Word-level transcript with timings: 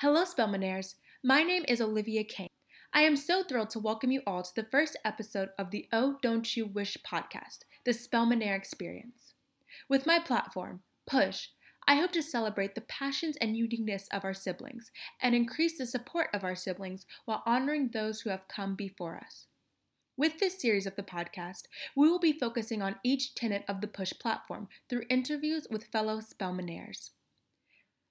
Hello, 0.00 0.24
Spelmanaires. 0.24 0.96
My 1.24 1.42
name 1.42 1.64
is 1.66 1.80
Olivia 1.80 2.22
Kane. 2.22 2.50
I 2.92 3.00
am 3.00 3.16
so 3.16 3.42
thrilled 3.42 3.70
to 3.70 3.78
welcome 3.78 4.10
you 4.10 4.20
all 4.26 4.42
to 4.42 4.50
the 4.54 4.68
first 4.70 4.94
episode 5.06 5.48
of 5.58 5.70
the 5.70 5.88
Oh 5.90 6.18
Don't 6.20 6.54
You 6.54 6.66
Wish 6.66 6.98
podcast, 6.98 7.60
the 7.86 7.92
Spelmanaire 7.92 8.54
Experience. 8.54 9.32
With 9.88 10.04
my 10.04 10.18
platform, 10.18 10.80
Push, 11.06 11.48
I 11.88 11.94
hope 11.94 12.12
to 12.12 12.22
celebrate 12.22 12.74
the 12.74 12.82
passions 12.82 13.38
and 13.40 13.56
uniqueness 13.56 14.06
of 14.12 14.22
our 14.22 14.34
siblings 14.34 14.90
and 15.22 15.34
increase 15.34 15.78
the 15.78 15.86
support 15.86 16.28
of 16.34 16.44
our 16.44 16.54
siblings 16.54 17.06
while 17.24 17.42
honoring 17.46 17.88
those 17.94 18.20
who 18.20 18.28
have 18.28 18.48
come 18.48 18.74
before 18.74 19.16
us. 19.16 19.46
With 20.14 20.40
this 20.40 20.60
series 20.60 20.84
of 20.84 20.96
the 20.96 21.02
podcast, 21.02 21.62
we 21.96 22.10
will 22.10 22.20
be 22.20 22.38
focusing 22.38 22.82
on 22.82 22.96
each 23.02 23.34
tenet 23.34 23.64
of 23.66 23.80
the 23.80 23.88
Push 23.88 24.12
platform 24.20 24.68
through 24.90 25.04
interviews 25.08 25.66
with 25.70 25.84
fellow 25.84 26.20
Spelmanaires. 26.20 27.12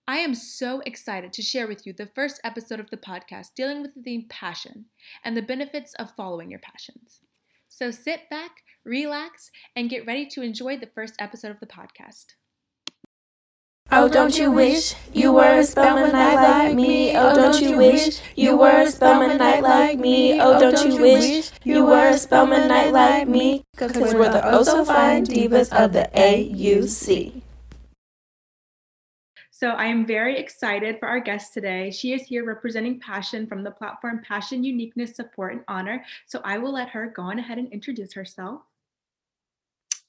I 0.07 0.17
am 0.17 0.35
so 0.35 0.81
excited 0.85 1.33
to 1.33 1.41
share 1.41 1.67
with 1.67 1.88
you 1.88 1.91
the 1.91 2.05
first 2.05 2.39
episode 2.43 2.79
of 2.79 2.91
the 2.91 2.97
podcast 2.97 3.55
dealing 3.55 3.81
with 3.81 3.95
the 3.95 4.03
theme 4.03 4.27
passion 4.30 4.85
and 5.23 5.35
the 5.35 5.41
benefits 5.41 5.95
of 5.95 6.16
following 6.16 6.52
your 6.52 6.59
passions. 6.59 7.21
So 7.70 7.89
sit 7.89 8.30
back, 8.30 8.61
relax, 8.83 9.49
and 9.75 9.89
get 9.89 10.05
ready 10.05 10.27
to 10.27 10.44
enjoy 10.44 10.77
the 10.77 10.91
first 10.94 11.16
episode 11.17 11.49
of 11.49 11.59
the 11.59 11.66
podcast. 11.66 12.35
Oh, 13.91 14.07
don't 14.07 14.38
you 14.38 14.52
wish 14.52 14.94
you 15.11 15.33
were 15.33 15.59
a 15.59 15.63
Spelmanite 15.63 16.35
like 16.35 16.75
me? 16.75 17.17
Oh, 17.17 17.33
don't 17.33 17.59
you 17.59 17.75
wish 17.75 18.19
you 18.35 18.58
were 18.58 18.81
a 18.81 18.85
Spelmanite 18.85 19.63
like 19.63 19.97
me? 19.97 20.39
Oh, 20.39 20.59
don't 20.59 20.88
you 20.88 21.02
wish 21.02 21.49
you 21.63 21.83
were 21.83 22.09
a 22.09 22.13
Spelmanite 22.13 22.91
like 22.91 23.27
me? 23.27 23.63
Cause 23.75 23.95
we're 23.95 24.31
the 24.31 24.41
oh 24.44 24.61
so 24.61 24.85
fine 24.85 25.25
divas 25.25 25.73
of 25.73 25.94
the 25.94 26.09
AUC. 26.13 27.41
So 29.58 29.70
I 29.70 29.86
am 29.86 30.05
very 30.05 30.38
excited 30.38 31.00
for 31.00 31.08
our 31.08 31.22
guest 31.22 31.54
today. 31.54 31.90
She 31.90 32.12
is 32.12 32.23
here 32.23 32.44
representing 32.44 33.00
Passion 33.00 33.48
from 33.48 33.64
the 33.64 33.72
platform 33.72 34.22
Passion 34.22 34.66
Uniqueness 34.66 35.16
Support 35.16 35.53
and 35.53 35.62
Honor. 35.70 36.03
So 36.25 36.42
I 36.44 36.58
will 36.58 36.73
let 36.73 36.89
her 36.89 37.08
go 37.16 37.22
on 37.22 37.39
ahead 37.39 37.58
and 37.58 37.72
introduce 37.72 38.12
herself. 38.12 38.64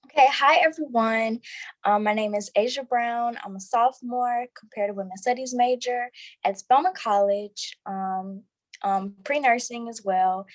Okay, 0.06 0.26
hi 0.32 0.56
everyone. 0.56 1.38
Um, 1.84 2.02
my 2.02 2.12
name 2.12 2.34
is 2.34 2.50
Asia 2.56 2.82
Brown. 2.82 3.38
I'm 3.44 3.54
a 3.54 3.60
sophomore, 3.60 4.46
comparative 4.58 4.96
women's 4.96 5.20
studies 5.20 5.54
major 5.54 6.10
at 6.42 6.58
Spelman 6.58 6.94
College, 6.96 7.78
um, 7.86 8.42
um, 8.82 9.14
pre 9.22 9.38
nursing 9.38 9.88
as 9.88 10.02
well. 10.04 10.48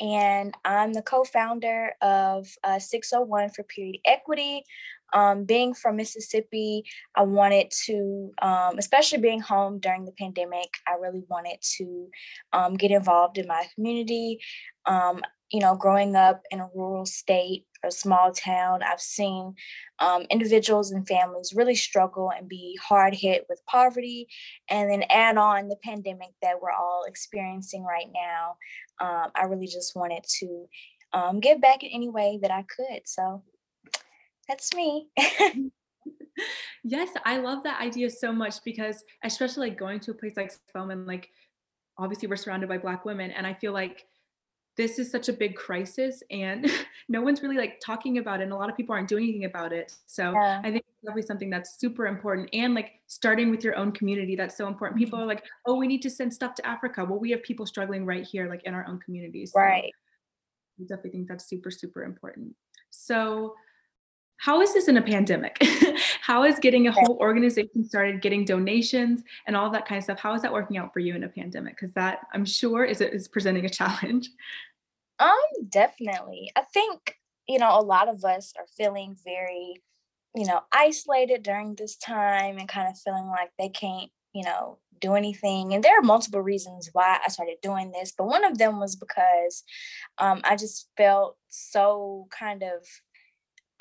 And 0.00 0.52
I'm 0.64 0.92
the 0.92 1.02
co 1.02 1.22
founder 1.22 1.92
of 2.02 2.48
uh, 2.64 2.80
601 2.80 3.50
for 3.50 3.62
Period 3.62 3.98
Equity, 4.04 4.64
um, 5.12 5.44
being 5.44 5.74
from 5.74 5.96
Mississippi, 5.96 6.84
I 7.14 7.22
wanted 7.22 7.70
to, 7.86 8.32
um, 8.40 8.78
especially 8.78 9.18
being 9.18 9.40
home 9.40 9.78
during 9.78 10.04
the 10.04 10.12
pandemic, 10.12 10.74
I 10.86 10.94
really 11.00 11.22
wanted 11.28 11.58
to 11.78 12.08
um, 12.52 12.74
get 12.74 12.90
involved 12.90 13.38
in 13.38 13.46
my 13.46 13.66
community. 13.74 14.40
Um, 14.86 15.22
you 15.50 15.60
know, 15.60 15.76
growing 15.76 16.16
up 16.16 16.42
in 16.50 16.60
a 16.60 16.68
rural 16.74 17.04
state, 17.04 17.66
a 17.84 17.90
small 17.90 18.32
town, 18.32 18.82
I've 18.82 19.02
seen 19.02 19.54
um, 19.98 20.22
individuals 20.30 20.92
and 20.92 21.06
families 21.06 21.52
really 21.54 21.74
struggle 21.74 22.30
and 22.34 22.48
be 22.48 22.78
hard 22.82 23.14
hit 23.14 23.44
with 23.50 23.60
poverty. 23.66 24.28
And 24.70 24.90
then 24.90 25.04
add 25.10 25.36
on 25.36 25.68
the 25.68 25.76
pandemic 25.84 26.30
that 26.40 26.62
we're 26.62 26.70
all 26.70 27.04
experiencing 27.06 27.84
right 27.84 28.08
now. 28.14 28.56
Um, 28.98 29.30
I 29.34 29.44
really 29.44 29.66
just 29.66 29.94
wanted 29.94 30.24
to 30.40 30.66
give 31.40 31.60
back 31.60 31.82
in 31.82 31.90
any 31.92 32.08
way 32.08 32.38
that 32.40 32.50
I 32.50 32.64
could. 32.74 33.02
So 33.04 33.42
that's 34.48 34.74
me. 34.74 35.08
yes, 36.84 37.08
I 37.24 37.38
love 37.38 37.62
that 37.64 37.80
idea 37.80 38.10
so 38.10 38.32
much 38.32 38.62
because 38.64 39.04
especially 39.24 39.70
like 39.70 39.78
going 39.78 40.00
to 40.00 40.10
a 40.10 40.14
place 40.14 40.36
like 40.36 40.52
Spelman, 40.52 41.06
like 41.06 41.30
obviously 41.98 42.28
we're 42.28 42.36
surrounded 42.36 42.68
by 42.68 42.78
black 42.78 43.04
women 43.04 43.30
and 43.30 43.46
I 43.46 43.54
feel 43.54 43.72
like 43.72 44.06
this 44.76 44.98
is 44.98 45.10
such 45.10 45.28
a 45.28 45.32
big 45.32 45.54
crisis 45.54 46.22
and 46.30 46.70
no 47.08 47.20
one's 47.20 47.42
really 47.42 47.58
like 47.58 47.78
talking 47.84 48.18
about 48.18 48.40
it 48.40 48.44
and 48.44 48.52
a 48.52 48.56
lot 48.56 48.70
of 48.70 48.76
people 48.76 48.94
aren't 48.94 49.08
doing 49.08 49.24
anything 49.24 49.44
about 49.44 49.72
it. 49.72 49.94
So 50.06 50.32
yeah. 50.32 50.60
I 50.60 50.70
think 50.70 50.84
it's 50.88 51.02
definitely 51.02 51.22
something 51.22 51.50
that's 51.50 51.78
super 51.78 52.06
important 52.06 52.48
and 52.52 52.74
like 52.74 52.92
starting 53.06 53.50
with 53.50 53.62
your 53.62 53.76
own 53.76 53.92
community 53.92 54.34
that's 54.34 54.56
so 54.56 54.66
important. 54.66 54.98
People 54.98 55.18
mm-hmm. 55.18 55.24
are 55.24 55.28
like, 55.28 55.44
oh, 55.66 55.76
we 55.76 55.86
need 55.86 56.02
to 56.02 56.10
send 56.10 56.32
stuff 56.32 56.54
to 56.54 56.66
Africa. 56.66 57.04
Well, 57.04 57.18
we 57.18 57.30
have 57.32 57.42
people 57.42 57.66
struggling 57.66 58.06
right 58.06 58.26
here, 58.26 58.48
like 58.48 58.62
in 58.64 58.74
our 58.74 58.86
own 58.88 58.98
communities. 59.00 59.52
So 59.52 59.60
right. 59.60 59.92
I 60.80 60.82
definitely 60.82 61.10
think 61.10 61.28
that's 61.28 61.46
super, 61.46 61.70
super 61.70 62.02
important. 62.02 62.54
So 62.90 63.54
how 64.42 64.60
is 64.60 64.74
this 64.74 64.88
in 64.88 64.96
a 64.96 65.02
pandemic? 65.02 65.56
how 66.20 66.42
is 66.42 66.58
getting 66.58 66.88
a 66.88 66.92
whole 66.92 67.16
organization 67.20 67.84
started, 67.84 68.20
getting 68.20 68.44
donations 68.44 69.22
and 69.46 69.54
all 69.54 69.70
that 69.70 69.86
kind 69.86 69.98
of 69.98 70.02
stuff? 70.02 70.18
How 70.18 70.34
is 70.34 70.42
that 70.42 70.52
working 70.52 70.78
out 70.78 70.92
for 70.92 70.98
you 70.98 71.14
in 71.14 71.22
a 71.22 71.28
pandemic? 71.28 71.76
Because 71.76 71.94
that 71.94 72.26
I'm 72.34 72.44
sure 72.44 72.84
is 72.84 73.00
is 73.00 73.28
presenting 73.28 73.64
a 73.64 73.70
challenge. 73.70 74.28
Um, 75.18 75.68
definitely. 75.68 76.50
I 76.56 76.62
think 76.74 77.16
you 77.46 77.60
know 77.60 77.78
a 77.78 77.80
lot 77.80 78.08
of 78.08 78.24
us 78.24 78.52
are 78.58 78.66
feeling 78.76 79.14
very, 79.22 79.80
you 80.34 80.46
know, 80.46 80.62
isolated 80.72 81.44
during 81.44 81.76
this 81.76 81.96
time 81.96 82.58
and 82.58 82.66
kind 82.66 82.88
of 82.88 82.98
feeling 82.98 83.28
like 83.28 83.50
they 83.56 83.68
can't, 83.68 84.10
you 84.32 84.42
know, 84.42 84.78
do 85.00 85.14
anything. 85.14 85.74
And 85.74 85.84
there 85.84 85.96
are 85.96 86.02
multiple 86.02 86.40
reasons 86.40 86.90
why 86.92 87.20
I 87.24 87.28
started 87.28 87.58
doing 87.62 87.92
this, 87.92 88.12
but 88.16 88.26
one 88.26 88.44
of 88.44 88.58
them 88.58 88.80
was 88.80 88.96
because 88.96 89.62
um, 90.18 90.40
I 90.42 90.56
just 90.56 90.88
felt 90.96 91.36
so 91.48 92.26
kind 92.36 92.64
of 92.64 92.84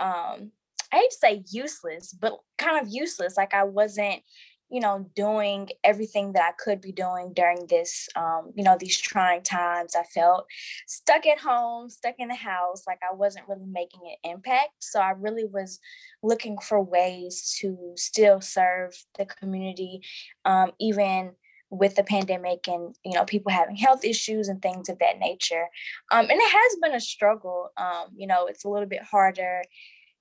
um 0.02 0.52
I 0.92 0.98
hate 0.98 1.12
to 1.12 1.18
say 1.18 1.44
useless, 1.52 2.14
but 2.14 2.34
kind 2.58 2.86
of 2.86 2.94
useless. 2.94 3.38
Like 3.38 3.54
I 3.54 3.64
wasn't, 3.64 4.22
you 4.70 4.82
know, 4.82 5.10
doing 5.16 5.70
everything 5.84 6.34
that 6.34 6.44
I 6.44 6.52
could 6.62 6.82
be 6.82 6.92
doing 6.92 7.32
during 7.34 7.66
this, 7.68 8.10
um, 8.16 8.52
you 8.56 8.64
know, 8.64 8.78
these 8.78 9.00
trying 9.00 9.44
times. 9.44 9.96
I 9.96 10.04
felt 10.04 10.46
stuck 10.88 11.26
at 11.26 11.40
home, 11.40 11.90
stuck 11.90 12.16
in 12.20 12.28
the 12.28 12.36
house, 12.36 12.84
like 12.88 13.00
I 13.10 13.16
wasn't 13.16 13.48
really 13.48 13.68
making 13.68 14.02
an 14.06 14.32
impact. 14.32 14.72
So 14.80 15.00
I 15.00 15.12
really 15.12 15.46
was 15.46 15.80
looking 16.24 16.58
for 16.58 16.82
ways 16.82 17.58
to 17.62 17.94
still 17.96 18.42
serve 18.42 18.92
the 19.18 19.26
community, 19.26 20.02
um, 20.44 20.72
even 20.80 21.32
with 21.72 21.96
the 21.96 22.04
pandemic 22.04 22.68
and 22.68 22.94
you 23.04 23.14
know 23.14 23.26
people 23.26 23.52
having 23.52 23.76
health 23.76 24.04
issues 24.04 24.50
and 24.50 24.62
things 24.62 24.90
of 24.90 25.00
that 25.00 25.18
nature. 25.20 25.68
Um, 26.12 26.30
and 26.30 26.40
it 26.40 26.52
has 26.52 26.78
been 26.82 26.94
a 26.94 27.00
struggle. 27.00 27.70
Um, 27.78 28.08
you 28.16 28.28
know 28.28 28.46
it's 28.46 28.66
a 28.66 28.70
little 28.70 28.88
bit 28.88 29.04
harder 29.04 29.64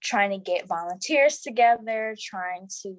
trying 0.03 0.31
to 0.31 0.39
get 0.39 0.67
volunteers 0.67 1.41
together 1.41 2.17
trying 2.19 2.67
to 2.83 2.97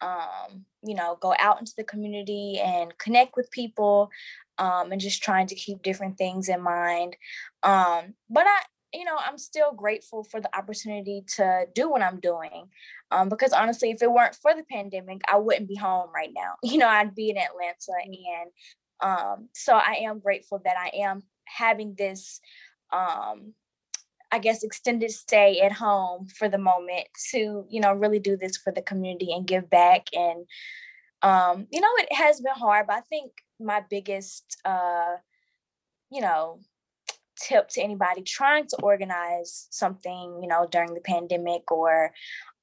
um, 0.00 0.64
you 0.82 0.94
know 0.94 1.16
go 1.20 1.34
out 1.38 1.60
into 1.60 1.72
the 1.76 1.84
community 1.84 2.60
and 2.62 2.96
connect 2.98 3.36
with 3.36 3.50
people 3.50 4.10
um, 4.58 4.92
and 4.92 5.00
just 5.00 5.22
trying 5.22 5.46
to 5.46 5.54
keep 5.54 5.82
different 5.82 6.16
things 6.16 6.48
in 6.48 6.60
mind. 6.60 7.16
Um, 7.62 8.14
but 8.30 8.46
i 8.46 8.60
you 8.94 9.04
know, 9.04 9.16
I'm 9.18 9.38
still 9.38 9.72
grateful 9.72 10.24
for 10.24 10.40
the 10.40 10.56
opportunity 10.56 11.24
to 11.36 11.66
do 11.74 11.90
what 11.90 12.02
I'm 12.02 12.20
doing. 12.20 12.68
Um, 13.10 13.28
because 13.28 13.52
honestly, 13.52 13.90
if 13.90 14.02
it 14.02 14.10
weren't 14.10 14.36
for 14.36 14.54
the 14.54 14.64
pandemic, 14.70 15.20
I 15.30 15.36
wouldn't 15.36 15.68
be 15.68 15.76
home 15.76 16.10
right 16.14 16.30
now. 16.34 16.54
You 16.62 16.78
know, 16.78 16.88
I'd 16.88 17.14
be 17.14 17.30
in 17.30 17.38
Atlanta. 17.38 17.92
And 18.04 18.50
um, 19.00 19.48
so 19.52 19.74
I 19.74 19.98
am 20.02 20.20
grateful 20.20 20.60
that 20.64 20.76
I 20.78 20.90
am 21.02 21.22
having 21.44 21.94
this, 21.96 22.40
um, 22.92 23.52
I 24.32 24.38
guess, 24.38 24.62
extended 24.62 25.10
stay 25.10 25.60
at 25.60 25.72
home 25.72 26.26
for 26.26 26.48
the 26.48 26.58
moment 26.58 27.06
to, 27.30 27.64
you 27.68 27.80
know, 27.80 27.92
really 27.92 28.18
do 28.18 28.36
this 28.36 28.56
for 28.56 28.72
the 28.72 28.82
community 28.82 29.32
and 29.32 29.46
give 29.46 29.68
back. 29.70 30.06
And, 30.12 30.46
um, 31.22 31.66
you 31.70 31.80
know, 31.80 31.90
it 31.98 32.12
has 32.12 32.40
been 32.40 32.54
hard, 32.54 32.86
but 32.86 32.96
I 32.96 33.00
think 33.02 33.32
my 33.60 33.82
biggest, 33.88 34.56
uh, 34.64 35.16
you 36.10 36.20
know, 36.20 36.60
tip 37.40 37.68
to 37.70 37.82
anybody 37.82 38.22
trying 38.22 38.66
to 38.68 38.76
organize 38.82 39.66
something, 39.70 40.40
you 40.42 40.48
know, 40.48 40.66
during 40.70 40.94
the 40.94 41.00
pandemic 41.00 41.70
or, 41.70 42.12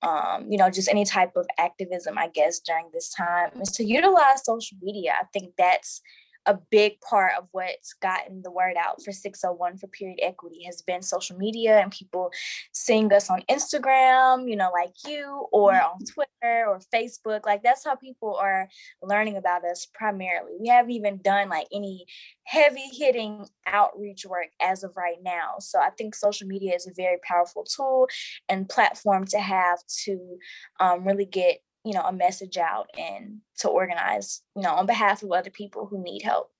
um, 0.01 0.47
you 0.49 0.57
know, 0.57 0.69
just 0.69 0.89
any 0.89 1.05
type 1.05 1.35
of 1.35 1.45
activism, 1.57 2.17
I 2.17 2.27
guess, 2.27 2.59
during 2.59 2.89
this 2.93 3.13
time 3.13 3.51
is 3.61 3.69
to 3.71 3.83
utilize 3.83 4.43
social 4.43 4.77
media. 4.81 5.13
I 5.19 5.25
think 5.33 5.53
that's 5.57 6.01
a 6.45 6.57
big 6.71 6.99
part 7.01 7.33
of 7.37 7.47
what's 7.51 7.93
gotten 7.93 8.41
the 8.41 8.51
word 8.51 8.75
out 8.77 9.01
for 9.03 9.11
601 9.11 9.77
for 9.77 9.87
period 9.87 10.19
equity 10.21 10.63
has 10.65 10.81
been 10.81 11.01
social 11.01 11.37
media 11.37 11.79
and 11.79 11.91
people 11.91 12.31
seeing 12.71 13.11
us 13.13 13.29
on 13.29 13.43
Instagram, 13.49 14.49
you 14.49 14.55
know, 14.55 14.71
like 14.71 14.93
you, 15.05 15.47
or 15.51 15.73
on 15.73 15.79
mm-hmm. 15.79 16.13
Twitter 16.13 16.65
or 16.67 16.79
Facebook. 16.93 17.45
Like 17.45 17.63
that's 17.63 17.85
how 17.85 17.95
people 17.95 18.35
are 18.35 18.67
learning 19.01 19.37
about 19.37 19.63
us 19.65 19.87
primarily. 19.93 20.53
We 20.59 20.69
haven't 20.69 20.91
even 20.91 21.17
done 21.17 21.49
like 21.49 21.67
any 21.71 22.05
heavy 22.43 22.89
hitting 22.91 23.45
outreach 23.67 24.25
work 24.25 24.49
as 24.61 24.83
of 24.83 24.97
right 24.97 25.17
now. 25.21 25.55
So 25.59 25.79
I 25.79 25.89
think 25.91 26.15
social 26.15 26.47
media 26.47 26.73
is 26.75 26.87
a 26.87 26.93
very 26.95 27.17
powerful 27.23 27.63
tool 27.63 28.07
and 28.49 28.67
platform 28.67 29.25
to 29.27 29.39
have 29.39 29.79
to 30.05 30.37
um, 30.79 31.05
really 31.05 31.25
get 31.25 31.59
you 31.83 31.93
know 31.93 32.01
a 32.01 32.13
message 32.13 32.57
out 32.57 32.89
and 32.97 33.39
to 33.57 33.67
organize 33.67 34.41
you 34.55 34.61
know 34.61 34.73
on 34.73 34.85
behalf 34.85 35.23
of 35.23 35.31
other 35.31 35.49
people 35.49 35.85
who 35.85 36.01
need 36.01 36.21
help 36.21 36.51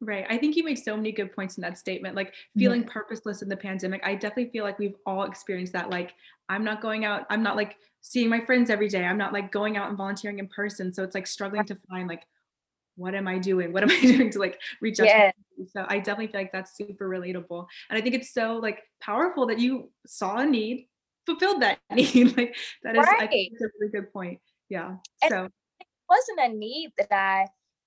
Right. 0.00 0.26
I 0.28 0.36
think 0.36 0.56
you 0.56 0.62
made 0.64 0.78
so 0.78 0.94
many 0.94 1.10
good 1.10 1.34
points 1.34 1.56
in 1.56 1.62
that 1.62 1.78
statement. 1.78 2.14
Like 2.14 2.34
feeling 2.56 2.82
mm-hmm. 2.82 2.90
purposeless 2.90 3.40
in 3.40 3.48
the 3.48 3.56
pandemic. 3.56 4.02
I 4.04 4.14
definitely 4.14 4.50
feel 4.50 4.62
like 4.62 4.78
we've 4.78 4.96
all 5.06 5.24
experienced 5.24 5.72
that. 5.72 5.88
Like, 5.88 6.12
I'm 6.50 6.64
not 6.64 6.82
going 6.82 7.06
out, 7.06 7.24
I'm 7.30 7.42
not 7.42 7.56
like 7.56 7.78
seeing 8.02 8.28
my 8.28 8.44
friends 8.44 8.68
every 8.68 8.88
day. 8.88 9.04
I'm 9.04 9.16
not 9.16 9.32
like 9.32 9.50
going 9.50 9.78
out 9.78 9.88
and 9.88 9.96
volunteering 9.96 10.38
in 10.38 10.48
person. 10.48 10.92
So 10.92 11.02
it's 11.02 11.14
like 11.14 11.26
struggling 11.26 11.64
to 11.64 11.76
find 11.88 12.08
like 12.08 12.26
what 12.96 13.14
am 13.14 13.28
I 13.28 13.38
doing? 13.38 13.72
What 13.72 13.82
am 13.82 13.90
I 13.92 14.00
doing 14.00 14.30
to 14.30 14.38
like 14.38 14.60
reach 14.80 15.00
out? 15.00 15.06
Yeah. 15.06 15.30
So 15.72 15.86
I 15.88 15.98
definitely 15.98 16.28
feel 16.28 16.40
like 16.40 16.52
that's 16.52 16.76
super 16.76 17.08
relatable. 17.08 17.66
And 17.88 17.98
I 17.98 18.02
think 18.02 18.14
it's 18.14 18.32
so 18.32 18.56
like 18.56 18.82
powerful 19.00 19.46
that 19.46 19.58
you 19.58 19.90
saw 20.06 20.38
a 20.38 20.46
need, 20.46 20.88
fulfilled 21.26 21.62
that 21.62 21.78
need. 21.92 22.36
like 22.36 22.56
that 22.82 22.96
is 22.96 23.06
I 23.06 23.26
think 23.26 23.52
a 23.60 23.64
really 23.78 23.92
good 23.92 24.12
point. 24.12 24.40
Yeah. 24.68 24.96
And 25.22 25.30
so 25.30 25.44
it 25.80 25.86
wasn't 26.08 26.52
a 26.52 26.56
need 26.56 26.92
that 26.98 27.12
I 27.12 27.46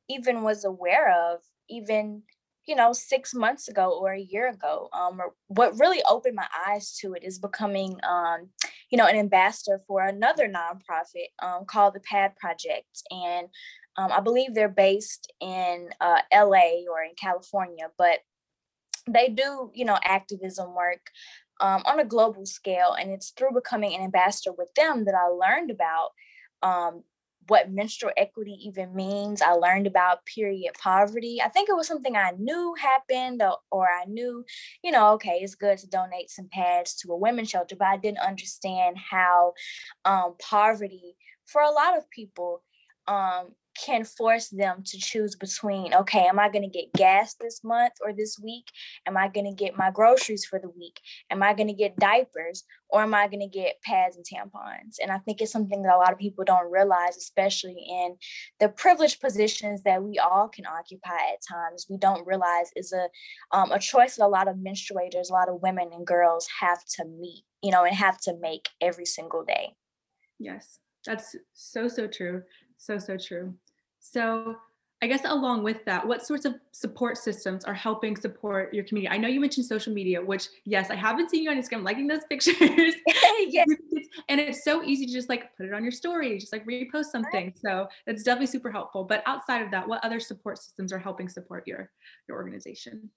even 0.09 0.43
was 0.43 0.65
aware 0.65 1.13
of, 1.31 1.39
even 1.69 2.23
you 2.69 2.75
know, 2.75 2.93
six 2.93 3.33
months 3.33 3.67
ago 3.67 3.97
or 3.99 4.13
a 4.13 4.19
year 4.19 4.47
ago. 4.47 4.89
Um, 4.93 5.19
what 5.47 5.79
really 5.79 6.03
opened 6.07 6.35
my 6.35 6.45
eyes 6.67 6.95
to 6.97 7.13
it 7.13 7.23
is 7.23 7.39
becoming, 7.39 7.97
um, 8.07 8.49
you 8.91 8.97
know, 8.97 9.07
an 9.07 9.15
ambassador 9.15 9.81
for 9.87 10.03
another 10.03 10.47
nonprofit 10.47 11.29
um, 11.41 11.65
called 11.65 11.95
the 11.95 11.99
PAD 12.01 12.35
Project. 12.35 13.01
And 13.09 13.47
um, 13.97 14.11
I 14.11 14.19
believe 14.19 14.53
they're 14.53 14.69
based 14.69 15.33
in 15.41 15.89
uh, 15.99 16.21
LA 16.31 16.85
or 16.91 17.03
in 17.03 17.15
California, 17.19 17.87
but 17.97 18.19
they 19.09 19.29
do, 19.29 19.71
you 19.73 19.85
know, 19.85 19.97
activism 20.03 20.75
work 20.75 21.09
um, 21.59 21.83
on 21.85 21.99
a 21.99 22.05
global 22.05 22.45
scale. 22.45 22.95
And 22.99 23.11
it's 23.11 23.31
through 23.31 23.53
becoming 23.53 23.95
an 23.95 24.01
ambassador 24.01 24.51
with 24.57 24.73
them 24.75 25.05
that 25.05 25.15
I 25.15 25.27
learned 25.27 25.71
about 25.71 26.09
um, 26.61 27.03
what 27.47 27.71
menstrual 27.71 28.11
equity 28.15 28.57
even 28.63 28.95
means. 28.95 29.41
I 29.41 29.53
learned 29.53 29.87
about 29.87 30.25
period 30.25 30.73
poverty. 30.81 31.41
I 31.43 31.49
think 31.49 31.69
it 31.69 31.75
was 31.75 31.87
something 31.87 32.15
I 32.15 32.31
knew 32.37 32.75
happened 32.79 33.41
or, 33.41 33.57
or 33.71 33.87
I 33.87 34.05
knew, 34.05 34.45
you 34.83 34.91
know, 34.91 35.13
okay, 35.13 35.39
it's 35.41 35.55
good 35.55 35.77
to 35.79 35.87
donate 35.87 36.29
some 36.29 36.47
pads 36.51 36.95
to 36.97 37.11
a 37.11 37.17
women's 37.17 37.49
shelter, 37.49 37.75
but 37.75 37.87
I 37.87 37.97
didn't 37.97 38.19
understand 38.19 38.97
how 38.97 39.53
um, 40.05 40.35
poverty 40.39 41.15
for 41.45 41.61
a 41.61 41.71
lot 41.71 41.97
of 41.97 42.09
people 42.11 42.61
um, 43.09 43.47
can 43.85 44.03
force 44.03 44.49
them 44.49 44.83
to 44.85 44.97
choose 44.97 45.35
between 45.35 45.93
okay 45.93 46.25
am 46.27 46.39
i 46.39 46.49
going 46.49 46.63
to 46.63 46.67
get 46.69 46.91
gas 46.93 47.35
this 47.35 47.63
month 47.63 47.93
or 48.03 48.11
this 48.13 48.37
week? 48.43 48.65
Am 49.05 49.15
i 49.15 49.27
going 49.27 49.45
to 49.45 49.53
get 49.53 49.77
my 49.77 49.89
groceries 49.91 50.45
for 50.45 50.59
the 50.59 50.69
week? 50.69 50.99
Am 51.29 51.41
i 51.41 51.53
going 51.53 51.67
to 51.67 51.73
get 51.73 51.95
diapers 51.97 52.63
or 52.89 53.01
am 53.01 53.13
i 53.13 53.27
going 53.27 53.39
to 53.39 53.47
get 53.47 53.81
pads 53.81 54.17
and 54.17 54.25
tampons? 54.25 54.97
And 55.01 55.11
i 55.11 55.17
think 55.19 55.39
it's 55.39 55.51
something 55.51 55.83
that 55.83 55.95
a 55.95 55.97
lot 55.97 56.11
of 56.11 56.19
people 56.19 56.43
don't 56.43 56.71
realize 56.71 57.15
especially 57.15 57.77
in 57.89 58.17
the 58.59 58.69
privileged 58.69 59.21
positions 59.21 59.83
that 59.83 60.03
we 60.03 60.19
all 60.19 60.49
can 60.49 60.65
occupy 60.65 61.31
at 61.33 61.39
times. 61.49 61.87
We 61.89 61.97
don't 61.97 62.27
realize 62.27 62.71
is 62.75 62.91
a 62.91 63.07
um, 63.55 63.71
a 63.71 63.79
choice 63.79 64.17
that 64.17 64.25
a 64.25 64.27
lot 64.27 64.47
of 64.47 64.55
menstruators 64.55 65.29
a 65.29 65.33
lot 65.33 65.49
of 65.49 65.61
women 65.61 65.89
and 65.93 66.05
girls 66.05 66.47
have 66.59 66.83
to 66.97 67.05
meet 67.05 67.43
you 67.61 67.71
know 67.71 67.85
and 67.85 67.95
have 67.95 68.19
to 68.21 68.33
make 68.41 68.67
every 68.81 69.05
single 69.05 69.43
day. 69.45 69.75
Yes 70.39 70.79
that's 71.05 71.35
so 71.53 71.87
so 71.87 72.07
true 72.07 72.41
so 72.79 72.97
so 72.97 73.15
true 73.15 73.53
so 73.99 74.55
I 75.01 75.07
guess 75.07 75.21
along 75.23 75.63
with 75.63 75.85
that, 75.85 76.05
what 76.05 76.25
sorts 76.25 76.43
of 76.43 76.55
support 76.71 77.17
systems 77.17 77.63
are 77.63 77.73
helping 77.73 78.17
support 78.17 78.73
your 78.73 78.83
community? 78.83 79.13
I 79.13 79.17
know 79.17 79.29
you 79.29 79.39
mentioned 79.39 79.65
social 79.65 79.93
media, 79.93 80.21
which 80.21 80.49
yes, 80.65 80.89
I 80.89 80.95
haven't 80.95 81.29
seen 81.29 81.43
you 81.43 81.51
on 81.51 81.57
Instagram 81.57 81.83
liking 81.83 82.05
those 82.05 82.25
pictures. 82.29 82.57
yes. 83.47 83.67
And 84.27 84.41
it's 84.41 84.65
so 84.65 84.83
easy 84.83 85.05
to 85.05 85.13
just 85.13 85.29
like 85.29 85.55
put 85.55 85.67
it 85.67 85.73
on 85.73 85.83
your 85.83 85.93
story, 85.93 86.37
just 86.37 86.51
like 86.51 86.65
repost 86.65 87.05
something. 87.05 87.53
So 87.55 87.87
that's 88.05 88.23
definitely 88.23 88.47
super 88.47 88.71
helpful. 88.71 89.05
But 89.05 89.23
outside 89.25 89.61
of 89.61 89.71
that, 89.71 89.87
what 89.87 90.03
other 90.03 90.19
support 90.19 90.57
systems 90.57 90.91
are 90.91 90.99
helping 90.99 91.29
support 91.29 91.65
your 91.65 91.89
your 92.27 92.35
organization? 92.35 93.09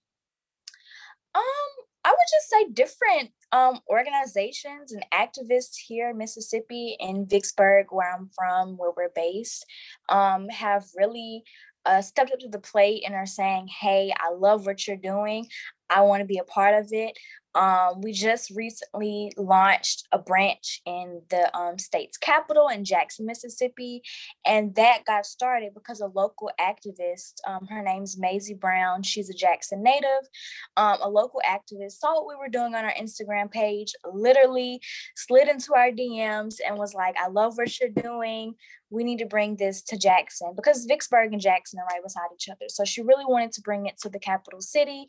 I 2.04 2.10
would 2.10 2.16
just 2.31 2.50
say 2.50 2.72
different 2.72 3.31
um, 3.52 3.81
organizations 3.88 4.93
and 4.93 5.04
activists 5.12 5.76
here 5.76 6.10
in 6.10 6.19
Mississippi, 6.19 6.96
in 6.99 7.26
Vicksburg, 7.26 7.87
where 7.90 8.12
I'm 8.12 8.28
from, 8.34 8.76
where 8.76 8.93
we're 8.96 9.10
based, 9.14 9.64
um, 10.08 10.49
have 10.49 10.84
really 10.96 11.44
uh, 11.84 12.00
stepped 12.00 12.32
up 12.32 12.38
to 12.40 12.49
the 12.49 12.58
plate 12.58 13.02
and 13.04 13.14
are 13.14 13.26
saying, 13.26 13.69
hey, 13.81 14.12
I 14.19 14.32
love 14.32 14.66
what 14.66 14.87
you're 14.87 14.96
doing. 14.96 15.46
I 15.90 16.02
want 16.02 16.20
to 16.20 16.26
be 16.26 16.38
a 16.38 16.44
part 16.44 16.75
of 16.75 16.88
it. 16.93 17.16
Um, 17.54 18.00
we 18.00 18.12
just 18.12 18.50
recently 18.50 19.32
launched 19.37 20.06
a 20.12 20.19
branch 20.19 20.81
in 20.87 21.22
the 21.31 21.54
um, 21.56 21.78
state's 21.78 22.16
capital 22.16 22.69
in 22.69 22.84
Jackson, 22.84 23.26
Mississippi, 23.26 24.02
and 24.46 24.75
that 24.75 25.04
got 25.06 25.26
started 25.26 25.75
because 25.75 26.00
a 26.00 26.06
local 26.06 26.50
activist, 26.60 27.34
um, 27.46 27.66
her 27.69 27.82
name's 27.82 28.19
Maisie 28.19 28.54
Brown, 28.54 29.02
she's 29.02 29.31
a 29.31 29.34
Jackson 29.34 29.82
native, 29.82 30.28
um, 30.76 30.99
a 31.02 31.08
local 31.08 31.40
activist 31.46 31.93
saw 31.93 32.14
what 32.14 32.28
we 32.28 32.37
were 32.37 32.49
doing 32.49 32.75
on 32.75 32.84
our 32.84 32.94
Instagram 32.94 33.50
page, 33.50 33.93
literally 34.12 34.81
slid 35.16 35.49
into 35.49 35.75
our 35.75 35.90
DMs 35.90 36.56
and 36.66 36.76
was 36.76 36.94
like, 36.94 37.16
I 37.19 37.28
love 37.28 37.56
what 37.56 37.78
you're 37.81 37.90
doing 37.90 38.54
we 38.92 39.04
need 39.04 39.18
to 39.18 39.26
bring 39.26 39.56
this 39.56 39.82
to 39.82 39.96
Jackson 39.96 40.52
because 40.54 40.84
Vicksburg 40.84 41.32
and 41.32 41.40
Jackson 41.40 41.80
are 41.80 41.86
right 41.86 42.02
beside 42.02 42.28
each 42.34 42.48
other. 42.48 42.66
So 42.68 42.84
she 42.84 43.00
really 43.02 43.24
wanted 43.24 43.52
to 43.52 43.62
bring 43.62 43.86
it 43.86 43.98
to 44.02 44.08
the 44.08 44.18
capital 44.18 44.60
city. 44.60 45.08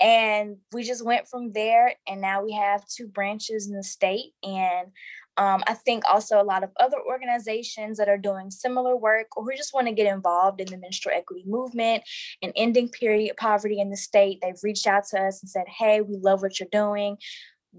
And 0.00 0.58
we 0.72 0.84
just 0.84 1.04
went 1.04 1.26
from 1.28 1.52
there. 1.52 1.94
And 2.06 2.20
now 2.20 2.42
we 2.42 2.52
have 2.52 2.86
two 2.86 3.08
branches 3.08 3.66
in 3.66 3.74
the 3.74 3.82
state. 3.82 4.32
And 4.44 4.88
um, 5.38 5.62
I 5.66 5.74
think 5.74 6.04
also 6.06 6.40
a 6.40 6.44
lot 6.44 6.64
of 6.64 6.70
other 6.80 6.96
organizations 7.06 7.98
that 7.98 8.08
are 8.08 8.16
doing 8.16 8.50
similar 8.50 8.96
work 8.96 9.26
or 9.36 9.44
who 9.44 9.54
just 9.54 9.74
want 9.74 9.86
to 9.86 9.92
get 9.92 10.12
involved 10.12 10.60
in 10.60 10.68
the 10.68 10.78
menstrual 10.78 11.14
equity 11.14 11.44
movement 11.46 12.04
and 12.40 12.52
ending 12.56 12.88
period 12.88 13.36
poverty 13.36 13.80
in 13.80 13.90
the 13.90 13.96
state. 13.98 14.38
They've 14.40 14.54
reached 14.62 14.86
out 14.86 15.04
to 15.10 15.20
us 15.20 15.42
and 15.42 15.50
said, 15.50 15.66
hey, 15.66 16.00
we 16.00 16.16
love 16.16 16.40
what 16.40 16.58
you're 16.58 16.68
doing 16.72 17.18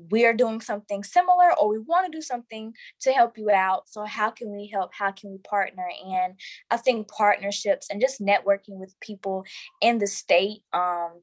we're 0.09 0.33
doing 0.33 0.61
something 0.61 1.03
similar 1.03 1.57
or 1.59 1.69
we 1.69 1.79
want 1.79 2.05
to 2.05 2.17
do 2.17 2.21
something 2.21 2.73
to 3.01 3.11
help 3.11 3.37
you 3.37 3.49
out. 3.49 3.89
So, 3.89 4.05
how 4.05 4.29
can 4.29 4.51
we 4.51 4.67
help? 4.67 4.91
How 4.93 5.11
can 5.11 5.31
we 5.31 5.37
partner? 5.39 5.87
And 6.05 6.35
I 6.71 6.77
think 6.77 7.07
partnerships 7.09 7.87
and 7.89 8.01
just 8.01 8.21
networking 8.21 8.77
with 8.77 8.95
people 8.99 9.45
in 9.81 9.97
the 9.97 10.07
state. 10.07 10.61
Um, 10.73 11.21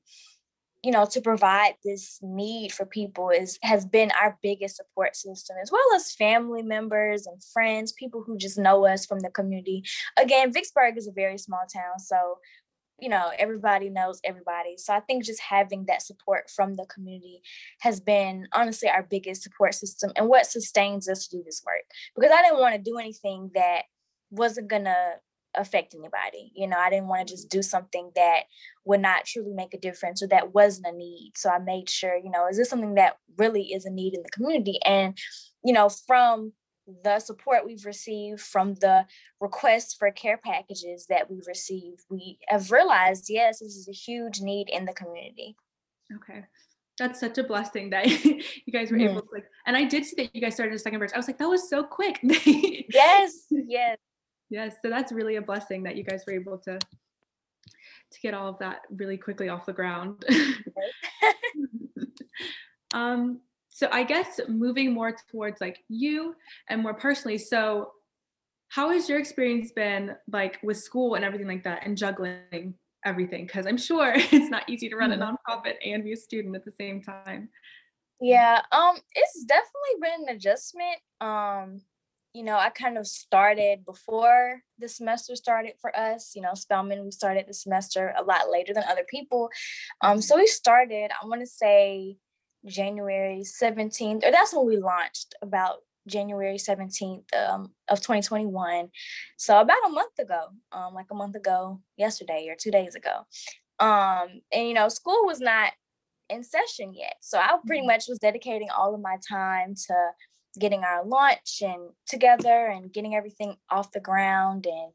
you 0.85 0.91
know 0.91 1.07
to 1.07 1.21
provide 1.23 1.75
this 1.83 2.19
need 2.23 2.71
for 2.71 2.85
people 2.85 3.31
is 3.31 3.59
has 3.63 3.87
been 3.87 4.11
our 4.21 4.39
biggest 4.43 4.77
support 4.77 5.17
system 5.17 5.57
as 5.63 5.73
well 5.73 5.87
as 5.97 6.13
family 6.13 6.63
members 6.63 7.27
and 7.27 7.43
friends 7.43 7.93
people 7.93 8.23
who 8.23 8.37
just 8.37 8.59
know 8.59 8.85
us 8.85 9.07
from 9.07 9.21
the 9.21 9.31
community 9.31 9.83
again 10.19 10.53
vicksburg 10.53 10.99
is 10.99 11.09
a 11.09 11.13
very 11.13 11.39
small 11.39 11.65
town 11.73 11.99
so 11.99 12.37
you 13.01 13.09
know 13.09 13.31
everybody 13.39 13.91
knows 13.91 14.21
everybody. 14.25 14.77
So 14.77 14.95
i 14.95 15.01
think 15.01 15.25
just 15.25 15.41
having 15.41 15.85
that 15.87 16.03
support 16.03 16.51
from 16.51 16.75
the 16.75 16.87
community 16.87 17.41
has 17.81 18.01
been 18.01 18.47
honestly 18.53 18.89
our 18.89 19.03
biggest 19.03 19.43
support 19.43 19.75
system 19.75 20.13
and 20.17 20.29
what 20.29 20.47
sustains 20.47 21.09
us 21.09 21.27
to 21.27 21.39
do 21.39 21.43
this 21.45 21.63
work. 21.67 21.85
Because 22.15 22.31
i 22.33 22.43
didn't 22.43 22.61
want 22.61 22.75
to 22.75 22.91
do 22.91 22.99
anything 22.99 23.51
that 23.55 23.83
wasn't 24.31 24.69
gonna 24.69 25.15
affect 25.57 25.95
anybody 25.95 26.51
you 26.57 26.67
know? 26.67 26.77
I 26.77 26.91
didn't 26.91 27.07
want 27.07 27.29
to 27.29 27.35
just 27.35 27.49
mm-hmm. 27.49 27.59
do 27.59 27.63
something 27.63 28.11
that 28.17 28.45
would 28.85 29.01
not 29.01 29.25
truly 29.25 29.53
make 29.53 29.73
a 29.73 29.79
difference 29.79 30.23
or 30.23 30.27
that 30.29 30.53
wasn't 30.53 30.89
a 30.89 30.93
need. 30.97 31.33
So 31.37 31.51
i 31.51 31.59
made 31.59 31.89
sure 31.89 32.17
you 32.17 32.31
know 32.31 32.49
is 32.49 32.57
this 32.57 32.71
something 32.71 32.95
that 32.95 33.17
really 33.39 33.73
is 33.73 33.85
a 33.85 33.91
need 33.91 34.15
in 34.15 34.23
the 34.23 34.31
community? 34.31 34.79
And 34.85 35.17
you 35.65 35.73
know 35.73 35.89
from 35.89 36.53
the 37.03 37.19
support 37.19 37.65
we've 37.65 37.87
received 37.87 38.41
from 38.41 38.75
the 38.75 39.07
requests 39.41 39.95
for 39.95 40.11
care 40.11 40.39
packages 40.39 41.07
that 41.09 41.31
we've 41.31 41.47
received, 41.47 42.01
we 42.11 42.39
have 42.49 42.71
realized, 42.71 43.27
yes, 43.29 43.61
this 43.61 43.77
is 43.77 43.89
a 43.89 43.93
huge 43.93 44.41
need 44.41 44.69
in 44.71 44.85
the 44.85 44.93
community. 44.93 45.57
Okay. 46.17 46.45
That's 46.99 47.19
such 47.19 47.39
a 47.39 47.45
blessing 47.45 47.91
that 47.91 48.07
you 48.25 48.73
guys 48.73 48.91
were 48.91 48.99
mm-hmm. 48.99 49.11
able 49.11 49.23
to 49.23 49.29
like, 49.33 49.47
and 49.67 49.77
I 49.77 49.85
did 49.85 50.05
see 50.05 50.15
that 50.17 50.35
you 50.35 50.41
guys 50.41 50.55
started 50.55 50.75
a 50.75 50.79
second 50.79 50.99
branch. 50.99 51.13
I 51.15 51.19
was 51.19 51.27
like, 51.27 51.39
that 51.39 51.49
was 51.49 51.69
so 51.69 51.83
quick. 51.83 52.21
yes, 52.23 53.47
yes. 53.51 53.99
Yes. 54.51 54.77
So 54.83 54.91
that's 54.91 55.11
really 55.11 55.37
a 55.37 55.43
blessing 55.43 55.85
that 55.85 55.97
you 55.97 56.05
guys 56.05 56.23
were 56.27 56.35
able 56.35 56.59
to 56.59 56.79
to 56.79 58.21
get 58.21 58.35
all 58.35 58.49
of 58.49 58.59
that 58.59 58.83
really 58.91 59.17
quickly 59.17 59.49
off 59.49 59.67
the 59.67 59.73
ground. 59.73 60.25
um, 62.95 63.41
so 63.75 63.89
I 63.91 64.05
guess 64.05 64.39
moving 64.47 64.95
more 64.95 65.17
towards 65.33 65.61
like 65.61 65.81
you 65.89 66.37
and 66.71 66.81
more 66.81 66.95
personally. 66.95 67.39
So 67.39 67.91
how 68.69 68.91
has 68.91 69.09
your 69.09 69.19
experience 69.19 69.73
been 69.73 70.15
like 70.31 70.61
with 70.63 70.79
school 70.79 71.17
and 71.17 71.25
everything 71.25 71.49
like 71.49 71.65
that 71.65 71.85
and 71.85 71.99
juggling 71.99 72.75
everything? 73.05 73.47
Because 73.47 73.67
I'm 73.67 73.77
sure 73.77 74.13
it's 74.17 74.49
not 74.49 74.63
easy 74.69 74.89
to 74.89 74.97
run 74.97 75.11
a 75.11 75.17
mm-hmm. 75.17 75.35
nonprofit 75.35 75.75
and 75.85 76.05
be 76.05 76.13
a 76.13 76.17
student 76.17 76.55
at 76.55 76.65
the 76.65 76.71
same 76.71 77.03
time. 77.03 77.49
Yeah, 78.21 78.63
um, 78.71 78.97
it's 79.13 79.45
definitely 79.45 80.01
been 80.01 80.29
an 80.29 80.37
adjustment. 80.37 81.01
Um, 81.21 81.81
you 82.33 82.45
know, 82.45 82.57
I 82.57 82.71
kind 82.71 82.97
of 82.97 83.09
started 83.09 83.85
before 83.85 84.61
the 84.79 84.89
semester 84.89 85.35
started 85.35 85.73
for 85.81 85.95
us. 85.97 86.31
You 86.37 86.43
know, 86.43 86.55
Spelman, 86.55 87.05
we 87.05 87.11
started 87.11 87.47
the 87.49 87.55
semester 87.55 88.15
a 88.17 88.23
lot 88.23 88.53
later 88.53 88.73
than 88.73 88.85
other 88.89 89.05
people. 89.09 89.51
Um, 90.01 90.21
so 90.21 90.37
we 90.37 90.47
started, 90.47 91.11
I 91.11 91.27
want 91.27 91.41
to 91.41 91.47
say 91.47 92.19
January 92.67 93.43
17th, 93.45 94.25
or 94.25 94.31
that's 94.31 94.55
when 94.55 94.67
we 94.67 94.77
launched 94.77 95.35
about 95.43 95.79
January 96.07 96.57
17th 96.57 97.25
um, 97.35 97.73
of 97.89 98.01
2021. 98.01 98.89
So 99.37 99.61
about 99.61 99.87
a 99.87 99.91
month 99.91 100.19
ago, 100.19 100.49
um, 100.73 100.95
like 100.95 101.07
a 101.11 101.15
month 101.15 101.37
ago, 101.37 101.81
yesterday 101.97 102.47
or 102.49 102.57
two 102.59 102.71
days 102.71 102.95
ago. 102.95 103.27
Um, 103.81 104.41
and 104.53 104.69
you 104.69 104.75
know, 104.75 104.89
school 104.89 105.25
was 105.25 105.41
not 105.41 105.73
in 106.31 106.43
session 106.43 106.95
yet. 106.95 107.17
So 107.21 107.39
I 107.39 107.57
pretty 107.67 107.81
mm-hmm. 107.81 107.89
much 107.89 108.05
was 108.09 108.19
dedicating 108.19 108.69
all 108.71 108.95
of 108.95 109.01
my 109.01 109.17
time 109.29 109.75
to 109.87 109.95
getting 110.61 110.85
our 110.85 111.05
launch 111.05 111.63
and 111.63 111.91
together 112.07 112.67
and 112.67 112.93
getting 112.93 113.15
everything 113.15 113.57
off 113.71 113.93
the 113.93 114.01
ground 114.01 114.67
and 114.67 114.93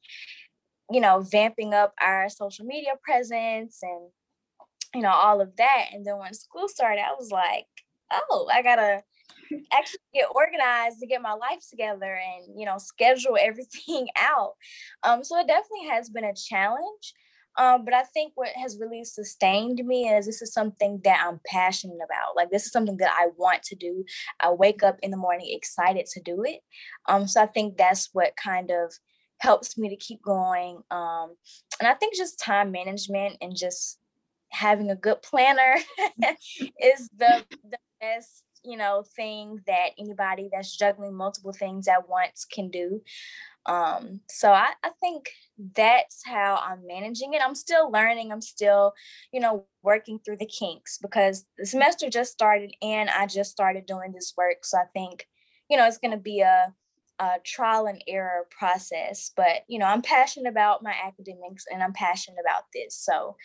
you 0.91 0.99
know, 0.99 1.19
vamping 1.19 1.73
up 1.73 1.93
our 2.01 2.29
social 2.29 2.65
media 2.65 2.91
presence 3.03 3.79
and, 3.83 4.09
you 4.93 5.01
know, 5.01 5.11
all 5.11 5.41
of 5.41 5.55
that. 5.57 5.85
And 5.93 6.05
then 6.05 6.17
when 6.17 6.33
school 6.33 6.67
started, 6.67 7.01
I 7.01 7.13
was 7.17 7.31
like, 7.31 7.65
oh, 8.11 8.49
I 8.51 8.61
gotta 8.61 9.03
actually 9.73 9.99
get 10.13 10.27
organized 10.33 10.99
to 10.99 11.07
get 11.07 11.21
my 11.21 11.33
life 11.33 11.59
together 11.69 12.19
and, 12.19 12.59
you 12.59 12.65
know, 12.65 12.77
schedule 12.77 13.37
everything 13.39 14.07
out. 14.17 14.53
Um, 15.03 15.23
so 15.23 15.37
it 15.39 15.47
definitely 15.47 15.87
has 15.89 16.09
been 16.09 16.25
a 16.25 16.33
challenge. 16.33 17.13
Um, 17.57 17.83
but 17.83 17.93
I 17.93 18.03
think 18.03 18.33
what 18.35 18.49
has 18.49 18.77
really 18.79 19.03
sustained 19.03 19.83
me 19.83 20.07
is 20.07 20.25
this 20.25 20.41
is 20.41 20.53
something 20.53 21.01
that 21.03 21.25
I'm 21.25 21.41
passionate 21.45 21.97
about. 21.97 22.35
Like 22.35 22.51
this 22.51 22.65
is 22.65 22.71
something 22.71 22.97
that 22.97 23.11
I 23.11 23.27
want 23.37 23.63
to 23.63 23.75
do. 23.75 24.05
I 24.39 24.51
wake 24.51 24.81
up 24.81 24.97
in 25.01 25.11
the 25.11 25.17
morning 25.17 25.47
excited 25.51 26.05
to 26.13 26.21
do 26.21 26.43
it. 26.45 26.61
Um, 27.07 27.27
so 27.27 27.41
I 27.41 27.47
think 27.47 27.75
that's 27.75 28.09
what 28.13 28.37
kind 28.41 28.71
of 28.71 28.93
helps 29.39 29.77
me 29.77 29.89
to 29.89 29.95
keep 29.95 30.21
going. 30.21 30.81
Um, 30.91 31.35
and 31.79 31.87
I 31.87 31.95
think 31.95 32.15
just 32.15 32.39
time 32.39 32.71
management 32.71 33.37
and 33.41 33.55
just 33.55 33.99
having 34.51 34.89
a 34.89 34.95
good 34.95 35.21
planner 35.21 35.75
is 36.81 37.09
the 37.17 37.45
the 37.63 37.77
best 38.01 38.43
you 38.63 38.77
know 38.77 39.03
thing 39.15 39.59
that 39.67 39.91
anybody 39.97 40.49
that's 40.51 40.75
juggling 40.75 41.15
multiple 41.15 41.53
things 41.53 41.87
at 41.87 42.09
once 42.09 42.45
can 42.51 42.69
do. 42.69 43.01
Um 43.65 44.21
so 44.29 44.51
I, 44.51 44.69
I 44.83 44.91
think 45.01 45.29
that's 45.75 46.21
how 46.25 46.59
i'm 46.65 46.85
managing 46.87 47.33
it. 47.33 47.41
I'm 47.43 47.55
still 47.55 47.91
learning. 47.91 48.31
I'm 48.31 48.41
still 48.41 48.93
you 49.31 49.39
know 49.39 49.65
working 49.83 50.19
through 50.19 50.37
the 50.37 50.45
kinks 50.45 50.97
because 50.97 51.45
the 51.57 51.65
semester 51.65 52.09
just 52.09 52.31
started 52.31 52.73
and 52.81 53.09
i 53.09 53.25
just 53.25 53.51
started 53.51 53.85
doing 53.85 54.11
this 54.13 54.33
work. 54.37 54.63
So 54.65 54.77
i 54.77 54.85
think 54.93 55.27
you 55.69 55.77
know 55.77 55.85
it's 55.85 55.97
going 55.97 56.11
to 56.11 56.17
be 56.17 56.41
a 56.41 56.73
a 57.19 57.33
trial 57.45 57.85
and 57.85 58.01
error 58.07 58.47
process 58.57 59.31
but 59.35 59.63
you 59.67 59.77
know 59.77 59.85
i'm 59.85 60.01
passionate 60.01 60.49
about 60.49 60.81
my 60.81 60.93
academics 61.05 61.65
and 61.71 61.83
i'm 61.83 61.93
passionate 61.93 62.37
about 62.43 62.63
this 62.73 62.95
so 62.95 63.35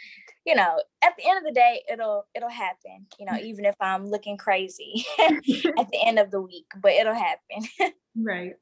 you 0.46 0.54
know 0.54 0.80
at 1.02 1.12
the 1.18 1.28
end 1.28 1.38
of 1.38 1.44
the 1.44 1.52
day 1.52 1.82
it'll 1.92 2.26
it'll 2.34 2.48
happen 2.48 3.06
you 3.18 3.26
know 3.26 3.32
mm. 3.32 3.42
even 3.42 3.64
if 3.64 3.74
i'm 3.80 4.06
looking 4.06 4.36
crazy 4.36 5.04
at 5.18 5.90
the 5.90 6.00
end 6.04 6.18
of 6.20 6.30
the 6.30 6.40
week 6.40 6.66
but 6.80 6.92
it'll 6.92 7.14
happen 7.14 7.68
right 8.16 8.54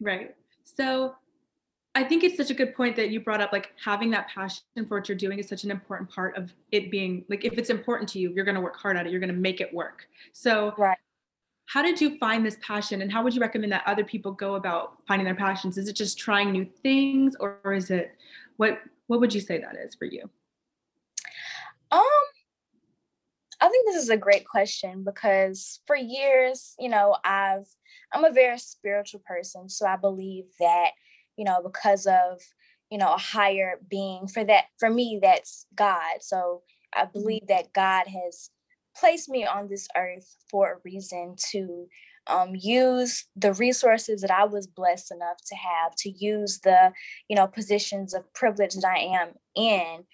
right 0.00 0.34
so 0.64 1.14
i 1.94 2.02
think 2.02 2.24
it's 2.24 2.36
such 2.36 2.50
a 2.50 2.54
good 2.54 2.74
point 2.74 2.96
that 2.96 3.10
you 3.10 3.20
brought 3.20 3.40
up 3.40 3.52
like 3.52 3.72
having 3.82 4.10
that 4.10 4.28
passion 4.28 4.62
for 4.88 4.98
what 4.98 5.08
you're 5.08 5.16
doing 5.16 5.38
is 5.38 5.48
such 5.48 5.62
an 5.62 5.70
important 5.70 6.10
part 6.10 6.36
of 6.36 6.52
it 6.72 6.90
being 6.90 7.24
like 7.28 7.44
if 7.44 7.56
it's 7.58 7.70
important 7.70 8.08
to 8.08 8.18
you 8.18 8.32
you're 8.34 8.44
going 8.44 8.56
to 8.56 8.60
work 8.60 8.76
hard 8.76 8.96
at 8.96 9.06
it 9.06 9.10
you're 9.12 9.20
going 9.20 9.32
to 9.32 9.40
make 9.40 9.60
it 9.60 9.72
work 9.72 10.06
so 10.32 10.74
right 10.76 10.98
how 11.72 11.80
did 11.80 11.98
you 11.98 12.18
find 12.18 12.44
this 12.44 12.58
passion 12.60 13.00
and 13.00 13.10
how 13.10 13.22
would 13.22 13.34
you 13.34 13.40
recommend 13.40 13.72
that 13.72 13.82
other 13.86 14.04
people 14.04 14.30
go 14.30 14.56
about 14.56 14.98
finding 15.08 15.24
their 15.24 15.34
passions? 15.34 15.78
Is 15.78 15.88
it 15.88 15.96
just 15.96 16.18
trying 16.18 16.52
new 16.52 16.66
things 16.82 17.34
or 17.40 17.72
is 17.72 17.90
it 17.90 18.14
what 18.58 18.78
what 19.06 19.20
would 19.20 19.32
you 19.32 19.40
say 19.40 19.58
that 19.58 19.76
is 19.76 19.94
for 19.94 20.04
you? 20.04 20.28
Um 21.90 22.02
i 23.62 23.68
think 23.68 23.86
this 23.86 24.02
is 24.02 24.10
a 24.10 24.16
great 24.16 24.46
question 24.46 25.04
because 25.04 25.80
for 25.86 25.94
years 25.94 26.74
you 26.80 26.88
know 26.88 27.16
i've 27.24 27.68
i'm 28.12 28.24
a 28.24 28.32
very 28.32 28.58
spiritual 28.58 29.22
person 29.24 29.68
so 29.68 29.86
i 29.86 29.94
believe 29.94 30.46
that 30.58 30.90
you 31.36 31.44
know 31.44 31.62
because 31.62 32.06
of 32.06 32.40
you 32.90 32.98
know 32.98 33.12
a 33.12 33.18
higher 33.18 33.78
being 33.88 34.26
for 34.26 34.42
that 34.42 34.64
for 34.80 34.90
me 34.90 35.20
that's 35.22 35.66
god. 35.76 36.18
So 36.20 36.62
i 36.92 37.02
mm-hmm. 37.02 37.12
believe 37.12 37.46
that 37.48 37.72
god 37.72 38.08
has 38.08 38.50
placed 38.98 39.28
me 39.28 39.46
on 39.46 39.68
this 39.68 39.88
earth 39.96 40.36
for 40.50 40.72
a 40.72 40.80
reason 40.84 41.36
to 41.50 41.86
um, 42.26 42.50
use 42.54 43.24
the 43.34 43.52
resources 43.54 44.20
that 44.20 44.30
I 44.30 44.44
was 44.44 44.66
blessed 44.66 45.12
enough 45.12 45.38
to 45.46 45.56
have, 45.56 45.94
to 45.98 46.10
use 46.10 46.60
the, 46.60 46.92
you 47.28 47.36
know, 47.36 47.46
positions 47.46 48.14
of 48.14 48.32
privilege 48.32 48.74
that 48.74 48.84
I 48.84 48.98
am 49.20 49.32
in 49.56 50.04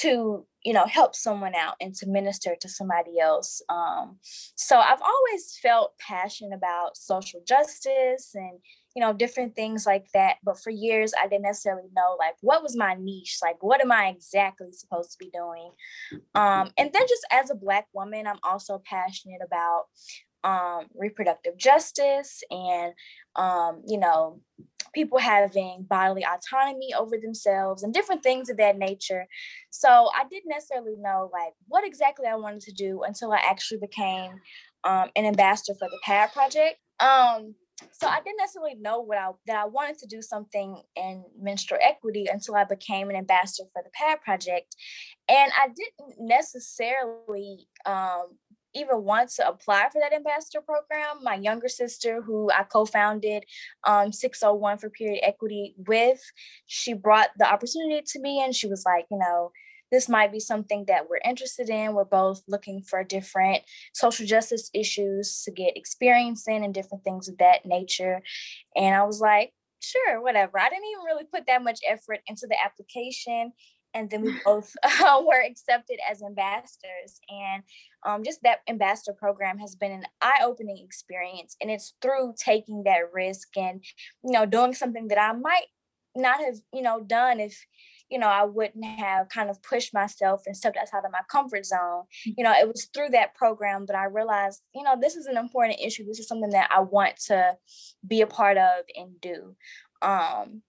to, 0.00 0.46
you 0.62 0.72
know, 0.72 0.86
help 0.86 1.14
someone 1.14 1.54
out 1.54 1.74
and 1.80 1.94
to 1.96 2.08
minister 2.08 2.56
to 2.60 2.68
somebody 2.68 3.20
else. 3.20 3.62
Um, 3.68 4.18
so 4.22 4.78
I've 4.78 5.02
always 5.02 5.58
felt 5.62 5.92
passionate 5.98 6.56
about 6.56 6.96
social 6.96 7.40
justice 7.46 8.30
and, 8.34 8.58
you 8.94 9.00
know, 9.00 9.12
different 9.12 9.54
things 9.56 9.86
like 9.86 10.06
that. 10.14 10.36
But 10.44 10.60
for 10.60 10.70
years, 10.70 11.12
I 11.20 11.26
didn't 11.26 11.42
necessarily 11.42 11.88
know 11.96 12.16
like 12.18 12.34
what 12.40 12.62
was 12.62 12.76
my 12.76 12.94
niche, 12.94 13.38
like 13.42 13.62
what 13.62 13.80
am 13.80 13.92
I 13.92 14.08
exactly 14.08 14.72
supposed 14.72 15.12
to 15.12 15.18
be 15.18 15.30
doing. 15.30 15.70
Um, 16.34 16.70
and 16.78 16.92
then 16.92 17.02
just 17.08 17.26
as 17.30 17.50
a 17.50 17.54
Black 17.54 17.86
woman, 17.92 18.26
I'm 18.26 18.38
also 18.42 18.80
passionate 18.84 19.40
about 19.44 19.86
um, 20.44 20.86
reproductive 20.94 21.56
justice 21.56 22.42
and, 22.50 22.92
um, 23.34 23.82
you 23.86 23.98
know, 23.98 24.40
people 24.92 25.18
having 25.18 25.84
bodily 25.88 26.24
autonomy 26.24 26.94
over 26.96 27.16
themselves 27.18 27.82
and 27.82 27.92
different 27.92 28.22
things 28.22 28.48
of 28.48 28.58
that 28.58 28.78
nature. 28.78 29.26
So 29.70 29.88
I 30.14 30.24
didn't 30.30 30.50
necessarily 30.50 30.94
know 30.98 31.30
like 31.32 31.52
what 31.66 31.84
exactly 31.84 32.26
I 32.26 32.36
wanted 32.36 32.60
to 32.62 32.72
do 32.72 33.02
until 33.02 33.32
I 33.32 33.38
actually 33.38 33.80
became 33.80 34.32
um, 34.84 35.10
an 35.16 35.24
ambassador 35.24 35.76
for 35.76 35.88
the 35.88 35.98
PAD 36.04 36.32
project. 36.32 36.76
Um, 37.00 37.54
so 37.92 38.06
I 38.06 38.20
didn't 38.24 38.38
necessarily 38.38 38.74
know 38.74 39.00
what 39.00 39.18
I 39.18 39.30
that 39.46 39.56
I 39.56 39.64
wanted 39.66 39.98
to 39.98 40.06
do 40.06 40.22
something 40.22 40.80
in 40.96 41.24
menstrual 41.40 41.80
equity 41.82 42.26
until 42.30 42.54
I 42.54 42.64
became 42.64 43.10
an 43.10 43.16
ambassador 43.16 43.68
for 43.72 43.82
the 43.82 43.90
PAD 43.90 44.20
project, 44.22 44.76
and 45.28 45.52
I 45.56 45.68
didn't 45.68 46.26
necessarily 46.26 47.66
um, 47.86 48.36
even 48.74 49.04
want 49.04 49.30
to 49.30 49.48
apply 49.48 49.88
for 49.92 50.00
that 50.00 50.12
ambassador 50.12 50.60
program. 50.60 51.22
My 51.22 51.34
younger 51.34 51.68
sister, 51.68 52.22
who 52.22 52.50
I 52.50 52.64
co-founded 52.64 53.44
um, 53.84 54.12
601 54.12 54.78
for 54.78 54.90
Period 54.90 55.20
Equity 55.22 55.74
with, 55.86 56.20
she 56.66 56.92
brought 56.92 57.30
the 57.38 57.50
opportunity 57.50 58.02
to 58.06 58.20
me, 58.20 58.42
and 58.42 58.54
she 58.54 58.66
was 58.66 58.84
like, 58.84 59.06
you 59.10 59.18
know, 59.18 59.52
this 59.94 60.08
might 60.08 60.32
be 60.32 60.40
something 60.40 60.84
that 60.88 61.08
we're 61.08 61.20
interested 61.24 61.70
in. 61.70 61.94
We're 61.94 62.04
both 62.04 62.42
looking 62.48 62.82
for 62.82 63.04
different 63.04 63.62
social 63.92 64.26
justice 64.26 64.68
issues 64.74 65.42
to 65.44 65.52
get 65.52 65.76
experience 65.76 66.48
in 66.48 66.64
and 66.64 66.74
different 66.74 67.04
things 67.04 67.28
of 67.28 67.38
that 67.38 67.64
nature. 67.64 68.20
And 68.74 68.94
I 68.94 69.04
was 69.04 69.20
like, 69.20 69.52
sure, 69.78 70.20
whatever. 70.20 70.58
I 70.58 70.68
didn't 70.68 70.90
even 70.90 71.04
really 71.04 71.24
put 71.32 71.46
that 71.46 71.62
much 71.62 71.78
effort 71.88 72.20
into 72.26 72.48
the 72.48 72.56
application. 72.60 73.52
And 73.94 74.10
then 74.10 74.22
we 74.22 74.34
both 74.44 74.74
uh, 74.82 75.22
were 75.26 75.40
accepted 75.40 76.00
as 76.10 76.22
ambassadors. 76.22 77.20
And 77.28 77.62
um, 78.04 78.24
just 78.24 78.42
that 78.42 78.58
ambassador 78.68 79.16
program 79.16 79.58
has 79.58 79.76
been 79.76 79.92
an 79.92 80.06
eye-opening 80.20 80.82
experience. 80.84 81.56
And 81.60 81.70
it's 81.70 81.94
through 82.02 82.34
taking 82.36 82.82
that 82.82 83.12
risk 83.12 83.56
and, 83.56 83.84
you 84.24 84.32
know, 84.32 84.44
doing 84.44 84.74
something 84.74 85.06
that 85.06 85.20
I 85.20 85.32
might 85.34 85.66
not 86.16 86.40
have, 86.40 86.56
you 86.72 86.82
know, 86.82 87.00
done 87.00 87.38
if 87.38 87.64
you 88.10 88.18
know, 88.18 88.28
I 88.28 88.44
wouldn't 88.44 88.84
have 88.84 89.28
kind 89.28 89.50
of 89.50 89.62
pushed 89.62 89.94
myself 89.94 90.42
and 90.46 90.56
stepped 90.56 90.76
outside 90.76 91.04
of 91.04 91.12
my 91.12 91.22
comfort 91.28 91.66
zone. 91.66 92.04
Mm. 92.26 92.34
You 92.38 92.44
know, 92.44 92.52
it 92.52 92.68
was 92.68 92.88
through 92.94 93.10
that 93.10 93.34
program 93.34 93.86
that 93.86 93.96
I 93.96 94.04
realized, 94.04 94.62
you 94.74 94.82
know, 94.82 94.96
this 95.00 95.16
is 95.16 95.26
an 95.26 95.36
important 95.36 95.80
issue. 95.80 96.04
This 96.04 96.18
is 96.18 96.28
something 96.28 96.50
that 96.50 96.70
I 96.70 96.80
want 96.80 97.16
to 97.26 97.56
be 98.06 98.20
a 98.20 98.26
part 98.26 98.58
of 98.58 98.84
and 98.94 99.20
do. 99.20 99.56
Um, 100.02 100.62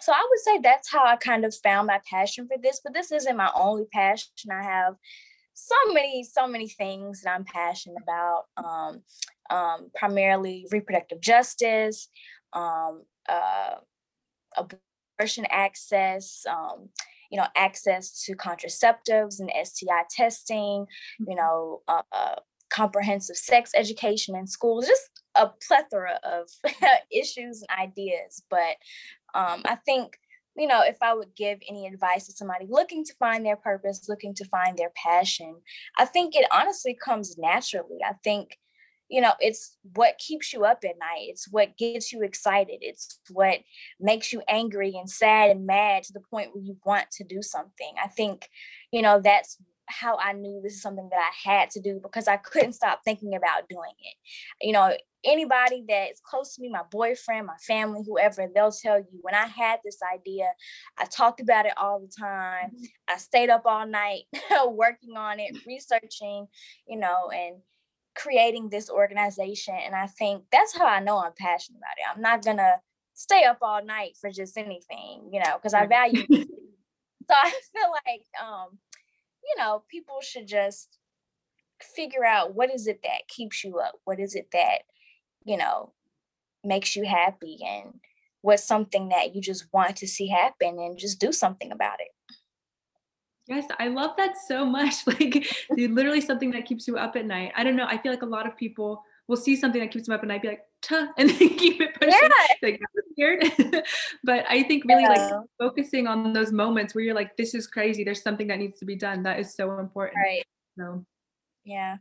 so 0.00 0.12
I 0.12 0.26
would 0.28 0.40
say 0.40 0.58
that's 0.62 0.90
how 0.90 1.04
I 1.04 1.16
kind 1.16 1.44
of 1.44 1.54
found 1.62 1.86
my 1.86 2.00
passion 2.08 2.46
for 2.46 2.56
this, 2.60 2.80
but 2.82 2.94
this 2.94 3.10
isn't 3.10 3.36
my 3.36 3.50
only 3.54 3.86
passion. 3.92 4.28
I 4.52 4.62
have 4.62 4.94
so 5.54 5.74
many, 5.92 6.22
so 6.22 6.46
many 6.46 6.68
things 6.68 7.22
that 7.22 7.32
I'm 7.32 7.44
passionate 7.44 7.98
about. 8.02 8.44
Um, 8.56 9.02
um, 9.50 9.90
primarily 9.94 10.66
reproductive 10.70 11.20
justice, 11.20 12.08
um, 12.52 13.02
uh, 13.28 13.76
abortion 15.18 15.46
access, 15.50 16.44
um, 16.48 16.88
you 17.30 17.38
know, 17.38 17.46
access 17.56 18.24
to 18.24 18.34
contraceptives 18.36 19.40
and 19.40 19.50
STI 19.64 20.04
testing, 20.10 20.86
you 21.18 21.26
mm-hmm. 21.26 21.34
know, 21.34 21.82
uh, 21.88 22.02
uh, 22.12 22.36
comprehensive 22.70 23.36
sex 23.36 23.72
education 23.74 24.36
in 24.36 24.46
schools, 24.46 24.86
just 24.86 25.10
a 25.34 25.48
plethora 25.66 26.18
of 26.22 26.48
issues 27.12 27.62
and 27.68 27.88
ideas. 27.88 28.42
But 28.48 28.76
um, 29.34 29.62
I 29.64 29.76
think, 29.84 30.18
you 30.56 30.66
know, 30.66 30.82
if 30.82 30.96
I 31.02 31.14
would 31.14 31.34
give 31.36 31.58
any 31.68 31.86
advice 31.86 32.26
to 32.26 32.32
somebody 32.32 32.66
looking 32.68 33.04
to 33.04 33.14
find 33.18 33.44
their 33.44 33.56
purpose, 33.56 34.08
looking 34.08 34.34
to 34.34 34.44
find 34.46 34.76
their 34.76 34.92
passion, 34.96 35.56
I 35.98 36.04
think 36.04 36.34
it 36.34 36.46
honestly 36.52 36.96
comes 37.02 37.36
naturally. 37.38 37.98
I 38.04 38.14
think 38.24 38.58
you 39.08 39.20
know 39.20 39.32
it's 39.40 39.76
what 39.94 40.18
keeps 40.18 40.52
you 40.52 40.64
up 40.64 40.78
at 40.84 40.98
night 40.98 41.26
it's 41.28 41.50
what 41.50 41.76
gets 41.78 42.12
you 42.12 42.22
excited 42.22 42.78
it's 42.80 43.20
what 43.32 43.58
makes 44.00 44.32
you 44.32 44.42
angry 44.48 44.94
and 44.96 45.08
sad 45.08 45.50
and 45.50 45.66
mad 45.66 46.02
to 46.02 46.12
the 46.12 46.20
point 46.30 46.54
where 46.54 46.64
you 46.64 46.76
want 46.84 47.10
to 47.10 47.24
do 47.24 47.42
something. 47.42 47.92
I 48.02 48.08
think 48.08 48.48
you 48.92 49.02
know 49.02 49.20
that's 49.22 49.58
how 49.90 50.18
i 50.18 50.34
knew 50.34 50.60
this 50.62 50.74
is 50.74 50.82
something 50.82 51.08
that 51.10 51.18
i 51.18 51.50
had 51.50 51.70
to 51.70 51.80
do 51.80 51.98
because 52.02 52.28
i 52.28 52.36
couldn't 52.36 52.74
stop 52.74 53.00
thinking 53.04 53.34
about 53.34 53.68
doing 53.70 53.92
it. 54.00 54.14
You 54.66 54.72
know 54.72 54.94
anybody 55.24 55.82
that's 55.88 56.20
close 56.20 56.54
to 56.54 56.62
me 56.62 56.68
my 56.68 56.82
boyfriend 56.90 57.46
my 57.46 57.56
family 57.66 58.02
whoever 58.06 58.46
they'll 58.54 58.70
tell 58.70 58.98
you 58.98 59.18
when 59.22 59.34
i 59.34 59.46
had 59.46 59.80
this 59.84 59.98
idea 60.14 60.44
i 60.98 61.04
talked 61.06 61.40
about 61.40 61.66
it 61.66 61.72
all 61.76 62.00
the 62.00 62.12
time. 62.20 62.66
Mm-hmm. 62.66 62.84
i 63.08 63.16
stayed 63.16 63.50
up 63.50 63.62
all 63.64 63.86
night 63.86 64.24
working 64.66 65.16
on 65.16 65.40
it 65.40 65.56
researching 65.66 66.46
you 66.86 66.98
know 66.98 67.30
and 67.34 67.56
creating 68.18 68.68
this 68.68 68.90
organization. 68.90 69.74
And 69.74 69.94
I 69.94 70.06
think 70.06 70.44
that's 70.50 70.76
how 70.76 70.86
I 70.86 71.00
know 71.00 71.18
I'm 71.18 71.32
passionate 71.38 71.78
about 71.78 71.96
it. 71.98 72.16
I'm 72.16 72.22
not 72.22 72.44
gonna 72.44 72.76
stay 73.14 73.44
up 73.44 73.58
all 73.62 73.84
night 73.84 74.16
for 74.20 74.30
just 74.30 74.56
anything, 74.56 75.30
you 75.32 75.40
know, 75.40 75.56
because 75.56 75.74
I 75.74 75.86
value. 75.86 76.24
so 76.30 77.34
I 77.34 77.50
feel 77.50 77.90
like, 78.06 78.24
um, 78.40 78.78
you 79.44 79.54
know, 79.58 79.82
people 79.90 80.18
should 80.20 80.46
just 80.46 80.98
figure 81.80 82.24
out 82.24 82.54
what 82.54 82.72
is 82.72 82.86
it 82.86 83.00
that 83.02 83.28
keeps 83.28 83.64
you 83.64 83.78
up, 83.78 83.94
what 84.04 84.18
is 84.20 84.34
it 84.34 84.48
that, 84.52 84.80
you 85.44 85.56
know, 85.56 85.92
makes 86.64 86.96
you 86.96 87.06
happy, 87.06 87.58
and 87.64 87.94
what's 88.42 88.64
something 88.66 89.10
that 89.10 89.34
you 89.34 89.40
just 89.40 89.66
want 89.72 89.96
to 89.96 90.08
see 90.08 90.28
happen, 90.28 90.78
and 90.78 90.98
just 90.98 91.20
do 91.20 91.32
something 91.32 91.70
about 91.70 92.00
it. 92.00 92.08
Yes, 93.48 93.64
I 93.78 93.88
love 93.88 94.12
that 94.18 94.36
so 94.36 94.64
much. 94.64 94.94
Like, 95.06 95.46
literally 95.70 96.20
something 96.20 96.50
that 96.52 96.66
keeps 96.66 96.86
you 96.86 96.98
up 96.98 97.16
at 97.16 97.26
night. 97.26 97.52
I 97.56 97.64
don't 97.64 97.76
know. 97.76 97.86
I 97.86 97.98
feel 97.98 98.12
like 98.12 98.22
a 98.22 98.26
lot 98.26 98.46
of 98.46 98.56
people 98.56 99.02
will 99.26 99.36
see 99.36 99.56
something 99.56 99.80
that 99.80 99.90
keeps 99.90 100.06
them 100.06 100.14
up 100.14 100.22
at 100.22 100.28
night, 100.28 100.42
be 100.42 100.48
like, 100.48 100.62
Tuh, 100.82 101.08
and 101.18 101.30
then 101.30 101.48
keep 101.56 101.80
it 101.80 101.94
pushing. 101.94 102.12
Yeah. 102.12 102.68
Like, 102.68 102.80
that 102.80 102.88
was 102.94 103.04
weird. 103.16 103.84
but 104.22 104.44
I 104.48 104.62
think 104.62 104.84
really 104.84 105.02
yeah. 105.02 105.08
like 105.08 105.44
focusing 105.58 106.06
on 106.06 106.32
those 106.32 106.52
moments 106.52 106.94
where 106.94 107.02
you're 107.02 107.14
like, 107.14 107.36
this 107.36 107.54
is 107.54 107.66
crazy. 107.66 108.04
There's 108.04 108.22
something 108.22 108.46
that 108.48 108.58
needs 108.58 108.78
to 108.80 108.84
be 108.84 108.96
done. 108.96 109.22
That 109.24 109.40
is 109.40 109.54
so 109.54 109.78
important. 109.78 110.18
Right. 110.22 110.44
So, 110.78 111.04
yeah 111.64 111.96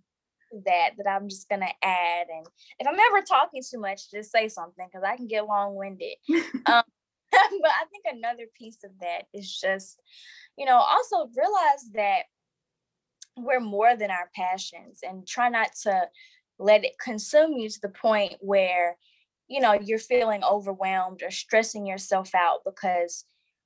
that 0.65 0.91
that 0.97 1.07
I'm 1.07 1.29
just 1.29 1.49
gonna 1.49 1.71
add. 1.83 2.27
And 2.33 2.45
if 2.79 2.87
I'm 2.87 2.99
ever 2.99 3.21
talking 3.21 3.61
too 3.69 3.79
much, 3.79 4.11
just 4.11 4.31
say 4.31 4.47
something 4.47 4.87
because 4.87 5.03
I 5.03 5.15
can 5.15 5.27
get 5.27 5.45
long 5.45 5.75
winded. 5.75 6.15
um, 6.65 6.83
but 7.31 7.71
I 7.71 7.85
think 7.91 8.05
another 8.07 8.45
piece 8.57 8.83
of 8.83 8.91
that 9.01 9.23
is 9.33 9.59
just, 9.59 9.99
you 10.57 10.65
know, 10.65 10.77
also 10.77 11.29
realize 11.35 11.91
that 11.93 12.23
we're 13.37 13.59
more 13.59 13.95
than 13.95 14.11
our 14.11 14.29
passions 14.35 14.99
and 15.03 15.27
try 15.27 15.49
not 15.49 15.69
to 15.83 16.07
let 16.59 16.83
it 16.83 16.97
consume 16.99 17.53
you 17.53 17.69
to 17.69 17.81
the 17.81 17.89
point 17.89 18.35
where, 18.39 18.97
you 19.47 19.59
know, 19.59 19.73
you're 19.73 19.99
feeling 19.99 20.43
overwhelmed 20.43 21.21
or 21.21 21.31
stressing 21.31 21.85
yourself 21.85 22.33
out 22.33 22.59
because 22.65 23.25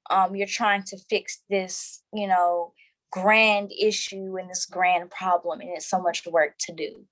um, 0.09 0.35
you're 0.35 0.47
trying 0.47 0.83
to 0.83 0.97
fix 1.09 1.41
this, 1.49 2.03
you 2.13 2.27
know, 2.27 2.73
grand 3.11 3.71
issue 3.77 4.37
and 4.37 4.49
this 4.49 4.65
grand 4.65 5.09
problem, 5.11 5.61
and 5.61 5.69
it's 5.71 5.89
so 5.89 6.01
much 6.01 6.25
work 6.25 6.55
to 6.59 6.73
do. 6.73 7.05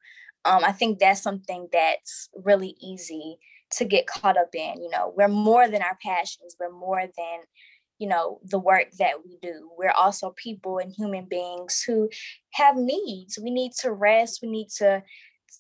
Um, 0.46 0.64
I 0.64 0.72
think 0.72 1.00
that's 1.00 1.22
something 1.22 1.68
that's 1.72 2.30
really 2.34 2.76
easy 2.80 3.40
to 3.72 3.86
get 3.86 4.08
caught 4.08 4.38
up 4.38 4.54
in. 4.54 4.82
You 4.82 4.90
know, 4.90 5.14
we're 5.16 5.28
more 5.28 5.68
than 5.68 5.82
our 5.82 5.98
passions, 6.02 6.56
we're 6.60 6.72
more 6.72 7.02
than 7.02 7.40
you 8.00 8.08
know 8.08 8.40
the 8.46 8.60
work 8.60 8.88
that 8.98 9.26
we 9.26 9.38
do. 9.42 9.70
We're 9.78 9.92
also 9.92 10.34
people 10.38 10.78
and 10.80 10.94
human 10.96 11.26
beings 11.26 11.84
who 11.86 12.10
have 12.54 12.78
needs. 12.78 13.38
We 13.38 13.52
need 13.52 13.74
to 13.82 13.92
rest. 13.92 14.40
We 14.42 14.50
need 14.50 14.70
to 14.78 15.04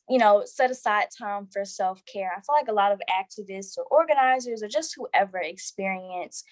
you 0.09 0.17
know 0.17 0.43
set 0.45 0.71
aside 0.71 1.07
time 1.17 1.47
for 1.51 1.65
self-care. 1.65 2.31
I 2.31 2.41
feel 2.41 2.55
like 2.55 2.69
a 2.69 2.73
lot 2.73 2.91
of 2.91 3.01
activists 3.09 3.77
or 3.77 3.85
organizers 3.91 4.63
or 4.63 4.67
just 4.67 4.95
whoever 4.95 5.39
experience 5.39 6.43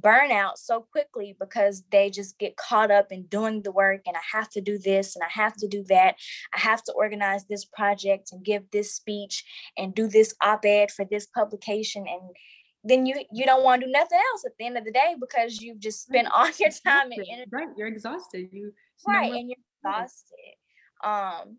burnout 0.00 0.56
so 0.56 0.80
quickly 0.80 1.36
because 1.38 1.82
they 1.90 2.10
just 2.10 2.38
get 2.38 2.56
caught 2.56 2.90
up 2.90 3.12
in 3.12 3.24
doing 3.26 3.62
the 3.62 3.72
work 3.72 4.02
and 4.06 4.16
I 4.16 4.20
have 4.36 4.48
to 4.50 4.60
do 4.60 4.78
this 4.78 5.16
and 5.16 5.22
I 5.22 5.28
have 5.30 5.54
to 5.56 5.68
do 5.68 5.84
that. 5.88 6.16
I 6.54 6.60
have 6.60 6.82
to 6.84 6.92
organize 6.92 7.44
this 7.46 7.64
project 7.64 8.30
and 8.32 8.44
give 8.44 8.70
this 8.70 8.94
speech 8.94 9.44
and 9.76 9.94
do 9.94 10.08
this 10.08 10.34
op-ed 10.42 10.90
for 10.90 11.04
this 11.04 11.26
publication 11.26 12.06
and 12.08 12.22
then 12.84 13.06
you 13.06 13.14
you 13.32 13.44
don't 13.44 13.62
want 13.62 13.80
to 13.80 13.86
do 13.86 13.92
nothing 13.92 14.18
else 14.32 14.44
at 14.44 14.52
the 14.58 14.66
end 14.66 14.76
of 14.76 14.84
the 14.84 14.90
day 14.90 15.14
because 15.20 15.60
you've 15.60 15.78
just 15.78 16.02
spent 16.02 16.28
all 16.34 16.48
your 16.58 16.70
time 16.84 17.12
and 17.12 17.24
energy. 17.30 17.50
Right, 17.52 17.68
you're 17.76 17.88
exhausted. 17.88 18.48
You 18.50 18.72
right, 19.06 19.32
and 19.32 19.48
you're 19.48 19.58
exhausted. 19.84 20.56
Um, 21.04 21.58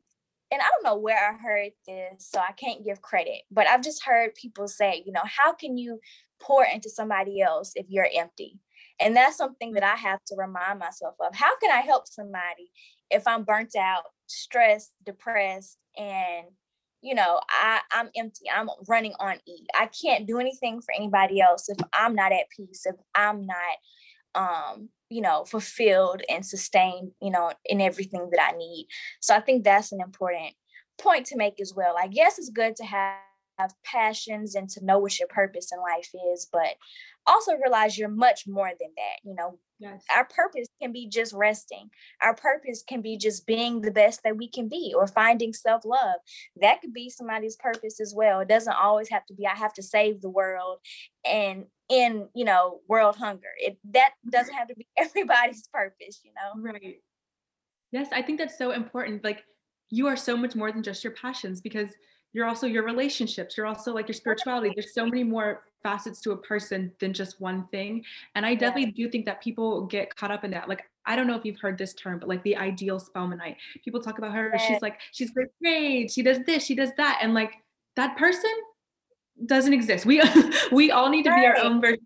and 0.51 0.61
I 0.61 0.65
don't 0.65 0.83
know 0.83 0.97
where 0.97 1.17
I 1.17 1.35
heard 1.35 1.71
this, 1.87 2.29
so 2.29 2.39
I 2.39 2.51
can't 2.51 2.85
give 2.85 3.01
credit, 3.01 3.41
but 3.49 3.67
I've 3.67 3.81
just 3.81 4.03
heard 4.03 4.35
people 4.35 4.67
say, 4.67 5.01
you 5.05 5.11
know, 5.11 5.23
how 5.23 5.53
can 5.53 5.77
you 5.77 5.99
pour 6.43 6.65
into 6.65 6.89
somebody 6.89 7.41
else 7.41 7.71
if 7.75 7.85
you're 7.89 8.09
empty. 8.13 8.59
And 9.00 9.15
that's 9.15 9.38
something 9.38 9.73
that 9.73 9.83
I 9.83 9.95
have 9.95 10.19
to 10.27 10.35
remind 10.38 10.79
myself 10.79 11.15
of. 11.19 11.35
How 11.35 11.57
can 11.57 11.71
I 11.71 11.81
help 11.81 12.07
somebody 12.07 12.71
if 13.09 13.25
I'm 13.27 13.43
burnt 13.43 13.75
out, 13.75 14.03
stressed, 14.27 14.91
depressed, 15.05 15.77
and 15.98 16.48
you 17.01 17.15
know, 17.15 17.41
I, 17.50 17.81
I'm 17.91 18.09
empty. 18.15 18.46
I'm 18.53 18.70
running 18.87 19.13
on 19.20 19.35
E. 19.46 19.65
I 19.77 19.87
can't 19.87 20.25
do 20.25 20.39
anything 20.39 20.81
for 20.81 20.94
anybody 20.96 21.41
else 21.41 21.68
if 21.68 21.77
I'm 21.94 22.15
not 22.15 22.31
at 22.31 22.46
peace, 22.55 22.83
if 22.85 22.96
I'm 23.13 23.46
not 23.46 23.77
um, 24.35 24.89
you 25.09 25.22
know, 25.22 25.46
fulfilled 25.46 26.22
and 26.29 26.46
sustained, 26.46 27.11
you 27.22 27.31
know, 27.31 27.51
in 27.65 27.81
everything 27.81 28.29
that 28.31 28.41
I 28.41 28.57
need. 28.57 28.87
So 29.22 29.35
I 29.35 29.41
think 29.41 29.63
that's 29.63 29.91
an 29.91 30.01
important 30.01 30.53
point 30.98 31.27
to 31.27 31.37
make 31.37 31.61
as 31.61 31.74
well. 31.75 31.94
Like, 31.94 32.11
yes, 32.13 32.39
it's 32.39 32.50
good 32.50 32.75
to 32.77 32.85
have 32.85 33.18
have 33.63 33.73
passions 33.83 34.55
and 34.55 34.69
to 34.69 34.85
know 34.85 34.99
what 34.99 35.17
your 35.19 35.27
purpose 35.27 35.71
in 35.71 35.79
life 35.79 36.09
is, 36.33 36.47
but 36.51 36.75
also 37.25 37.53
realize 37.53 37.97
you're 37.97 38.09
much 38.09 38.45
more 38.47 38.67
than 38.67 38.89
that. 38.95 39.19
You 39.23 39.35
know, 39.35 39.57
yes. 39.79 40.03
our 40.15 40.25
purpose 40.25 40.67
can 40.81 40.91
be 40.91 41.07
just 41.07 41.33
resting. 41.33 41.89
Our 42.21 42.35
purpose 42.35 42.83
can 42.87 43.01
be 43.01 43.17
just 43.17 43.47
being 43.47 43.81
the 43.81 43.91
best 43.91 44.21
that 44.23 44.37
we 44.37 44.49
can 44.49 44.67
be 44.67 44.93
or 44.95 45.07
finding 45.07 45.53
self 45.53 45.85
love. 45.85 46.19
That 46.61 46.81
could 46.81 46.93
be 46.93 47.09
somebody's 47.09 47.55
purpose 47.55 47.99
as 47.99 48.13
well. 48.15 48.41
It 48.41 48.49
doesn't 48.49 48.73
always 48.73 49.09
have 49.09 49.25
to 49.27 49.33
be, 49.33 49.47
I 49.47 49.55
have 49.55 49.73
to 49.73 49.83
save 49.83 50.21
the 50.21 50.29
world 50.29 50.79
and 51.25 51.65
in, 51.89 52.27
you 52.35 52.45
know, 52.45 52.81
world 52.87 53.15
hunger. 53.15 53.49
It 53.57 53.77
that 53.91 54.11
doesn't 54.29 54.53
have 54.53 54.67
to 54.67 54.75
be 54.75 54.87
everybody's 54.97 55.67
purpose, 55.67 56.21
you 56.23 56.31
know? 56.35 56.61
Right. 56.61 56.97
Yes, 57.91 58.09
I 58.11 58.23
think 58.23 58.39
that's 58.39 58.57
so 58.57 58.71
important. 58.71 59.23
Like, 59.23 59.43
you 59.91 60.07
are 60.07 60.15
so 60.15 60.35
much 60.35 60.55
more 60.55 60.71
than 60.71 60.81
just 60.81 61.03
your 61.03 61.13
passions 61.13 61.61
because 61.61 61.89
you're 62.33 62.46
also 62.48 62.67
your 62.67 62.83
relationships 62.83 63.55
you're 63.57 63.65
also 63.65 63.93
like 63.93 64.07
your 64.07 64.13
spirituality. 64.13 64.74
There's 64.75 64.93
so 64.93 65.05
many 65.05 65.24
more 65.24 65.63
facets 65.81 66.19
to 66.22 66.31
a 66.31 66.37
person 66.37 66.91
than 67.00 67.13
just 67.13 67.39
one 67.39 67.67
thing. 67.67 68.03
And 68.35 68.46
i 68.46 68.55
definitely 68.55 68.91
do 68.91 69.09
think 69.09 69.25
that 69.25 69.41
people 69.41 69.85
get 69.85 70.15
caught 70.15 70.31
up 70.31 70.43
in 70.43 70.51
that. 70.51 70.67
Like 70.67 70.83
i 71.05 71.15
don't 71.15 71.27
know 71.27 71.35
if 71.35 71.43
you've 71.43 71.59
heard 71.59 71.77
this 71.77 71.93
term 71.93 72.19
but 72.19 72.27
like 72.27 72.43
the 72.43 72.55
ideal 72.55 73.00
spelmanite. 73.00 73.55
People 73.83 74.01
talk 74.01 74.17
about 74.17 74.33
her 74.33 74.53
she's 74.67 74.81
like 74.81 75.00
she's 75.11 75.31
great 75.31 75.50
grade 75.61 76.11
she 76.11 76.22
does 76.22 76.39
this 76.46 76.65
she 76.65 76.75
does 76.75 76.91
that. 76.98 77.19
And 77.22 77.33
like 77.33 77.53
that 77.96 78.17
person 78.17 78.51
doesn't 79.46 79.74
exist. 79.74 80.05
We 80.05 80.22
we 80.72 80.91
all 80.91 81.09
need 81.09 81.24
to 81.24 81.35
be 81.35 81.46
our 81.46 81.57
own 81.57 81.81
version 81.81 82.05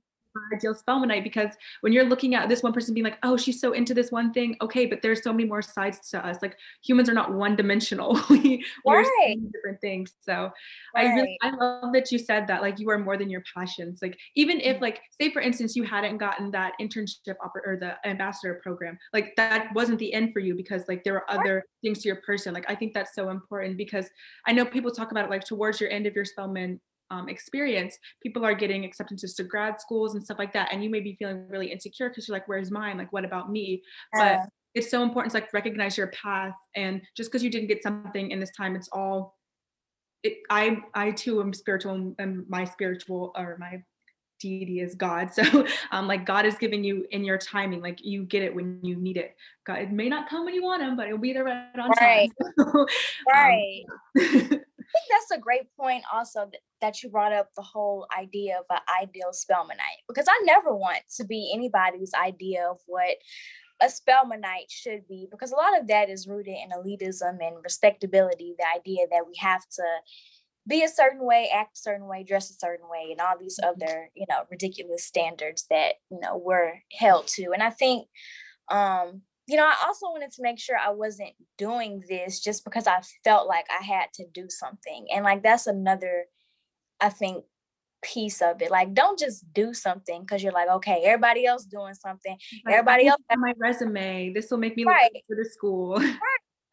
ideal 0.53 0.75
Spelmanite 0.75 1.23
because 1.23 1.51
when 1.81 1.93
you're 1.93 2.05
looking 2.05 2.35
at 2.35 2.49
this 2.49 2.63
one 2.63 2.73
person 2.73 2.93
being 2.93 3.03
like, 3.03 3.17
oh, 3.23 3.37
she's 3.37 3.59
so 3.59 3.73
into 3.73 3.93
this 3.93 4.11
one 4.11 4.33
thing, 4.33 4.55
okay, 4.61 4.85
but 4.85 5.01
there's 5.01 5.23
so 5.23 5.31
many 5.31 5.45
more 5.45 5.61
sides 5.61 6.09
to 6.09 6.25
us. 6.25 6.37
Like 6.41 6.57
humans 6.83 7.09
are 7.09 7.13
not 7.13 7.33
one 7.33 7.55
dimensional. 7.55 8.19
we, 8.29 8.63
we're 8.85 9.03
so 9.03 9.11
different 9.51 9.81
things. 9.81 10.13
So 10.21 10.51
right. 10.95 11.07
I 11.07 11.13
really 11.13 11.37
I 11.41 11.51
love 11.51 11.93
that 11.93 12.11
you 12.11 12.19
said 12.19 12.47
that. 12.47 12.61
Like 12.61 12.79
you 12.79 12.89
are 12.89 12.99
more 12.99 13.17
than 13.17 13.29
your 13.29 13.43
passions. 13.53 13.99
Like 14.01 14.17
even 14.35 14.59
if 14.59 14.75
mm-hmm. 14.75 14.83
like 14.83 15.01
say 15.19 15.31
for 15.31 15.41
instance 15.41 15.75
you 15.75 15.83
hadn't 15.83 16.17
gotten 16.17 16.51
that 16.51 16.73
internship 16.81 17.35
or 17.65 17.77
the 17.79 17.95
ambassador 18.07 18.59
program, 18.63 18.97
like 19.13 19.35
that 19.37 19.69
wasn't 19.73 19.99
the 19.99 20.13
end 20.13 20.33
for 20.33 20.39
you 20.39 20.55
because 20.55 20.83
like 20.87 21.03
there 21.03 21.13
were 21.13 21.29
other 21.29 21.63
things 21.81 21.99
to 22.01 22.07
your 22.07 22.17
person. 22.17 22.53
Like 22.53 22.69
I 22.69 22.75
think 22.75 22.93
that's 22.93 23.15
so 23.15 23.29
important 23.29 23.77
because 23.77 24.07
I 24.45 24.53
know 24.53 24.65
people 24.65 24.91
talk 24.91 25.11
about 25.11 25.25
it 25.25 25.29
like 25.29 25.43
towards 25.43 25.79
your 25.79 25.89
end 25.89 26.05
of 26.07 26.15
your 26.15 26.25
Spelman 26.25 26.79
um, 27.11 27.29
experience, 27.29 27.97
people 28.21 28.45
are 28.45 28.53
getting 28.53 28.85
acceptances 28.85 29.33
to 29.35 29.43
grad 29.43 29.79
schools 29.79 30.15
and 30.15 30.23
stuff 30.23 30.39
like 30.39 30.53
that. 30.53 30.69
And 30.71 30.83
you 30.83 30.89
may 30.89 30.99
be 30.99 31.15
feeling 31.15 31.47
really 31.49 31.71
insecure 31.71 32.09
because 32.09 32.27
you're 32.27 32.35
like, 32.35 32.47
where's 32.47 32.71
mine? 32.71 32.97
Like, 32.97 33.13
what 33.13 33.25
about 33.25 33.51
me? 33.51 33.81
But 34.13 34.41
it's 34.75 34.91
so 34.91 35.03
important 35.03 35.31
to 35.31 35.37
like 35.37 35.53
recognize 35.53 35.97
your 35.97 36.07
path. 36.07 36.53
And 36.75 37.01
just 37.15 37.31
because 37.31 37.43
you 37.43 37.49
didn't 37.49 37.67
get 37.67 37.81
something 37.81 38.31
in 38.31 38.39
this 38.39 38.51
time, 38.51 38.75
it's 38.75 38.89
all, 38.91 39.35
it, 40.23 40.37
I, 40.49 40.77
I 40.93 41.11
too 41.11 41.41
am 41.41 41.53
spiritual 41.53 42.13
and 42.19 42.45
my 42.47 42.63
spiritual 42.63 43.31
or 43.35 43.57
my 43.59 43.81
deity 44.39 44.81
is 44.81 44.95
God. 44.95 45.31
So 45.37 45.65
um, 45.91 46.07
like 46.07 46.25
God 46.25 46.45
is 46.45 46.55
giving 46.55 46.83
you 46.83 47.05
in 47.11 47.23
your 47.23 47.37
timing, 47.37 47.81
like 47.81 48.03
you 48.03 48.23
get 48.23 48.43
it 48.43 48.53
when 48.53 48.79
you 48.83 48.95
need 48.95 49.17
it. 49.17 49.35
God, 49.65 49.79
it 49.79 49.91
may 49.91 50.09
not 50.09 50.29
come 50.29 50.45
when 50.45 50.53
you 50.53 50.63
want 50.63 50.81
him, 50.81 50.95
but 50.95 51.07
it'll 51.07 51.19
be 51.19 51.33
there 51.33 51.43
right 51.43 51.67
on 51.79 51.89
right. 51.99 52.31
time. 52.39 52.53
So, 52.73 52.85
right. 53.31 53.83
Um, 54.19 54.61
that's 55.09 55.31
a 55.31 55.41
great 55.41 55.67
point 55.77 56.03
also 56.11 56.49
that, 56.81 57.03
you 57.03 57.09
brought 57.09 57.33
up 57.33 57.49
the 57.55 57.61
whole 57.61 58.07
idea 58.17 58.57
of 58.59 58.65
an 58.69 58.79
ideal 59.01 59.31
Spelmanite 59.31 60.03
because 60.07 60.27
I 60.29 60.41
never 60.45 60.75
want 60.75 61.01
to 61.17 61.25
be 61.25 61.51
anybody's 61.53 62.13
idea 62.13 62.67
of 62.69 62.79
what 62.85 63.17
a 63.81 63.87
Spelmanite 63.87 64.69
should 64.69 65.07
be 65.07 65.27
because 65.29 65.51
a 65.51 65.55
lot 65.55 65.79
of 65.79 65.87
that 65.87 66.09
is 66.09 66.27
rooted 66.27 66.55
in 66.55 66.69
elitism 66.69 67.37
and 67.41 67.63
respectability, 67.63 68.55
the 68.57 68.65
idea 68.79 69.05
that 69.11 69.27
we 69.27 69.33
have 69.39 69.67
to 69.69 69.83
be 70.67 70.83
a 70.83 70.89
certain 70.89 71.25
way, 71.25 71.49
act 71.53 71.77
a 71.77 71.81
certain 71.81 72.07
way, 72.07 72.23
dress 72.23 72.49
a 72.49 72.53
certain 72.53 72.87
way, 72.89 73.07
and 73.11 73.21
all 73.21 73.37
these 73.39 73.59
mm-hmm. 73.61 73.69
other, 73.69 74.09
you 74.15 74.25
know, 74.29 74.43
ridiculous 74.51 75.05
standards 75.05 75.65
that, 75.69 75.95
you 76.09 76.19
know, 76.19 76.37
we're 76.37 76.73
held 76.91 77.27
to. 77.27 77.51
And 77.53 77.63
I 77.63 77.69
think 77.69 78.07
um 78.69 79.21
you 79.47 79.55
know, 79.55 79.65
I 79.65 79.75
also 79.85 80.07
wanted 80.07 80.31
to 80.31 80.41
make 80.41 80.59
sure 80.59 80.77
I 80.77 80.91
wasn't 80.91 81.33
doing 81.57 82.03
this 82.09 82.39
just 82.39 82.63
because 82.65 82.85
I 82.85 82.99
felt 83.23 83.47
like 83.47 83.65
I 83.69 83.83
had 83.83 84.07
to 84.15 84.25
do 84.33 84.47
something. 84.49 85.07
And 85.13 85.23
like 85.23 85.41
that's 85.41 85.67
another, 85.67 86.25
I 86.99 87.09
think, 87.09 87.45
piece 88.03 88.41
of 88.41 88.61
it. 88.61 88.71
Like, 88.71 88.93
don't 88.93 89.17
just 89.17 89.51
do 89.53 89.73
something 89.73 90.21
because 90.21 90.43
you're 90.43 90.53
like, 90.53 90.69
okay, 90.69 91.01
everybody 91.05 91.45
else 91.45 91.65
doing 91.65 91.93
something. 91.93 92.37
Like, 92.65 92.75
everybody 92.75 93.07
else 93.07 93.21
on 93.31 93.39
my 93.39 93.53
resume. 93.57 94.33
This 94.33 94.51
will 94.51 94.57
make 94.57 94.75
me 94.75 94.85
look 94.85 94.93
right. 94.93 95.11
good 95.13 95.21
for 95.27 95.43
the 95.43 95.49
school. 95.49 95.95
Right. 95.95 96.17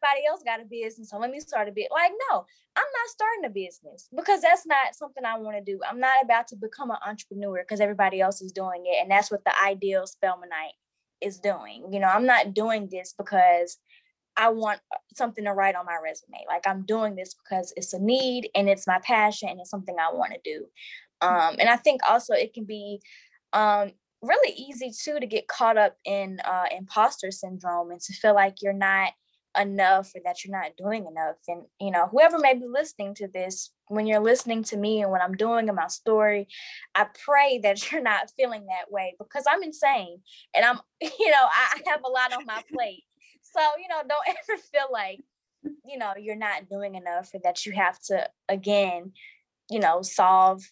everybody 0.03 0.27
else 0.27 0.43
got 0.43 0.61
a 0.61 0.65
business, 0.65 1.09
so 1.09 1.17
let 1.17 1.31
me 1.31 1.39
start 1.39 1.67
a 1.67 1.71
bit. 1.71 1.87
Like, 1.91 2.11
no, 2.29 2.45
I'm 2.75 2.83
not 2.83 3.07
starting 3.07 3.45
a 3.45 3.49
business 3.49 4.07
because 4.15 4.41
that's 4.41 4.65
not 4.65 4.93
something 4.93 5.25
I 5.25 5.37
want 5.39 5.57
to 5.57 5.63
do. 5.63 5.79
I'm 5.87 5.99
not 5.99 6.23
about 6.23 6.47
to 6.49 6.55
become 6.55 6.91
an 6.91 6.97
entrepreneur 7.05 7.63
because 7.63 7.79
everybody 7.79 8.21
else 8.21 8.41
is 8.41 8.51
doing 8.51 8.83
it, 8.85 9.01
and 9.01 9.09
that's 9.09 9.31
what 9.31 9.43
the 9.45 9.53
ideal 9.63 10.03
Spelmanite 10.03 10.75
is 11.21 11.39
doing. 11.39 11.85
You 11.91 11.99
know, 11.99 12.07
I'm 12.07 12.25
not 12.25 12.53
doing 12.53 12.87
this 12.91 13.13
because 13.17 13.77
I 14.37 14.49
want 14.49 14.79
uh, 14.93 14.97
something 15.15 15.45
to 15.45 15.53
write 15.53 15.75
on 15.75 15.85
my 15.85 15.97
resume. 16.03 16.45
Like 16.47 16.67
I'm 16.67 16.83
doing 16.83 17.15
this 17.15 17.33
because 17.35 17.73
it's 17.75 17.93
a 17.93 17.99
need 17.99 18.49
and 18.55 18.69
it's 18.69 18.87
my 18.87 18.99
passion 18.99 19.49
and 19.49 19.59
it's 19.59 19.69
something 19.69 19.95
I 19.99 20.13
want 20.13 20.33
to 20.33 20.39
do. 20.43 20.65
Um, 21.21 21.55
and 21.59 21.69
I 21.69 21.77
think 21.77 22.01
also 22.07 22.33
it 22.33 22.53
can 22.53 22.65
be 22.65 22.99
um, 23.53 23.91
really 24.21 24.53
easy 24.53 24.91
too 24.91 25.19
to 25.19 25.25
get 25.25 25.47
caught 25.47 25.77
up 25.77 25.95
in 26.03 26.39
uh, 26.43 26.65
imposter 26.75 27.31
syndrome 27.31 27.91
and 27.91 28.01
to 28.01 28.13
feel 28.13 28.33
like 28.33 28.61
you're 28.61 28.73
not 28.73 29.13
enough 29.59 30.11
or 30.15 30.21
that 30.25 30.43
you're 30.43 30.57
not 30.57 30.75
doing 30.77 31.05
enough. 31.05 31.37
And 31.47 31.63
you 31.79 31.91
know, 31.91 32.07
whoever 32.07 32.39
may 32.39 32.53
be 32.53 32.65
listening 32.67 33.15
to 33.15 33.27
this, 33.27 33.71
when 33.87 34.07
you're 34.07 34.19
listening 34.19 34.63
to 34.65 34.77
me 34.77 35.01
and 35.01 35.11
what 35.11 35.21
I'm 35.21 35.35
doing 35.35 35.67
in 35.67 35.75
my 35.75 35.87
story, 35.87 36.47
I 36.93 37.07
pray 37.23 37.59
that 37.63 37.91
you're 37.91 38.01
not 38.01 38.31
feeling 38.37 38.65
that 38.67 38.91
way 38.91 39.15
because 39.19 39.45
I'm 39.49 39.63
insane 39.63 40.19
and 40.55 40.65
I'm, 40.65 40.79
you 41.01 41.31
know, 41.31 41.45
I 41.45 41.81
have 41.87 42.01
a 42.05 42.09
lot 42.09 42.33
on 42.33 42.45
my 42.45 42.61
plate. 42.73 43.03
So, 43.41 43.61
you 43.77 43.87
know, 43.89 44.01
don't 44.07 44.37
ever 44.49 44.61
feel 44.71 44.87
like, 44.91 45.21
you 45.85 45.97
know, 45.97 46.13
you're 46.19 46.35
not 46.35 46.69
doing 46.69 46.95
enough 46.95 47.31
or 47.33 47.39
that 47.43 47.65
you 47.65 47.71
have 47.73 47.99
to 48.07 48.27
again, 48.49 49.13
you 49.69 49.79
know, 49.79 50.01
solve 50.01 50.63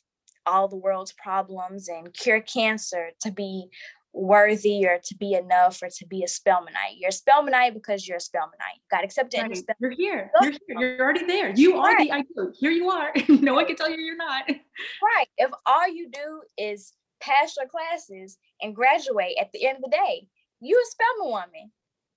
all 0.45 0.67
the 0.67 0.75
world's 0.75 1.13
problems 1.13 1.87
and 1.87 2.13
cure 2.13 2.41
cancer 2.41 3.11
to 3.21 3.31
be 3.31 3.69
worthy 4.13 4.85
or 4.85 4.99
to 5.03 5.15
be 5.15 5.33
enough 5.33 5.81
or 5.81 5.89
to 5.89 6.05
be 6.05 6.23
a 6.23 6.27
Spelmanite. 6.27 6.97
You're 6.97 7.09
a 7.09 7.11
Spelmanite 7.11 7.73
because 7.73 8.07
you're 8.07 8.17
a 8.17 8.19
Spelmanite. 8.19 8.75
You 8.75 8.81
got 8.91 9.03
accepted. 9.03 9.41
Right. 9.41 9.63
You're 9.79 9.91
here. 9.91 10.31
You're 10.41 10.51
here. 10.51 10.79
You're 10.79 11.01
already 11.01 11.25
there. 11.25 11.51
You 11.55 11.77
are 11.77 11.97
the 11.97 12.11
ideal. 12.11 12.51
Here 12.57 12.71
you 12.71 12.89
are. 12.89 13.11
no 13.29 13.55
one 13.55 13.65
can 13.65 13.75
tell 13.75 13.89
you 13.89 13.97
you're 13.97 14.15
not. 14.15 14.47
Right. 14.47 15.27
If 15.37 15.51
all 15.65 15.87
you 15.87 16.09
do 16.09 16.41
is 16.57 16.93
pass 17.19 17.55
your 17.57 17.67
classes 17.67 18.37
and 18.61 18.75
graduate 18.75 19.35
at 19.39 19.51
the 19.51 19.67
end 19.67 19.77
of 19.77 19.83
the 19.83 19.89
day, 19.89 20.27
you 20.59 20.79
a 20.79 20.91
Spelman 20.91 21.31
woman. 21.31 21.71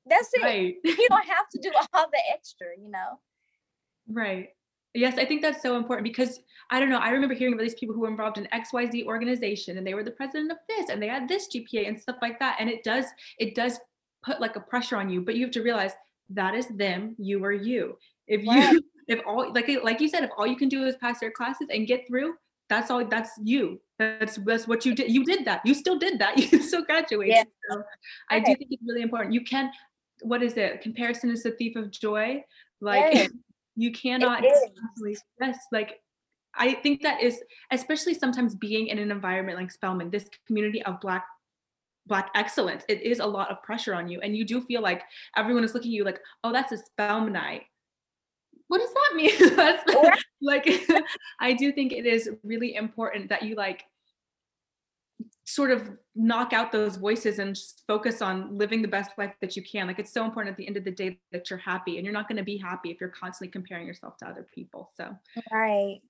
That's 0.09 0.31
it. 0.35 0.43
Right. 0.43 0.77
you 0.85 1.09
don't 1.09 1.27
have 1.27 1.49
to 1.53 1.59
do 1.61 1.73
all 1.95 2.07
the 2.13 2.21
extra, 2.33 2.69
you 2.79 2.91
know. 2.91 3.21
Right. 4.09 4.51
Yes, 4.97 5.19
I 5.19 5.25
think 5.25 5.43
that's 5.43 5.63
so 5.63 5.77
important 5.77 6.05
because 6.05 6.41
I 6.71 6.81
don't 6.81 6.89
know. 6.89 6.99
I 6.99 7.11
remember 7.11 7.35
hearing 7.35 7.55
about 7.55 7.63
these 7.63 7.75
people 7.75 7.95
who 7.95 8.01
were 8.01 8.09
involved 8.09 8.39
in 8.39 8.49
XYZ 8.53 9.07
organization 9.07 9.79
and 9.79 9.87
they 9.87 9.95
were 9.95 10.03
the 10.03 10.11
president 10.11 10.51
of 10.51 10.59
this 10.69 10.91
and 10.91 11.01
they 11.01 11.09
had 11.09 11.29
this 11.29 11.49
GPA 11.55 11.89
and 11.89 12.01
stuff 12.01 12.17
like 12.21 12.39
that. 12.41 12.57
And 12.59 12.69
it 12.69 12.83
does, 12.83 13.07
it 13.39 13.55
does 13.55 13.79
put 14.25 14.41
like 14.41 14.57
a 14.57 14.61
pressure 14.61 14.97
on 14.97 15.09
you, 15.09 15.21
but 15.21 15.37
you 15.37 15.45
have 15.45 15.53
to 15.53 15.63
realize 15.63 15.93
that 16.31 16.55
is 16.55 16.67
them, 16.69 17.15
you 17.19 17.45
are 17.45 17.53
you. 17.53 17.97
If 18.27 18.43
you 18.43 18.51
right. 18.51 18.83
if 19.09 19.21
all 19.27 19.53
like 19.53 19.71
like 19.85 20.01
you 20.01 20.09
said, 20.09 20.25
if 20.25 20.31
all 20.37 20.47
you 20.47 20.57
can 20.57 20.69
do 20.69 20.85
is 20.85 20.97
pass 20.97 21.23
your 21.23 21.31
classes 21.31 21.69
and 21.71 21.87
get 21.87 22.07
through, 22.09 22.35
that's 22.69 22.91
all 22.91 23.05
that's 23.05 23.31
you. 23.43 23.81
That's 23.99 24.37
that's 24.37 24.67
what 24.67 24.85
you 24.85 24.95
did. 24.95 25.13
You 25.13 25.25
did 25.25 25.45
that. 25.45 25.61
You 25.65 25.75
still 25.75 25.99
did 25.99 26.19
that. 26.19 26.37
You 26.53 26.61
still 26.61 26.85
graduated. 26.85 27.37
Yeah. 27.37 27.45
So 27.71 27.83
I 28.31 28.41
do 28.41 28.47
think 28.57 28.69
it's 28.71 28.83
really 28.87 29.03
important. 29.03 29.35
You 29.35 29.45
can 29.45 29.71
what 30.23 30.43
is 30.43 30.57
it? 30.57 30.81
Comparison 30.81 31.31
is 31.31 31.43
the 31.43 31.53
thief 31.53 31.77
of 31.77 31.91
joy. 31.91 32.45
Like 32.81 33.15
yes. 33.15 33.31
You 33.77 33.93
cannot 33.93 34.43
yes, 34.43 35.59
like 35.73 36.01
I 36.55 36.75
think 36.75 37.03
that 37.03 37.23
is 37.23 37.43
especially 37.71 38.15
sometimes 38.15 38.55
being 38.55 38.89
in 38.89 38.99
an 38.99 39.11
environment 39.11 39.59
like 39.59 39.71
Spelman, 39.71 40.11
this 40.11 40.29
community 40.47 40.83
of 40.85 41.01
black 41.01 41.25
black 42.07 42.31
excellence, 42.35 42.85
it 42.89 43.03
is 43.03 43.19
a 43.19 43.27
lot 43.27 43.51
of 43.51 43.63
pressure 43.63 43.95
on 43.95 44.09
you. 44.09 44.21
And 44.21 44.37
you 44.37 44.45
do 44.45 44.61
feel 44.61 44.81
like 44.81 45.03
everyone 45.37 45.65
is 45.65 45.75
looking 45.75 45.91
at 45.91 45.95
you 45.95 46.05
like, 46.05 46.21
oh, 46.45 46.53
that's 46.53 46.73
a 46.73 46.79
Spelmanite. 46.79 47.63
What 48.69 48.79
does 48.79 48.93
that 48.93 49.15
mean? 49.15 50.13
like 50.41 50.69
I 51.41 51.53
do 51.53 51.73
think 51.73 51.93
it 51.93 52.07
is 52.07 52.31
really 52.43 52.75
important 52.75 53.29
that 53.29 53.43
you 53.43 53.55
like 53.55 53.85
sort 55.47 55.71
of 55.71 55.91
knock 56.17 56.53
out 56.53 56.73
those 56.73 56.97
voices 56.97 57.39
and 57.39 57.55
just 57.55 57.85
focus 57.87 58.21
on 58.21 58.59
living 58.59 58.83
the 58.83 58.89
best 58.89 59.13
life 59.17 59.33
that 59.41 59.57
you 59.57 59.63
can. 59.63 59.87
Like 59.87 60.01
it's 60.01 60.13
so 60.13 60.25
important 60.25 60.53
at 60.53 60.57
the 60.57 60.67
end 60.67 60.77
of 60.77 60.85
the 60.85 60.91
day 60.91 61.19
that 61.31 61.49
you're 61.49 61.59
happy 61.59 61.97
and 61.97 62.05
you're 62.05 62.13
not 62.13 62.29
going 62.29 62.37
to 62.37 62.45
be 62.45 62.59
happy 62.59 62.91
if 62.91 63.01
you're 63.01 63.11
constantly 63.11 63.53
comparing 63.53 63.87
yourself 63.87 64.17
to 64.19 64.27
other 64.27 64.47
people. 64.53 64.91
So, 64.97 65.17
right. 65.53 66.01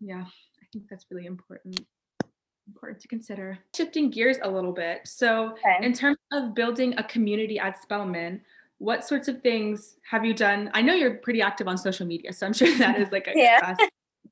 Yeah, 0.00 0.24
I 0.24 0.66
think 0.72 0.86
that's 0.90 1.06
really 1.10 1.26
important 1.26 1.80
important 2.66 3.00
to 3.00 3.08
consider. 3.08 3.58
Shifting 3.74 4.10
gears 4.10 4.38
a 4.42 4.50
little 4.50 4.72
bit. 4.72 5.02
So, 5.04 5.52
okay. 5.52 5.84
in 5.84 5.92
terms 5.92 6.18
of 6.32 6.54
building 6.54 6.94
a 6.96 7.04
community 7.04 7.58
at 7.58 7.80
Spelman, 7.82 8.40
what 8.78 9.04
sorts 9.04 9.28
of 9.28 9.42
things 9.42 9.96
have 10.10 10.24
you 10.24 10.34
done? 10.34 10.70
I 10.74 10.82
know 10.82 10.94
you're 10.94 11.14
pretty 11.14 11.42
active 11.42 11.68
on 11.68 11.78
social 11.78 12.06
media, 12.06 12.32
so 12.32 12.46
I'm 12.46 12.52
sure 12.52 12.74
that 12.78 12.98
is 12.98 13.12
like 13.12 13.28
a 13.28 13.32
yeah. 13.34 13.74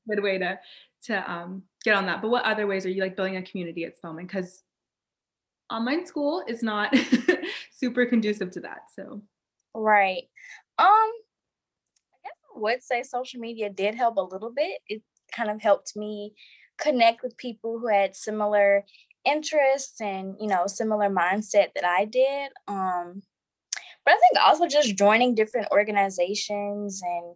good 0.09 0.21
way 0.21 0.37
to 0.37 0.59
to 1.03 1.31
um, 1.31 1.63
get 1.83 1.95
on 1.95 2.05
that. 2.05 2.21
But 2.21 2.29
what 2.29 2.45
other 2.45 2.67
ways 2.67 2.85
are 2.85 2.89
you 2.89 3.01
like 3.01 3.15
building 3.15 3.37
a 3.37 3.41
community 3.41 3.85
at 3.85 3.97
Spelman? 3.97 4.25
Because 4.25 4.63
online 5.71 6.05
school 6.05 6.43
is 6.47 6.63
not 6.63 6.95
super 7.71 8.05
conducive 8.05 8.51
to 8.51 8.61
that. 8.61 8.81
So 8.95 9.21
right. 9.73 10.23
Um, 10.79 10.87
I 10.87 12.17
guess 12.23 12.37
I 12.55 12.59
would 12.59 12.83
say 12.83 13.03
social 13.03 13.39
media 13.39 13.69
did 13.69 13.95
help 13.95 14.17
a 14.17 14.21
little 14.21 14.51
bit. 14.51 14.79
It 14.87 15.01
kind 15.35 15.49
of 15.49 15.61
helped 15.61 15.95
me 15.95 16.33
connect 16.79 17.23
with 17.23 17.37
people 17.37 17.79
who 17.79 17.87
had 17.87 18.15
similar 18.15 18.85
interests 19.25 20.01
and 20.01 20.35
you 20.39 20.47
know 20.47 20.67
similar 20.67 21.09
mindset 21.09 21.69
that 21.75 21.85
I 21.85 22.05
did. 22.05 22.51
Um, 22.67 23.21
but 24.05 24.15
I 24.15 24.17
think 24.17 24.45
also 24.45 24.67
just 24.67 24.97
joining 24.97 25.33
different 25.33 25.69
organizations 25.71 27.01
and 27.03 27.35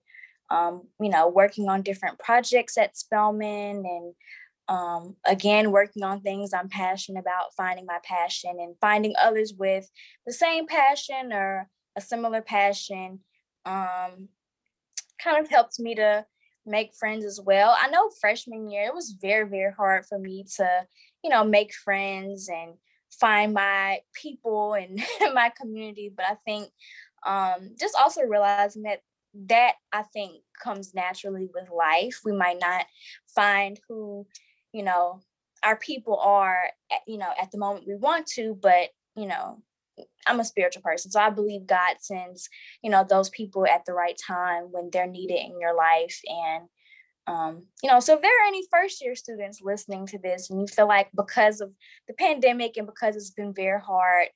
um, 0.50 0.84
you 1.00 1.10
know, 1.10 1.28
working 1.28 1.70
on 1.70 1.82
different 1.82 2.20
projects 2.20 2.78
at 2.78 2.98
Spelman 2.98 3.84
and 3.86 4.14
um, 4.70 5.16
again, 5.26 5.72
working 5.72 6.04
on 6.04 6.22
things 6.22 6.54
I'm 6.54 6.70
passionate 6.70 7.22
about, 7.22 7.54
finding 7.56 7.86
my 7.86 8.00
passion 8.04 8.58
and 8.60 8.76
finding 8.82 9.14
others 9.18 9.54
with 9.58 9.90
the 10.26 10.34
same 10.34 10.68
passion 10.68 11.32
or 11.32 11.70
a 11.96 12.02
similar 12.02 12.42
passion 12.42 13.20
um, 13.66 14.30
kind 15.22 15.40
of 15.40 15.50
helped 15.50 15.80
me 15.80 15.96
to 15.96 16.26
make 16.66 16.94
friends 16.96 17.24
as 17.24 17.40
well. 17.40 17.76
I 17.78 17.90
know 17.90 18.10
freshman 18.20 18.70
year, 18.70 18.88
it 18.88 18.94
was 18.94 19.16
very, 19.22 19.48
very 19.48 19.72
hard 19.72 20.06
for 20.06 20.20
me 20.20 20.46
to, 20.58 20.86
you 21.24 21.30
know, 21.30 21.44
make 21.46 21.74
friends 21.74 22.50
and 22.50 22.74
find 23.10 23.54
my 23.54 24.00
people 24.14 24.74
and 24.74 25.02
my 25.34 25.52
community. 25.60 26.12
But 26.16 26.26
I 26.30 26.36
think 26.46 26.70
um, 27.26 27.76
just 27.80 27.96
also 27.98 28.22
realizing 28.22 28.84
that 28.84 29.02
that 29.46 29.74
I 29.92 30.04
think 30.04 30.42
comes 30.62 30.94
naturally 30.94 31.48
with 31.54 31.70
life. 31.70 32.22
We 32.26 32.32
might 32.32 32.60
not 32.60 32.86
find 33.36 33.80
who, 33.88 34.26
you 34.74 34.84
know, 34.84 35.22
our 35.64 35.78
people 35.78 36.18
are, 36.18 36.70
you 37.08 37.18
know, 37.18 37.32
at 37.40 37.52
the 37.52 37.58
moment 37.58 37.88
we 37.88 37.96
want 37.96 38.28
to, 38.28 38.58
but, 38.62 38.90
you 39.16 39.28
know, 39.28 39.62
I'm 40.28 40.40
a 40.40 40.46
spiritual 40.46 40.84
person. 40.84 41.12
So 41.12 41.20
I 41.20 41.30
believe 41.30 41.66
God 41.66 41.96
sends, 42.00 42.50
you 42.84 42.90
know, 42.90 43.04
those 43.04 43.30
people 43.30 43.66
at 43.66 43.86
the 43.86 43.94
right 43.94 44.18
time 44.28 44.66
when 44.72 44.90
they're 44.92 45.08
needed 45.08 45.40
in 45.40 45.60
your 45.60 45.76
life. 45.76 46.20
And, 46.28 46.66
um, 47.26 47.64
you 47.84 47.90
know, 47.90 48.00
so 48.00 48.16
if 48.16 48.22
there 48.22 48.32
are 48.32 48.48
any 48.48 48.64
first 48.72 49.04
year 49.04 49.16
students 49.16 49.62
listening 49.62 50.06
to 50.08 50.20
this 50.20 50.50
and 50.50 50.62
you 50.62 50.68
feel 50.68 50.88
like 50.88 51.10
because 51.16 51.62
of 51.62 51.72
the 52.08 52.14
pandemic 52.14 52.78
and 52.78 52.86
because 52.88 53.16
it's 53.16 53.32
been 53.32 53.54
very 53.54 53.82
hard 53.82 54.28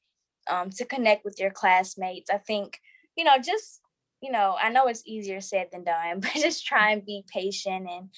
um, 0.49 0.69
to 0.71 0.85
connect 0.85 1.23
with 1.23 1.35
your 1.39 1.51
classmates, 1.51 2.29
I 2.29 2.37
think, 2.37 2.79
you 3.15 3.23
know, 3.23 3.37
just 3.37 3.81
you 4.21 4.31
know, 4.31 4.55
I 4.61 4.69
know 4.69 4.87
it's 4.87 5.03
easier 5.05 5.41
said 5.41 5.67
than 5.71 5.83
done, 5.83 6.19
but 6.21 6.31
just 6.33 6.65
try 6.65 6.91
and 6.91 7.05
be 7.05 7.23
patient 7.31 7.87
and 7.89 8.09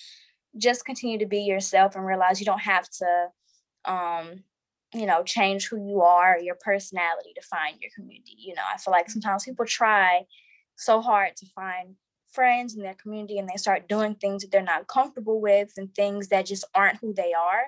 just 0.57 0.85
continue 0.85 1.19
to 1.19 1.25
be 1.25 1.39
yourself 1.39 1.95
and 1.95 2.05
realize 2.05 2.39
you 2.39 2.45
don't 2.45 2.59
have 2.61 2.87
to 2.87 3.27
um 3.85 4.43
you 4.93 5.05
know 5.05 5.23
change 5.23 5.67
who 5.67 5.77
you 5.89 6.01
are 6.01 6.39
your 6.39 6.55
personality 6.61 7.31
to 7.35 7.41
find 7.41 7.77
your 7.81 7.91
community 7.95 8.35
you 8.37 8.53
know? 8.53 8.61
I 8.71 8.77
feel 8.77 8.91
like 8.91 9.09
sometimes 9.09 9.43
people 9.43 9.65
try 9.65 10.21
so 10.75 11.01
hard 11.01 11.35
to 11.37 11.45
find 11.47 11.95
friends 12.31 12.75
in 12.75 12.81
their 12.81 12.95
community 12.95 13.37
and 13.37 13.47
they 13.47 13.57
start 13.57 13.87
doing 13.87 14.15
things 14.15 14.41
that 14.41 14.51
they're 14.51 14.61
not 14.61 14.87
comfortable 14.87 15.39
with 15.41 15.71
and 15.77 15.93
things 15.93 16.29
that 16.29 16.45
just 16.45 16.65
aren't 16.73 16.99
who 16.99 17.13
they 17.13 17.33
are 17.33 17.65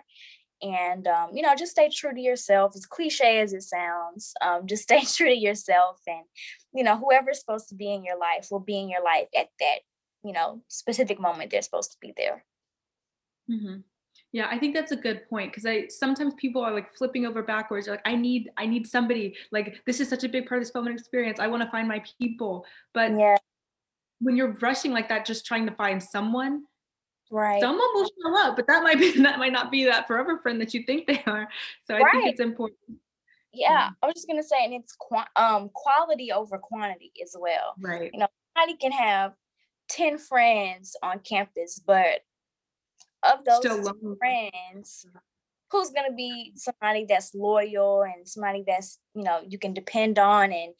and 0.61 1.07
um, 1.07 1.29
you 1.33 1.41
know 1.41 1.55
just 1.55 1.71
stay 1.71 1.89
true 1.89 2.13
to 2.13 2.19
yourself 2.19 2.73
as 2.75 2.85
cliche 2.85 3.39
as 3.39 3.53
it 3.53 3.63
sounds 3.63 4.33
um, 4.41 4.65
just 4.65 4.83
stay 4.89 5.01
true 5.01 5.29
to 5.29 5.37
yourself 5.37 5.99
and 6.07 6.23
you 6.73 6.83
know 6.83 6.97
whoever's 6.97 7.39
supposed 7.39 7.69
to 7.69 7.75
be 7.75 7.93
in 7.93 8.03
your 8.03 8.17
life 8.17 8.47
will 8.51 8.59
be 8.59 8.79
in 8.79 8.89
your 8.89 9.03
life 9.03 9.27
at 9.37 9.47
that 9.59 9.79
you 10.23 10.33
know 10.33 10.61
specific 10.67 11.19
moment 11.19 11.51
they're 11.51 11.61
supposed 11.61 11.91
to 11.91 11.97
be 12.01 12.13
there 12.17 12.43
mm-hmm. 13.51 13.77
yeah 14.31 14.47
i 14.49 14.57
think 14.57 14.73
that's 14.73 14.91
a 14.91 14.95
good 14.95 15.21
point 15.29 15.51
because 15.51 15.65
i 15.65 15.87
sometimes 15.87 16.33
people 16.35 16.63
are 16.63 16.73
like 16.73 16.95
flipping 16.95 17.25
over 17.25 17.43
backwards 17.43 17.87
like 17.87 18.01
i 18.05 18.15
need 18.15 18.49
i 18.57 18.65
need 18.65 18.87
somebody 18.87 19.35
like 19.51 19.81
this 19.85 19.99
is 19.99 20.09
such 20.09 20.23
a 20.23 20.29
big 20.29 20.47
part 20.47 20.59
of 20.59 20.65
this 20.65 20.73
moment 20.73 20.97
experience 20.97 21.39
i 21.39 21.47
want 21.47 21.61
to 21.61 21.69
find 21.69 21.87
my 21.87 22.01
people 22.19 22.65
but 22.93 23.11
yeah 23.17 23.37
when 24.19 24.37
you're 24.37 24.53
rushing 24.61 24.91
like 24.91 25.09
that 25.09 25.25
just 25.25 25.45
trying 25.45 25.65
to 25.65 25.75
find 25.75 26.01
someone 26.01 26.63
Right. 27.31 27.61
Someone 27.61 27.87
will 27.93 28.05
show 28.05 28.47
up, 28.47 28.55
but 28.55 28.67
that 28.67 28.83
might 28.83 28.99
be 28.99 29.11
that 29.21 29.39
might 29.39 29.51
not 29.51 29.71
be 29.71 29.85
that 29.85 30.07
forever 30.07 30.39
friend 30.39 30.59
that 30.61 30.73
you 30.73 30.83
think 30.83 31.07
they 31.07 31.23
are. 31.25 31.47
So 31.85 31.95
I 31.95 31.99
right. 31.99 32.11
think 32.11 32.29
it's 32.29 32.39
important. 32.39 32.79
Yeah, 33.53 33.89
I 34.01 34.05
was 34.05 34.15
just 34.15 34.27
gonna 34.27 34.43
say, 34.43 34.63
and 34.63 34.73
it's 34.73 34.95
qu- 34.95 35.41
um 35.41 35.69
quality 35.73 36.31
over 36.31 36.57
quantity 36.57 37.11
as 37.23 37.35
well. 37.39 37.73
Right. 37.79 38.11
You 38.13 38.19
know, 38.19 38.27
somebody 38.55 38.77
can 38.77 38.91
have 38.91 39.33
10 39.89 40.17
friends 40.17 40.95
on 41.03 41.19
campus, 41.19 41.81
but 41.85 42.21
of 43.23 43.43
those 43.45 43.89
friends, 44.19 45.05
who's 45.71 45.89
going 45.89 46.09
to 46.09 46.15
be 46.15 46.53
somebody 46.55 47.05
that's 47.07 47.33
loyal 47.33 48.03
and 48.03 48.27
somebody 48.27 48.63
that's, 48.65 48.99
you 49.13 49.23
know, 49.23 49.41
you 49.47 49.57
can 49.57 49.73
depend 49.73 50.19
on 50.19 50.51
and, 50.51 50.73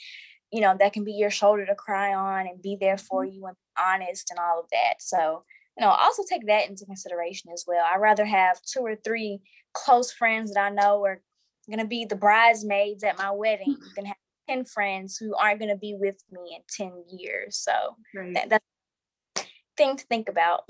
you 0.51 0.61
know, 0.61 0.75
that 0.79 0.93
can 0.93 1.03
be 1.03 1.13
your 1.13 1.31
shoulder 1.31 1.65
to 1.65 1.75
cry 1.75 2.13
on 2.13 2.47
and 2.47 2.61
be 2.61 2.77
there 2.79 2.97
for 2.97 3.25
mm-hmm. 3.25 3.35
you 3.35 3.45
and 3.47 3.57
honest 3.77 4.29
and 4.29 4.39
all 4.39 4.59
of 4.59 4.69
that. 4.71 4.95
So, 4.99 5.43
you 5.77 5.85
know, 5.85 5.91
also 5.91 6.23
take 6.29 6.47
that 6.47 6.69
into 6.69 6.85
consideration 6.85 7.51
as 7.53 7.65
well. 7.67 7.85
I'd 7.85 7.99
rather 7.99 8.25
have 8.25 8.61
two 8.61 8.79
or 8.79 8.95
three 8.95 9.39
close 9.73 10.11
friends 10.11 10.53
that 10.53 10.63
I 10.63 10.69
know 10.69 11.03
are 11.05 11.21
going 11.67 11.79
to 11.79 11.85
be 11.85 12.05
the 12.05 12.15
bridesmaids 12.15 13.03
at 13.03 13.17
my 13.17 13.31
wedding 13.31 13.77
than 13.95 14.05
have 14.05 14.15
10 14.49 14.65
friends 14.65 15.17
who 15.17 15.35
aren't 15.35 15.59
going 15.59 15.71
to 15.71 15.77
be 15.77 15.95
with 15.99 16.23
me 16.31 16.57
in 16.57 16.61
10 16.89 17.03
years. 17.17 17.57
So 17.57 17.71
right. 18.15 18.33
that, 18.35 18.49
that's 18.49 19.47
thing 19.77 19.97
to 19.97 20.05
think 20.05 20.29
about. 20.29 20.61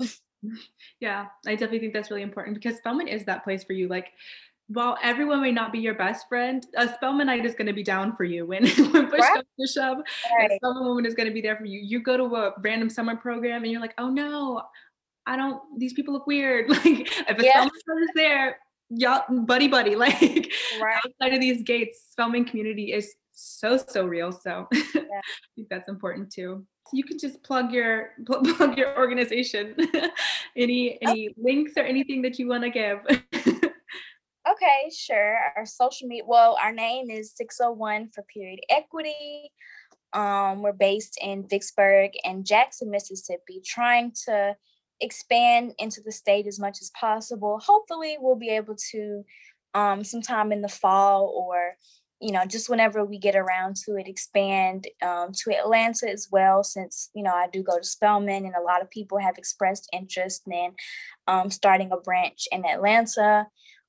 Yeah, 1.00 1.26
I 1.44 1.52
definitely 1.52 1.80
think 1.80 1.92
that's 1.92 2.10
really 2.10 2.22
important 2.22 2.54
because 2.54 2.78
Spelman 2.78 3.08
is 3.08 3.24
that 3.24 3.42
place 3.42 3.64
for 3.64 3.72
you. 3.72 3.88
Like, 3.88 4.12
while 4.68 4.96
everyone 5.02 5.40
may 5.40 5.50
not 5.50 5.72
be 5.72 5.78
your 5.78 5.94
best 5.94 6.28
friend, 6.28 6.64
a 6.76 6.86
Spelmanite 6.86 7.44
is 7.44 7.54
going 7.54 7.66
to 7.66 7.72
be 7.72 7.82
down 7.82 8.14
for 8.14 8.24
you 8.24 8.46
when, 8.46 8.66
when 8.92 9.08
push 9.08 9.20
right. 9.20 9.34
comes 9.34 9.46
to 9.58 9.66
shove. 9.66 9.98
Right. 10.38 10.52
A 10.52 10.56
Spelman 10.56 10.84
woman 10.84 11.06
is 11.06 11.14
going 11.14 11.28
to 11.28 11.34
be 11.34 11.40
there 11.40 11.56
for 11.56 11.64
you. 11.64 11.80
You 11.80 12.00
go 12.00 12.16
to 12.16 12.24
a 12.36 12.52
random 12.60 12.90
summer 12.90 13.16
program 13.16 13.62
and 13.62 13.72
you're 13.72 13.80
like, 13.80 13.94
oh 13.98 14.08
no, 14.08 14.62
I 15.26 15.36
don't, 15.36 15.60
these 15.78 15.92
people 15.92 16.14
look 16.14 16.26
weird. 16.26 16.68
Like, 16.70 16.84
if 16.84 17.38
a 17.38 17.44
yeah. 17.44 17.68
Spelman 17.74 18.02
is 18.02 18.10
there, 18.14 18.58
y'all, 18.90 19.24
buddy, 19.44 19.68
buddy, 19.68 19.96
like 19.96 20.52
right. 20.80 20.96
outside 21.04 21.34
of 21.34 21.40
these 21.40 21.62
gates, 21.62 22.06
Spelman 22.10 22.44
community 22.44 22.92
is 22.92 23.14
so, 23.32 23.76
so 23.76 24.06
real. 24.06 24.32
So 24.32 24.68
yeah. 24.72 24.80
I 24.94 25.48
think 25.56 25.68
that's 25.68 25.88
important 25.88 26.32
too 26.32 26.66
you 26.92 27.04
can 27.04 27.18
just 27.18 27.42
plug 27.42 27.72
your 27.72 28.10
plug 28.26 28.78
your 28.78 28.96
organization. 28.96 29.74
any 30.56 30.98
any 31.02 31.28
okay. 31.28 31.34
links 31.36 31.72
or 31.76 31.82
anything 31.82 32.22
that 32.22 32.38
you 32.38 32.48
want 32.48 32.64
to 32.64 32.70
give? 32.70 32.98
okay, 34.48 34.90
sure. 34.96 35.38
Our 35.56 35.66
social 35.66 36.08
media. 36.08 36.24
Well, 36.26 36.56
our 36.62 36.72
name 36.72 37.10
is 37.10 37.32
601 37.36 38.10
for 38.14 38.22
Period 38.22 38.60
Equity. 38.70 39.50
Um, 40.12 40.62
we're 40.62 40.72
based 40.72 41.18
in 41.20 41.46
Vicksburg 41.48 42.12
and 42.24 42.46
Jackson, 42.46 42.90
Mississippi, 42.90 43.60
trying 43.64 44.12
to 44.26 44.56
expand 45.00 45.74
into 45.78 46.00
the 46.00 46.12
state 46.12 46.46
as 46.46 46.58
much 46.58 46.78
as 46.80 46.90
possible. 46.98 47.60
Hopefully, 47.64 48.16
we'll 48.18 48.36
be 48.36 48.50
able 48.50 48.76
to 48.92 49.24
um, 49.74 50.04
sometime 50.04 50.52
in 50.52 50.62
the 50.62 50.68
fall 50.68 51.32
or 51.36 51.76
you 52.20 52.32
know, 52.32 52.46
just 52.46 52.70
whenever 52.70 53.04
we 53.04 53.18
get 53.18 53.36
around 53.36 53.76
to 53.76 53.96
it, 53.96 54.08
expand 54.08 54.86
um, 55.02 55.32
to 55.32 55.54
Atlanta 55.54 56.10
as 56.10 56.28
well, 56.30 56.64
since, 56.64 57.10
you 57.14 57.22
know, 57.22 57.32
I 57.32 57.46
do 57.52 57.62
go 57.62 57.78
to 57.78 57.84
Spelman 57.84 58.46
and 58.46 58.54
a 58.54 58.62
lot 58.62 58.80
of 58.80 58.90
people 58.90 59.18
have 59.18 59.36
expressed 59.36 59.88
interest 59.92 60.42
in 60.50 60.72
um, 61.26 61.50
starting 61.50 61.90
a 61.92 61.98
branch 61.98 62.48
in 62.50 62.64
Atlanta. 62.64 63.46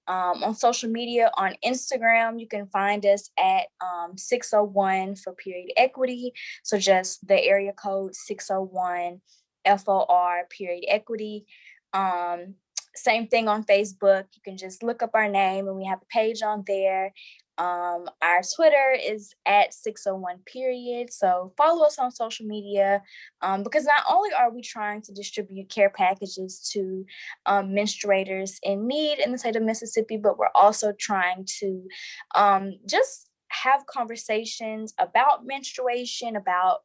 Um, 0.09 0.43
on 0.43 0.55
social 0.55 0.89
media, 0.89 1.31
on 1.37 1.55
Instagram, 1.65 2.39
you 2.39 2.47
can 2.47 2.67
find 2.67 3.05
us 3.05 3.29
at 3.37 3.67
um, 3.81 4.17
601 4.17 5.17
for 5.17 5.33
period 5.33 5.71
equity. 5.75 6.33
So 6.63 6.77
just 6.77 7.25
the 7.27 7.41
area 7.41 7.73
code 7.73 8.15
601 8.15 9.21
FOR 9.67 10.47
period 10.49 10.85
equity. 10.87 11.45
Um, 11.93 12.55
same 12.95 13.27
thing 13.27 13.47
on 13.47 13.63
Facebook. 13.63 14.25
You 14.33 14.41
can 14.43 14.57
just 14.57 14.83
look 14.83 15.01
up 15.03 15.11
our 15.13 15.29
name 15.29 15.67
and 15.67 15.77
we 15.77 15.85
have 15.85 16.01
a 16.01 16.05
page 16.05 16.41
on 16.41 16.63
there. 16.65 17.13
Um, 17.59 18.07
our 18.21 18.41
Twitter 18.55 18.95
is 19.03 19.33
at 19.47 19.73
601 19.73 20.39
period. 20.45 21.11
So 21.11 21.53
follow 21.57 21.85
us 21.85 21.97
on 21.97 22.11
social 22.11 22.45
media 22.45 23.01
um, 23.41 23.63
because 23.63 23.85
not 23.85 24.03
only 24.09 24.29
are 24.33 24.51
we 24.51 24.61
trying 24.61 25.01
to 25.03 25.11
distribute 25.11 25.69
care 25.69 25.89
packages 25.89 26.69
to 26.73 27.05
um, 27.47 27.69
menstruators 27.69 28.57
in 28.61 28.87
need 28.87 29.19
in 29.19 29.31
the 29.31 29.39
state 29.39 29.55
of 29.55 29.63
Mississippi, 29.63 30.17
but 30.17 30.37
we're 30.37 30.49
also 30.53 30.93
trying 30.99 31.47
to 31.59 31.87
um, 32.35 32.73
just 32.87 33.29
have 33.49 33.85
conversations 33.87 34.93
about 34.99 35.45
menstruation, 35.45 36.35
about 36.35 36.81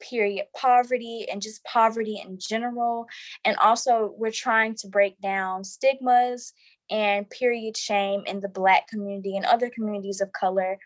period 0.00 0.46
poverty 0.56 1.26
and 1.30 1.42
just 1.42 1.64
poverty 1.64 2.22
in 2.24 2.38
general. 2.38 3.06
And 3.44 3.56
also, 3.56 4.14
we're 4.16 4.30
trying 4.30 4.74
to 4.76 4.88
break 4.88 5.20
down 5.20 5.64
stigmas 5.64 6.52
and 6.90 7.28
period 7.30 7.76
shame 7.76 8.22
in 8.26 8.40
the 8.40 8.48
Black 8.48 8.88
community 8.88 9.36
and 9.36 9.46
other 9.46 9.70
communities 9.70 10.20
of 10.20 10.32
color 10.32 10.78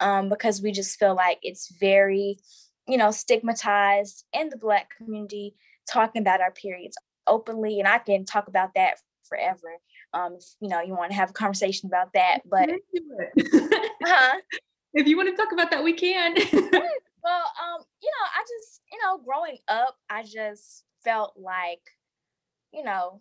um, 0.00 0.28
because 0.28 0.62
we 0.62 0.72
just 0.72 0.98
feel 0.98 1.14
like 1.14 1.38
it's 1.42 1.74
very, 1.78 2.38
you 2.88 2.96
know, 2.96 3.10
stigmatized 3.10 4.24
in 4.32 4.48
the 4.48 4.56
Black 4.56 4.88
community 4.96 5.54
talking 5.90 6.22
about 6.22 6.40
our 6.40 6.50
periods 6.50 6.96
openly. 7.26 7.78
And 7.78 7.88
I 7.88 7.98
can 7.98 8.24
talk 8.24 8.48
about 8.48 8.74
that 8.74 8.94
forever. 9.24 9.78
Um, 10.14 10.36
if, 10.38 10.44
you 10.60 10.68
know, 10.68 10.80
you 10.80 10.94
want 10.94 11.10
to 11.10 11.16
have 11.16 11.30
a 11.30 11.34
conversation 11.34 11.86
about 11.86 12.12
that, 12.14 12.40
but 12.48 12.68
huh? 14.04 14.36
if 14.94 15.06
you 15.06 15.16
want 15.16 15.30
to 15.30 15.36
talk 15.36 15.52
about 15.52 15.70
that, 15.70 15.82
we 15.82 15.92
can. 15.92 16.34
well, 17.22 17.52
um, 17.62 17.82
I 18.22 18.42
just, 18.42 18.80
you 18.90 18.98
know, 19.02 19.18
growing 19.18 19.58
up, 19.68 19.96
I 20.08 20.22
just 20.22 20.84
felt 21.04 21.34
like, 21.36 21.80
you 22.72 22.82
know, 22.84 23.20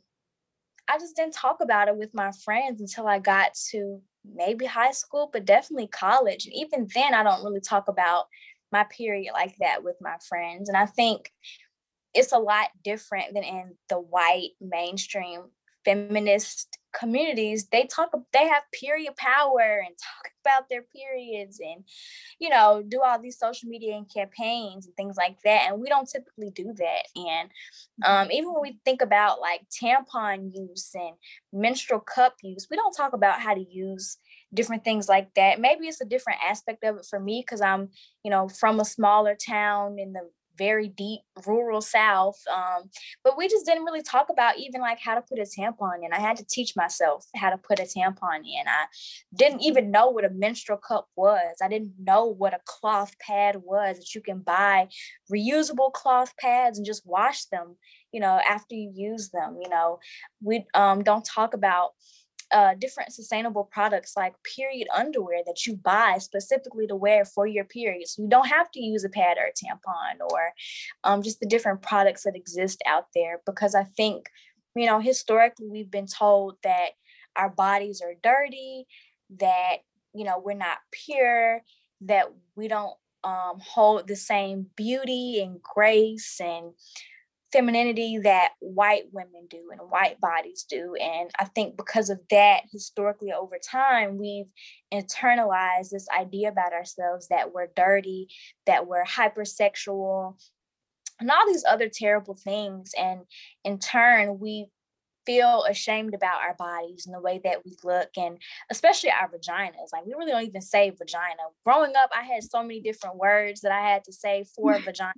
I 0.87 0.97
just 0.97 1.15
didn't 1.15 1.33
talk 1.33 1.57
about 1.61 1.87
it 1.87 1.97
with 1.97 2.13
my 2.13 2.31
friends 2.43 2.81
until 2.81 3.07
I 3.07 3.19
got 3.19 3.53
to 3.71 4.01
maybe 4.25 4.65
high 4.65 4.91
school, 4.91 5.29
but 5.31 5.45
definitely 5.45 5.87
college. 5.87 6.45
And 6.45 6.53
even 6.55 6.87
then, 6.93 7.13
I 7.13 7.23
don't 7.23 7.43
really 7.43 7.61
talk 7.61 7.87
about 7.87 8.25
my 8.71 8.85
period 8.85 9.33
like 9.33 9.55
that 9.59 9.83
with 9.83 9.95
my 10.01 10.15
friends. 10.27 10.69
And 10.69 10.77
I 10.77 10.85
think 10.85 11.31
it's 12.13 12.31
a 12.31 12.39
lot 12.39 12.69
different 12.83 13.33
than 13.33 13.43
in 13.43 13.75
the 13.89 13.99
white 13.99 14.51
mainstream 14.59 15.43
feminist 15.83 16.77
communities 16.93 17.67
they 17.71 17.85
talk 17.85 18.11
they 18.33 18.47
have 18.47 18.63
period 18.73 19.15
power 19.15 19.81
and 19.85 19.95
talk 19.97 20.31
about 20.41 20.67
their 20.69 20.81
periods 20.81 21.59
and 21.59 21.83
you 22.39 22.49
know 22.49 22.83
do 22.87 22.99
all 23.01 23.19
these 23.19 23.37
social 23.37 23.69
media 23.69 23.95
and 23.95 24.11
campaigns 24.11 24.87
and 24.87 24.95
things 24.95 25.15
like 25.15 25.37
that 25.43 25.67
and 25.69 25.79
we 25.79 25.87
don't 25.87 26.09
typically 26.09 26.49
do 26.49 26.73
that. 26.77 27.03
And 27.15 27.49
um, 28.05 28.31
even 28.31 28.51
when 28.51 28.61
we 28.61 28.79
think 28.83 29.01
about 29.01 29.39
like 29.39 29.61
tampon 29.69 30.51
use 30.53 30.89
and 30.95 31.15
menstrual 31.53 31.99
cup 31.99 32.35
use 32.41 32.67
we 32.69 32.77
don't 32.77 32.95
talk 32.95 33.13
about 33.13 33.39
how 33.39 33.53
to 33.53 33.65
use 33.69 34.17
different 34.53 34.83
things 34.83 35.07
like 35.07 35.33
that. 35.35 35.61
Maybe 35.61 35.87
it's 35.87 36.01
a 36.01 36.05
different 36.05 36.39
aspect 36.43 36.83
of 36.83 36.97
it 36.97 37.05
for 37.09 37.19
me 37.19 37.43
because 37.45 37.61
i'm 37.61 37.89
you 38.23 38.31
know 38.31 38.49
from 38.49 38.79
a 38.79 38.85
smaller 38.85 39.35
town 39.35 39.99
in 39.99 40.13
the 40.13 40.29
very 40.57 40.89
deep 40.89 41.21
rural 41.45 41.81
south 41.81 42.37
um, 42.51 42.89
but 43.23 43.37
we 43.37 43.47
just 43.47 43.65
didn't 43.65 43.83
really 43.83 44.01
talk 44.01 44.27
about 44.29 44.57
even 44.57 44.81
like 44.81 44.99
how 44.99 45.15
to 45.15 45.21
put 45.21 45.39
a 45.39 45.43
tampon 45.43 46.03
in. 46.03 46.13
I 46.13 46.19
had 46.19 46.37
to 46.37 46.45
teach 46.45 46.75
myself 46.75 47.25
how 47.35 47.49
to 47.49 47.57
put 47.57 47.79
a 47.79 47.83
tampon 47.83 48.39
in. 48.39 48.67
I 48.67 48.85
didn't 49.33 49.61
even 49.61 49.91
know 49.91 50.09
what 50.09 50.25
a 50.25 50.29
menstrual 50.29 50.77
cup 50.77 51.07
was. 51.15 51.57
I 51.61 51.67
didn't 51.67 51.93
know 51.99 52.25
what 52.25 52.53
a 52.53 52.61
cloth 52.65 53.15
pad 53.19 53.57
was 53.63 53.97
that 53.97 54.15
you 54.15 54.21
can 54.21 54.39
buy 54.39 54.87
reusable 55.31 55.91
cloth 55.93 56.33
pads 56.37 56.77
and 56.77 56.85
just 56.85 57.05
wash 57.05 57.45
them 57.45 57.77
you 58.11 58.19
know 58.19 58.39
after 58.47 58.75
you 58.75 58.91
use 58.93 59.29
them 59.29 59.57
you 59.61 59.69
know. 59.69 59.99
We 60.43 60.65
um, 60.73 61.03
don't 61.03 61.25
talk 61.25 61.53
about 61.53 61.91
uh, 62.51 62.73
different 62.77 63.13
sustainable 63.13 63.63
products 63.63 64.13
like 64.17 64.33
period 64.43 64.87
underwear 64.93 65.41
that 65.45 65.65
you 65.65 65.75
buy 65.75 66.17
specifically 66.19 66.87
to 66.87 66.95
wear 66.95 67.25
for 67.25 67.47
your 67.47 67.65
period. 67.65 68.07
So 68.07 68.21
you 68.21 68.29
don't 68.29 68.47
have 68.47 68.69
to 68.71 68.81
use 68.81 69.03
a 69.03 69.09
pad 69.09 69.37
or 69.37 69.45
a 69.45 69.65
tampon 69.65 70.19
or 70.31 70.51
um, 71.03 71.21
just 71.21 71.39
the 71.39 71.47
different 71.47 71.81
products 71.81 72.23
that 72.23 72.35
exist 72.35 72.81
out 72.85 73.05
there. 73.15 73.41
Because 73.45 73.75
I 73.75 73.83
think, 73.83 74.29
you 74.75 74.85
know, 74.85 74.99
historically 74.99 75.67
we've 75.67 75.91
been 75.91 76.07
told 76.07 76.57
that 76.63 76.89
our 77.35 77.49
bodies 77.49 78.01
are 78.01 78.13
dirty, 78.21 78.85
that, 79.39 79.77
you 80.13 80.25
know, 80.25 80.41
we're 80.43 80.53
not 80.53 80.79
pure, 80.91 81.61
that 82.01 82.27
we 82.55 82.67
don't 82.67 82.95
um, 83.23 83.59
hold 83.59 84.07
the 84.07 84.15
same 84.15 84.67
beauty 84.75 85.41
and 85.41 85.61
grace 85.61 86.39
and 86.41 86.73
femininity 87.51 88.19
that 88.19 88.51
white 88.59 89.03
women 89.11 89.47
do 89.49 89.69
and 89.71 89.81
white 89.89 90.19
bodies 90.21 90.65
do. 90.69 90.95
And 90.99 91.29
I 91.37 91.45
think 91.45 91.77
because 91.77 92.09
of 92.09 92.19
that, 92.29 92.63
historically 92.71 93.31
over 93.31 93.57
time, 93.57 94.17
we've 94.17 94.51
internalized 94.93 95.89
this 95.91 96.07
idea 96.17 96.49
about 96.49 96.73
ourselves 96.73 97.27
that 97.27 97.53
we're 97.53 97.67
dirty, 97.75 98.27
that 98.65 98.87
we're 98.87 99.05
hypersexual, 99.05 100.35
and 101.19 101.29
all 101.29 101.47
these 101.47 101.65
other 101.67 101.89
terrible 101.89 102.35
things. 102.35 102.91
And 102.97 103.21
in 103.63 103.79
turn, 103.79 104.39
we 104.39 104.67
feel 105.25 105.63
ashamed 105.69 106.13
about 106.13 106.41
our 106.41 106.55
bodies 106.55 107.05
and 107.05 107.15
the 107.15 107.21
way 107.21 107.39
that 107.43 107.63
we 107.63 107.75
look 107.83 108.09
and 108.17 108.37
especially 108.71 109.11
our 109.11 109.29
vaginas 109.29 109.93
like 109.93 110.03
we 110.05 110.15
really 110.17 110.31
don't 110.31 110.47
even 110.47 110.61
say 110.61 110.89
vagina 110.89 111.43
growing 111.63 111.93
up 111.95 112.09
i 112.17 112.23
had 112.23 112.43
so 112.43 112.63
many 112.63 112.81
different 112.81 113.17
words 113.17 113.61
that 113.61 113.71
i 113.71 113.81
had 113.81 114.03
to 114.03 114.11
say 114.11 114.43
for 114.55 114.79
vagina 114.83 115.13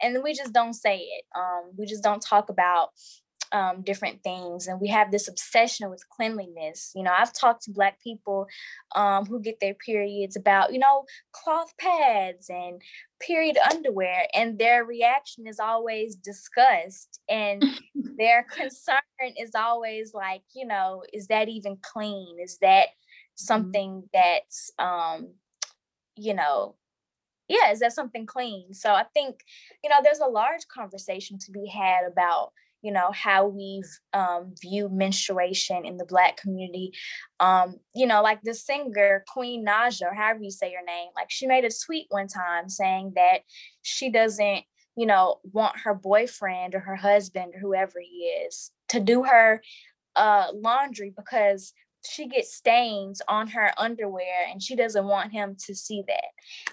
and 0.00 0.22
we 0.22 0.34
just 0.34 0.52
don't 0.52 0.74
say 0.74 0.98
it. 0.98 1.24
Um, 1.36 1.72
we 1.76 1.86
just 1.86 2.02
don't 2.02 2.20
talk 2.20 2.48
about 2.48 2.90
um, 3.52 3.82
different 3.82 4.22
things 4.22 4.66
and 4.66 4.80
we 4.80 4.88
have 4.88 5.10
this 5.10 5.28
obsession 5.28 5.88
with 5.88 6.02
cleanliness 6.08 6.90
you 6.94 7.02
know 7.02 7.12
i've 7.16 7.32
talked 7.32 7.62
to 7.62 7.70
black 7.70 8.00
people 8.02 8.46
um, 8.94 9.24
who 9.24 9.40
get 9.40 9.60
their 9.60 9.74
periods 9.74 10.36
about 10.36 10.72
you 10.72 10.78
know 10.78 11.04
cloth 11.32 11.72
pads 11.78 12.50
and 12.50 12.82
period 13.20 13.56
underwear 13.70 14.26
and 14.34 14.58
their 14.58 14.84
reaction 14.84 15.46
is 15.46 15.60
always 15.60 16.16
disgust 16.16 17.20
and 17.28 17.62
their 18.18 18.44
concern 18.44 18.98
is 19.38 19.52
always 19.54 20.12
like 20.12 20.42
you 20.54 20.66
know 20.66 21.02
is 21.12 21.28
that 21.28 21.48
even 21.48 21.78
clean 21.82 22.36
is 22.42 22.58
that 22.58 22.88
mm-hmm. 22.88 23.44
something 23.44 24.02
that's 24.12 24.70
um 24.78 25.28
you 26.16 26.34
know 26.34 26.74
yeah 27.48 27.70
is 27.70 27.80
that 27.80 27.92
something 27.92 28.26
clean? 28.26 28.72
So 28.72 28.92
i 28.92 29.04
think 29.14 29.40
you 29.82 29.90
know 29.90 29.96
there's 30.02 30.20
a 30.20 30.26
large 30.26 30.66
conversation 30.68 31.38
to 31.40 31.52
be 31.52 31.66
had 31.66 32.02
about 32.10 32.52
you 32.82 32.92
know 32.92 33.10
how 33.12 33.46
we've 33.46 33.90
um, 34.12 34.54
viewed 34.60 34.92
menstruation 34.92 35.84
in 35.84 35.96
the 35.96 36.04
black 36.04 36.36
community. 36.36 36.92
Um, 37.40 37.76
you 37.94 38.06
know 38.06 38.22
like 38.22 38.40
the 38.42 38.54
singer 38.54 39.24
queen 39.32 39.64
naija 39.66 40.02
or 40.02 40.14
however 40.14 40.40
you 40.42 40.50
say 40.50 40.70
your 40.70 40.84
name 40.84 41.08
like 41.16 41.30
she 41.30 41.46
made 41.46 41.64
a 41.64 41.70
tweet 41.84 42.06
one 42.10 42.28
time 42.28 42.68
saying 42.68 43.12
that 43.16 43.40
she 43.82 44.10
doesn't 44.10 44.64
you 44.96 45.06
know 45.06 45.40
want 45.52 45.80
her 45.84 45.94
boyfriend 45.94 46.74
or 46.74 46.80
her 46.80 46.96
husband 46.96 47.54
or 47.54 47.58
whoever 47.60 48.00
he 48.00 48.24
is 48.46 48.70
to 48.88 49.00
do 49.00 49.24
her 49.24 49.60
uh, 50.16 50.46
laundry 50.54 51.12
because 51.14 51.72
she 52.08 52.28
gets 52.28 52.54
stains 52.54 53.20
on 53.28 53.48
her 53.48 53.72
underwear 53.78 54.46
and 54.50 54.62
she 54.62 54.76
doesn't 54.76 55.06
want 55.06 55.32
him 55.32 55.56
to 55.66 55.74
see 55.74 56.02
that 56.06 56.24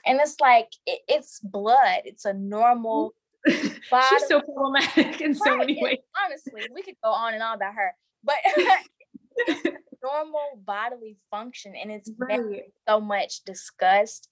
and 0.05 0.19
it's 0.19 0.39
like 0.39 0.67
it, 0.85 0.99
it's 1.07 1.39
blood 1.41 2.01
it's 2.05 2.25
a 2.25 2.33
normal 2.33 3.13
She's 3.47 4.27
so 4.29 4.39
problematic 4.39 5.19
in 5.19 5.35
so 5.35 5.57
many 5.57 5.77
ways. 5.83 5.97
Honestly, 6.25 6.61
we 6.73 6.81
could 6.81 6.95
go 7.03 7.09
on 7.09 7.33
and 7.33 7.43
on 7.43 7.55
about 7.57 7.73
her, 7.75 7.93
but 8.23 8.35
normal 10.03 10.61
bodily 10.63 11.17
function 11.31 11.73
and 11.75 11.91
it's 11.91 12.11
right. 12.17 12.63
so 12.87 13.01
much 13.01 13.43
discussed. 13.45 14.29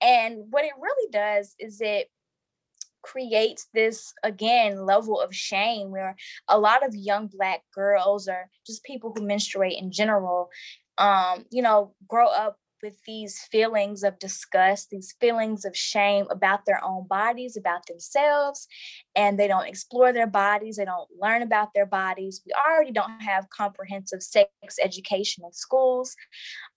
And 0.00 0.44
what 0.50 0.64
it 0.64 0.72
really 0.80 1.10
does 1.10 1.54
is 1.58 1.80
it 1.80 2.08
creates 3.02 3.68
this 3.74 4.12
again 4.22 4.84
level 4.84 5.20
of 5.20 5.34
shame 5.34 5.90
where 5.90 6.16
a 6.48 6.58
lot 6.58 6.84
of 6.86 6.94
young 6.94 7.26
black 7.26 7.62
girls 7.74 8.28
or 8.28 8.48
just 8.66 8.84
people 8.84 9.12
who 9.14 9.24
menstruate 9.24 9.78
in 9.78 9.90
general 9.90 10.50
um 10.98 11.44
you 11.50 11.62
know 11.62 11.94
grow 12.06 12.26
up 12.28 12.58
with 12.82 13.02
these 13.06 13.40
feelings 13.50 14.02
of 14.02 14.18
disgust, 14.18 14.90
these 14.90 15.14
feelings 15.20 15.64
of 15.64 15.76
shame 15.76 16.26
about 16.30 16.64
their 16.64 16.82
own 16.84 17.06
bodies, 17.06 17.56
about 17.56 17.86
themselves, 17.86 18.66
and 19.14 19.38
they 19.38 19.48
don't 19.48 19.66
explore 19.66 20.12
their 20.12 20.26
bodies, 20.26 20.76
they 20.76 20.84
don't 20.84 21.08
learn 21.20 21.42
about 21.42 21.74
their 21.74 21.86
bodies. 21.86 22.42
We 22.46 22.52
already 22.52 22.92
don't 22.92 23.20
have 23.20 23.50
comprehensive 23.50 24.22
sex 24.22 24.50
education 24.82 25.44
in 25.44 25.52
schools. 25.52 26.16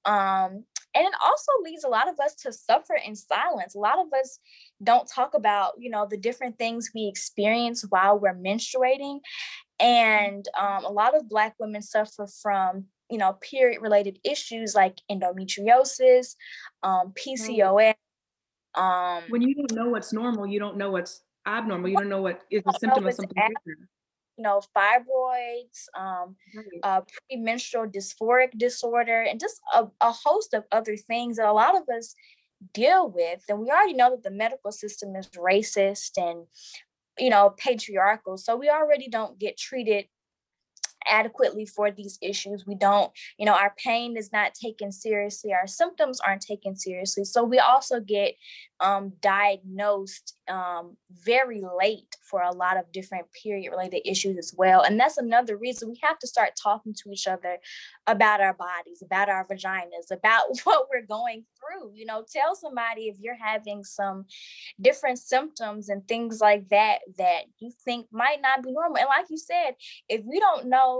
Um, 0.06 0.66
and 0.96 1.08
it 1.08 1.14
also 1.24 1.52
leads 1.64 1.84
a 1.84 1.90
lot 1.90 2.08
of 2.08 2.20
us 2.20 2.36
to 2.36 2.54
suffer 2.54 2.96
in 2.96 3.16
silence. 3.16 3.74
A 3.74 3.80
lot 3.80 4.00
of 4.00 4.08
us 4.14 4.40
don't 4.84 5.08
talk 5.08 5.34
about, 5.34 5.74
you 5.78 5.90
know, 5.90 6.08
the 6.10 6.18
different 6.18 6.58
things 6.58 6.92
we 6.94 7.08
experience 7.08 7.86
while 7.90 8.20
we're 8.20 8.36
menstruating. 8.36 9.20
And 9.80 10.48
um, 10.60 10.86
a 10.86 10.92
lot 10.92 11.16
of 11.16 11.30
Black 11.30 11.56
women 11.60 11.82
suffer 11.82 12.28
from 12.28 12.86
you 13.10 13.20
know, 13.20 13.34
period 13.34 13.80
related 13.80 14.18
issues 14.24 14.74
like 14.74 14.98
endometriosis, 15.12 16.36
um, 16.82 17.14
PCOS. 17.14 17.94
Um, 18.74 19.24
when 19.28 19.44
you 19.44 19.54
don't 19.54 19.72
know 19.74 19.90
what's 19.90 20.14
normal, 20.14 20.48
you 20.48 20.60
don't 20.60 20.78
know 20.78 20.90
what's 20.90 21.22
abnormal. 21.46 21.90
You 21.90 21.98
don't 21.98 22.10
know 22.10 22.24
what 22.24 22.42
is 22.50 22.64
a 22.66 22.74
symptom 22.74 23.06
of 23.06 23.14
something 23.14 23.38
ab- 23.38 23.50
different. 23.50 23.88
You 24.38 24.44
know, 24.46 24.62
fibroids, 24.76 25.86
um, 25.96 26.36
uh, 26.82 27.02
premenstrual 27.30 27.86
dysphoric 27.86 28.58
disorder, 28.58 29.22
and 29.22 29.40
just 29.40 29.62
a, 29.76 29.86
a 30.02 30.12
host 30.12 30.56
of 30.56 30.64
other 30.72 30.98
things 30.98 31.38
that 31.38 31.48
a 31.48 31.54
lot 31.54 31.76
of 31.76 31.84
us 31.96 32.16
deal 32.74 33.10
with. 33.10 33.44
And 33.50 33.60
we 33.60 33.70
already 33.70 33.94
know 33.94 34.12
that 34.12 34.24
the 34.24 34.32
medical 34.32 34.72
system 34.72 35.16
is 35.16 35.28
racist 35.30 36.18
and, 36.18 36.46
you 37.18 37.30
know, 37.30 37.54
patriarchal. 37.58 38.38
So 38.38 38.56
we 38.56 38.70
already 38.70 39.08
don't 39.08 39.40
get 39.40 39.58
treated 39.58 40.06
adequately 41.10 41.66
for 41.66 41.92
these 41.92 42.18
issues. 42.22 42.66
We 42.66 42.76
don't, 42.76 43.12
you 43.38 43.46
know, 43.46 43.54
our 43.54 43.74
pain 43.78 44.18
is 44.18 44.32
not 44.32 44.54
taken 44.54 44.92
seriously, 44.92 45.54
our 45.54 45.68
symptoms 45.68 46.20
aren't 46.20 46.42
taken 46.42 46.76
seriously. 46.76 47.26
So 47.26 47.44
we 47.44 47.60
also 47.60 48.00
get 48.00 48.36
um, 48.80 49.14
diagnosed 49.22 50.36
um, 50.50 50.98
very 51.24 51.62
late 51.80 52.18
for 52.30 52.42
a 52.42 52.54
lot 52.54 52.78
of 52.78 52.92
different 52.92 53.28
period 53.32 53.72
related 53.72 54.02
issues 54.06 54.38
as 54.38 54.54
well. 54.58 54.82
And 54.82 55.00
that's 55.00 55.18
another 55.18 55.56
reason 55.56 55.90
we 55.90 56.00
have 56.04 56.20
to 56.20 56.28
start 56.28 56.52
talking 56.62 56.94
to 56.96 57.12
each 57.12 57.28
other 57.28 57.60
about 58.08 58.42
our 58.42 58.54
bodies, 58.54 59.02
about 59.02 59.30
our 59.30 59.48
vaginas, 59.48 60.12
about 60.12 60.44
what 60.66 60.88
we're 60.92 61.06
going 61.06 61.46
through. 61.58 61.92
You 61.94 62.06
know, 62.06 62.26
tell 62.30 62.56
somebody 62.56 63.04
if 63.04 63.18
you're 63.20 63.38
having 63.42 63.84
some 63.84 64.26
different 64.82 65.20
symptoms 65.20 65.88
and 65.88 66.06
things 66.08 66.42
like 66.42 66.68
that 66.70 67.00
that 67.18 67.44
you 67.60 67.72
think 67.86 68.08
might 68.12 68.42
not 68.42 68.64
be 68.64 68.72
normal. 68.72 68.98
And 68.98 69.08
like 69.08 69.28
you 69.30 69.38
said, 69.38 69.76
if 70.10 70.24
you 70.26 70.40
don't 70.40 70.68
know 70.68 70.93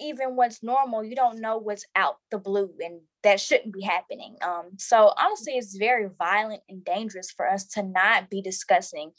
even 0.00 0.36
what's 0.36 0.62
normal, 0.62 1.04
you 1.04 1.16
don't 1.16 1.40
know 1.40 1.58
what's 1.58 1.84
out 1.96 2.16
the 2.30 2.38
blue 2.38 2.70
and 2.80 3.00
that 3.24 3.40
shouldn't 3.40 3.74
be 3.74 3.82
happening. 3.82 4.36
Um, 4.42 4.70
so 4.78 5.12
honestly, 5.18 5.54
it's 5.54 5.76
very 5.76 6.08
violent 6.18 6.62
and 6.68 6.84
dangerous 6.84 7.32
for 7.32 7.50
us 7.50 7.66
to 7.70 7.82
not 7.82 8.30
be 8.30 8.40
discussing 8.40 9.10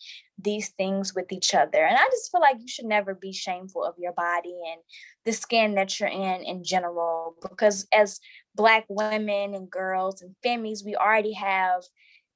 these 0.41 0.69
things 0.69 1.13
with 1.13 1.31
each 1.31 1.53
other. 1.53 1.83
And 1.83 1.97
I 1.97 2.05
just 2.11 2.31
feel 2.31 2.39
like 2.39 2.57
you 2.59 2.67
should 2.67 2.85
never 2.85 3.13
be 3.13 3.33
shameful 3.33 3.83
of 3.83 3.95
your 3.97 4.13
body 4.13 4.55
and 4.71 4.81
the 5.25 5.33
skin 5.33 5.75
that 5.75 5.99
you're 5.99 6.07
in 6.07 6.43
in 6.43 6.63
general, 6.63 7.35
because 7.41 7.85
as 7.93 8.19
Black 8.55 8.85
women 8.87 9.53
and 9.53 9.69
girls 9.69 10.21
and 10.21 10.35
femmes, 10.43 10.83
we 10.85 10.95
already 10.95 11.33
have, 11.33 11.83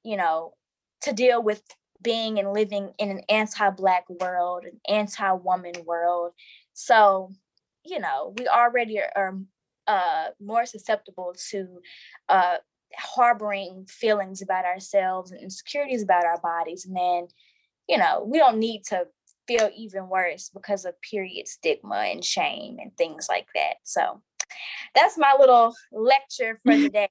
you 0.04 0.16
know, 0.16 0.52
to 1.02 1.12
deal 1.12 1.42
with 1.42 1.62
being 2.02 2.38
and 2.38 2.52
living 2.52 2.92
in 2.98 3.10
an 3.10 3.22
anti-Black 3.30 4.04
world, 4.20 4.64
an 4.64 4.78
anti-woman 4.86 5.72
world. 5.86 6.32
So 6.74 7.30
you 7.84 7.98
know, 8.00 8.34
we 8.38 8.48
already 8.48 8.98
are, 9.00 9.10
are 9.16 9.38
uh, 9.86 10.28
more 10.40 10.66
susceptible 10.66 11.34
to 11.50 11.80
uh, 12.28 12.56
harboring 12.96 13.86
feelings 13.88 14.42
about 14.42 14.64
ourselves 14.64 15.30
and 15.30 15.40
insecurities 15.40 16.02
about 16.02 16.24
our 16.24 16.40
bodies. 16.40 16.86
And 16.86 16.96
then, 16.96 17.28
you 17.88 17.98
know, 17.98 18.24
we 18.26 18.38
don't 18.38 18.58
need 18.58 18.82
to 18.88 19.06
feel 19.46 19.70
even 19.76 20.08
worse 20.08 20.50
because 20.52 20.84
of 20.84 21.00
period 21.02 21.46
stigma 21.48 21.96
and 21.96 22.24
shame 22.24 22.78
and 22.80 22.96
things 22.96 23.26
like 23.28 23.46
that. 23.54 23.76
So 23.84 24.22
that's 24.94 25.18
my 25.18 25.36
little 25.38 25.74
lecture 25.92 26.60
for 26.64 26.76
the 26.76 26.88
day. 26.88 27.08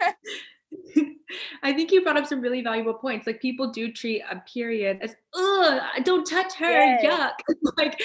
I 1.62 1.72
think 1.72 1.92
you 1.92 2.02
brought 2.02 2.16
up 2.16 2.26
some 2.26 2.40
really 2.40 2.62
valuable 2.62 2.94
points. 2.94 3.26
Like 3.26 3.40
people 3.40 3.70
do 3.70 3.92
treat 3.92 4.22
a 4.30 4.42
period 4.52 4.98
as, 5.00 5.14
ugh, 5.34 5.82
don't 6.04 6.24
touch 6.24 6.54
her, 6.54 6.70
yes. 6.70 7.04
yuck. 7.04 7.32
like 7.76 8.00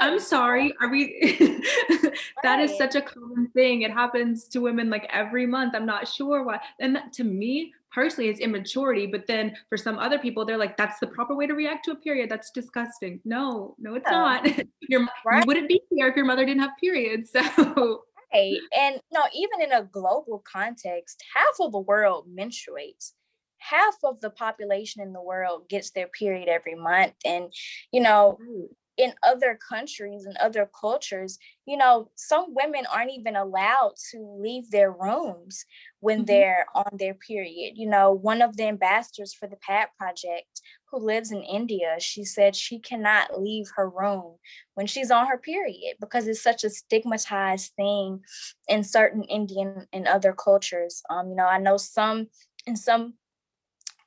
I'm 0.00 0.18
sorry. 0.18 0.74
Are 0.80 0.88
we? 0.88 1.60
that 2.42 2.60
is 2.60 2.76
such 2.76 2.94
a 2.94 3.02
common 3.02 3.48
thing. 3.48 3.82
It 3.82 3.90
happens 3.90 4.48
to 4.48 4.60
women 4.60 4.90
like 4.90 5.08
every 5.12 5.46
month. 5.46 5.74
I'm 5.74 5.86
not 5.86 6.08
sure 6.08 6.44
why. 6.44 6.60
And 6.80 6.96
that, 6.96 7.12
to 7.14 7.24
me 7.24 7.72
personally, 7.92 8.30
it's 8.30 8.40
immaturity. 8.40 9.06
But 9.06 9.26
then 9.26 9.56
for 9.68 9.76
some 9.76 9.98
other 9.98 10.18
people, 10.18 10.44
they're 10.44 10.56
like, 10.56 10.76
"That's 10.76 10.98
the 11.00 11.06
proper 11.06 11.34
way 11.34 11.46
to 11.46 11.54
react 11.54 11.84
to 11.86 11.92
a 11.92 11.96
period. 11.96 12.30
That's 12.30 12.50
disgusting." 12.50 13.20
No, 13.24 13.74
no, 13.78 13.94
it's 13.94 14.06
yeah. 14.06 14.12
not. 14.12 14.46
your 14.88 15.06
right. 15.24 15.40
you 15.40 15.46
wouldn't 15.46 15.68
be 15.68 15.80
here 15.90 16.08
if 16.08 16.16
your 16.16 16.26
mother 16.26 16.44
didn't 16.44 16.62
have 16.62 16.72
periods. 16.80 17.30
So. 17.56 18.02
Right. 18.34 18.58
And 18.76 19.00
no, 19.12 19.22
even 19.32 19.62
in 19.62 19.72
a 19.72 19.84
global 19.84 20.42
context, 20.52 21.22
half 21.34 21.54
of 21.60 21.72
the 21.72 21.78
world 21.78 22.26
menstruates 22.28 23.12
half 23.58 23.94
of 24.04 24.20
the 24.20 24.30
population 24.30 25.02
in 25.02 25.12
the 25.12 25.22
world 25.22 25.68
gets 25.68 25.90
their 25.90 26.08
period 26.08 26.48
every 26.48 26.74
month 26.74 27.14
and 27.24 27.52
you 27.90 28.00
know 28.00 28.38
in 28.96 29.12
other 29.22 29.58
countries 29.68 30.24
and 30.24 30.36
other 30.38 30.68
cultures, 30.78 31.38
you 31.66 31.76
know, 31.76 32.10
some 32.14 32.54
women 32.54 32.84
aren't 32.90 33.10
even 33.10 33.36
allowed 33.36 33.92
to 34.10 34.36
leave 34.40 34.70
their 34.70 34.90
rooms 34.90 35.64
when 36.00 36.18
mm-hmm. 36.18 36.26
they're 36.26 36.66
on 36.74 36.96
their 36.98 37.14
period. 37.14 37.74
You 37.76 37.88
know, 37.88 38.12
one 38.12 38.40
of 38.40 38.56
the 38.56 38.66
ambassadors 38.66 39.34
for 39.34 39.46
the 39.46 39.56
PAD 39.56 39.88
project 39.98 40.60
who 40.90 40.98
lives 40.98 41.30
in 41.30 41.42
India, 41.42 41.96
she 41.98 42.24
said 42.24 42.56
she 42.56 42.78
cannot 42.78 43.40
leave 43.40 43.66
her 43.76 43.88
room 43.88 44.36
when 44.74 44.86
she's 44.86 45.10
on 45.10 45.26
her 45.26 45.38
period 45.38 45.96
because 46.00 46.26
it's 46.26 46.42
such 46.42 46.64
a 46.64 46.70
stigmatized 46.70 47.72
thing 47.76 48.20
in 48.68 48.82
certain 48.82 49.24
Indian 49.24 49.86
and 49.92 50.06
other 50.06 50.32
cultures. 50.32 51.02
Um, 51.10 51.28
you 51.28 51.36
know, 51.36 51.46
I 51.46 51.58
know 51.58 51.76
some 51.76 52.28
in 52.66 52.76
some 52.76 53.14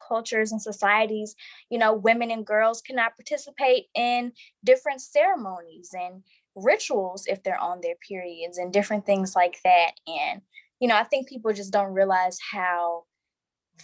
cultures 0.09 0.51
and 0.51 0.61
societies, 0.61 1.35
you 1.69 1.77
know, 1.77 1.93
women 1.93 2.31
and 2.31 2.45
girls 2.45 2.81
cannot 2.81 3.15
participate 3.15 3.85
in 3.95 4.33
different 4.63 5.01
ceremonies 5.01 5.91
and 5.93 6.23
rituals 6.55 7.25
if 7.27 7.43
they're 7.43 7.59
on 7.59 7.79
their 7.81 7.95
periods 8.07 8.57
and 8.57 8.73
different 8.73 9.05
things 9.05 9.35
like 9.35 9.59
that. 9.63 9.91
And, 10.07 10.41
you 10.79 10.87
know, 10.87 10.97
I 10.97 11.03
think 11.03 11.29
people 11.29 11.53
just 11.53 11.71
don't 11.71 11.93
realize 11.93 12.37
how 12.51 13.03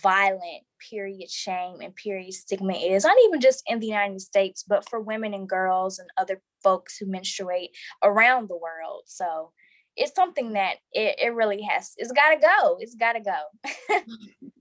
violent 0.02 0.64
period 0.90 1.30
shame 1.30 1.78
and 1.82 1.96
period 1.96 2.34
stigma 2.34 2.74
is, 2.74 3.04
not 3.04 3.18
even 3.26 3.40
just 3.40 3.64
in 3.68 3.80
the 3.80 3.88
United 3.88 4.22
States, 4.22 4.64
but 4.68 4.88
for 4.90 5.00
women 5.00 5.34
and 5.34 5.48
girls 5.48 6.00
and 6.00 6.10
other 6.18 6.42
folks 6.64 6.98
who 6.98 7.06
menstruate 7.06 7.70
around 8.04 8.50
the 8.50 8.58
world. 8.58 9.04
So 9.06 9.52
it's 9.96 10.16
something 10.16 10.54
that 10.54 10.78
it, 10.92 11.16
it 11.20 11.34
really 11.34 11.62
has, 11.62 11.94
it's 11.98 12.12
gotta 12.12 12.40
go. 12.40 12.78
It's 12.80 12.96
gotta 12.96 13.22
go. 13.22 13.96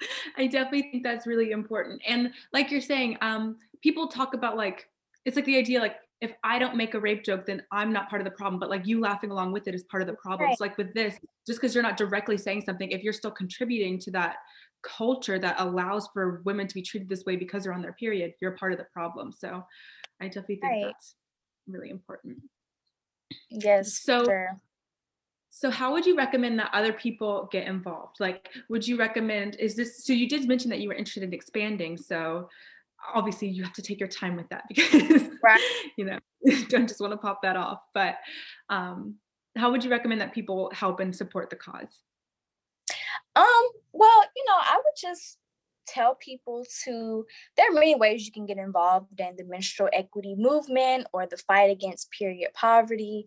I 0.36 0.46
definitely 0.46 0.90
think 0.90 1.02
that's 1.02 1.26
really 1.26 1.50
important. 1.50 2.02
And 2.06 2.32
like 2.52 2.70
you're 2.70 2.80
saying, 2.80 3.18
um, 3.20 3.56
people 3.82 4.08
talk 4.08 4.34
about 4.34 4.56
like, 4.56 4.88
it's 5.24 5.36
like 5.36 5.44
the 5.44 5.56
idea 5.56 5.80
like 5.80 5.96
if 6.20 6.32
I 6.44 6.58
don't 6.58 6.76
make 6.76 6.94
a 6.94 7.00
rape 7.00 7.24
joke, 7.24 7.46
then 7.46 7.62
I'm 7.72 7.92
not 7.92 8.10
part 8.10 8.20
of 8.20 8.24
the 8.24 8.30
problem. 8.30 8.60
But 8.60 8.68
like 8.68 8.86
you 8.86 9.00
laughing 9.00 9.30
along 9.30 9.52
with 9.52 9.66
it 9.68 9.74
is 9.74 9.84
part 9.84 10.02
of 10.02 10.06
the 10.06 10.14
problem. 10.14 10.48
Right. 10.48 10.58
So 10.58 10.64
like 10.64 10.76
with 10.76 10.92
this, 10.92 11.18
just 11.46 11.60
because 11.60 11.74
you're 11.74 11.82
not 11.82 11.96
directly 11.96 12.36
saying 12.36 12.62
something, 12.62 12.90
if 12.90 13.02
you're 13.02 13.12
still 13.12 13.30
contributing 13.30 13.98
to 14.00 14.10
that 14.12 14.36
culture 14.82 15.38
that 15.38 15.56
allows 15.58 16.08
for 16.12 16.42
women 16.44 16.66
to 16.66 16.74
be 16.74 16.82
treated 16.82 17.08
this 17.08 17.24
way 17.24 17.36
because 17.36 17.64
they're 17.64 17.72
on 17.72 17.82
their 17.82 17.94
period, 17.94 18.34
you're 18.40 18.52
part 18.52 18.72
of 18.72 18.78
the 18.78 18.86
problem. 18.92 19.32
So 19.32 19.64
I 20.20 20.26
definitely 20.26 20.56
think 20.56 20.72
right. 20.72 20.84
that's 20.84 21.14
really 21.66 21.88
important. 21.88 22.38
Yes. 23.50 24.00
So 24.00 24.24
sure. 24.24 24.60
So 25.50 25.70
how 25.70 25.92
would 25.92 26.06
you 26.06 26.16
recommend 26.16 26.58
that 26.58 26.70
other 26.72 26.92
people 26.92 27.48
get 27.50 27.66
involved? 27.66 28.16
Like 28.20 28.48
would 28.68 28.86
you 28.86 28.96
recommend 28.96 29.56
is 29.56 29.74
this 29.74 30.04
so 30.04 30.12
you 30.12 30.28
did 30.28 30.46
mention 30.46 30.70
that 30.70 30.80
you 30.80 30.88
were 30.88 30.94
interested 30.94 31.24
in 31.24 31.34
expanding. 31.34 31.96
So 31.96 32.48
obviously 33.14 33.48
you 33.48 33.62
have 33.62 33.72
to 33.72 33.82
take 33.82 33.98
your 33.98 34.08
time 34.08 34.36
with 34.36 34.48
that 34.50 34.64
because 34.68 35.28
right. 35.42 35.60
you 35.96 36.04
know 36.04 36.18
don't 36.68 36.88
just 36.88 37.00
want 37.00 37.12
to 37.12 37.16
pop 37.16 37.42
that 37.42 37.56
off 37.56 37.80
but 37.94 38.16
um, 38.68 39.14
how 39.56 39.70
would 39.70 39.82
you 39.82 39.90
recommend 39.90 40.20
that 40.20 40.32
people 40.32 40.70
help 40.74 41.00
and 41.00 41.14
support 41.14 41.50
the 41.50 41.56
cause 41.56 42.02
um 43.36 43.68
well 43.92 44.24
you 44.36 44.44
know 44.46 44.56
i 44.56 44.76
would 44.76 44.96
just 45.00 45.38
tell 45.86 46.14
people 46.16 46.64
to 46.84 47.24
there 47.56 47.68
are 47.68 47.74
many 47.74 47.94
ways 47.94 48.24
you 48.24 48.32
can 48.32 48.46
get 48.46 48.58
involved 48.58 49.06
in 49.18 49.34
the 49.36 49.44
menstrual 49.44 49.88
equity 49.92 50.34
movement 50.36 51.06
or 51.12 51.26
the 51.26 51.36
fight 51.36 51.70
against 51.70 52.10
period 52.10 52.50
poverty 52.54 53.26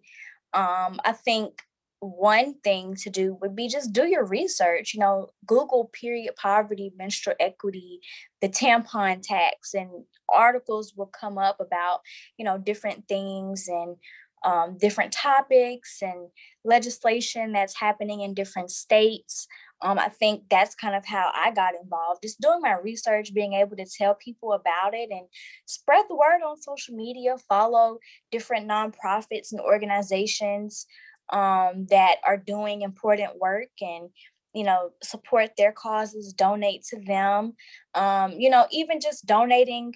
um, 0.53 0.99
i 1.03 1.11
think 1.11 1.63
one 2.04 2.56
thing 2.64 2.95
to 2.95 3.10
do 3.10 3.38
would 3.41 3.56
be 3.56 3.68
just 3.68 3.93
do 3.93 4.06
your 4.06 4.26
research. 4.26 4.93
You 4.93 4.99
know, 4.99 5.30
Google 5.45 5.89
period 5.93 6.36
poverty, 6.36 6.91
menstrual 6.97 7.36
equity, 7.39 8.01
the 8.41 8.49
tampon 8.49 9.22
tax, 9.22 9.74
and 9.74 9.89
articles 10.30 10.93
will 10.95 11.08
come 11.08 11.38
up 11.38 11.60
about, 11.60 12.01
you 12.38 12.45
know, 12.45 12.58
different 12.58 13.08
things 13.08 13.68
and 13.68 13.95
um, 14.43 14.78
different 14.78 15.14
topics 15.14 15.99
and 16.01 16.28
legislation 16.66 17.54
that's 17.54 17.80
happening 17.80 18.22
in 18.22 18.34
different 18.34 18.72
states. 18.72 19.47
Um, 19.82 19.99
I 19.99 20.10
think 20.10 20.43
that's 20.49 20.76
kind 20.76 20.95
of 20.95 21.06
how 21.06 21.32
I 21.34 21.51
got 21.51 21.74
involved, 21.82 22.24
just 22.24 22.39
doing 22.39 22.60
my 22.62 22.74
research, 22.74 23.34
being 23.34 23.54
able 23.54 23.76
to 23.78 23.86
tell 23.86 24.16
people 24.16 24.54
about 24.54 24.93
it 24.93 25.10
and 25.12 25.28
spread 25.66 26.06
the 26.10 26.16
word 26.16 26.41
on 26.45 26.62
social 26.62 26.95
media, 26.95 27.38
follow 27.49 27.99
different 28.32 28.68
nonprofits 28.68 29.51
and 29.51 29.62
organizations 29.62 30.86
um, 31.32 31.88
that 31.89 32.17
are 32.26 32.38
doing 32.38 32.82
important 32.82 33.39
work 33.39 33.69
and 33.82 34.09
you 34.53 34.63
know 34.63 34.91
support 35.01 35.51
their 35.57 35.71
causes 35.71 36.34
donate 36.34 36.84
to 36.84 36.99
them 36.99 37.53
um, 37.95 38.32
you 38.34 38.49
know 38.49 38.67
even 38.71 38.99
just 38.99 39.26
donating 39.26 39.93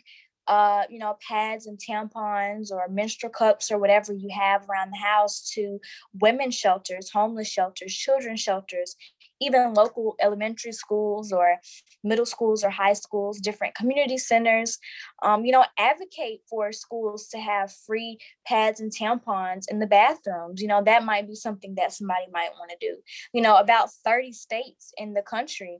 uh, 0.47 0.83
you 0.89 0.97
know, 0.97 1.17
pads 1.27 1.67
and 1.67 1.77
tampons 1.77 2.71
or 2.71 2.87
menstrual 2.87 3.31
cups 3.31 3.69
or 3.69 3.77
whatever 3.77 4.13
you 4.13 4.29
have 4.33 4.67
around 4.69 4.91
the 4.91 4.97
house 4.97 5.51
to 5.53 5.79
women's 6.13 6.55
shelters, 6.55 7.09
homeless 7.11 7.49
shelters, 7.49 7.93
children's 7.93 8.39
shelters, 8.39 8.95
even 9.41 9.73
local 9.73 10.15
elementary 10.19 10.71
schools 10.71 11.31
or 11.31 11.57
middle 12.03 12.25
schools 12.25 12.63
or 12.63 12.69
high 12.69 12.93
schools, 12.93 13.39
different 13.39 13.75
community 13.75 14.17
centers. 14.17 14.79
Um, 15.23 15.45
you 15.45 15.51
know, 15.51 15.65
advocate 15.77 16.41
for 16.49 16.71
schools 16.71 17.27
to 17.29 17.39
have 17.39 17.71
free 17.85 18.17
pads 18.45 18.79
and 18.79 18.91
tampons 18.91 19.65
in 19.69 19.79
the 19.79 19.87
bathrooms. 19.87 20.61
You 20.61 20.67
know, 20.67 20.83
that 20.83 21.03
might 21.03 21.27
be 21.27 21.35
something 21.35 21.75
that 21.75 21.93
somebody 21.93 22.25
might 22.31 22.51
want 22.57 22.71
to 22.71 22.77
do. 22.79 22.97
You 23.33 23.41
know, 23.41 23.57
about 23.57 23.91
30 24.05 24.31
states 24.31 24.91
in 24.97 25.13
the 25.13 25.21
country 25.21 25.79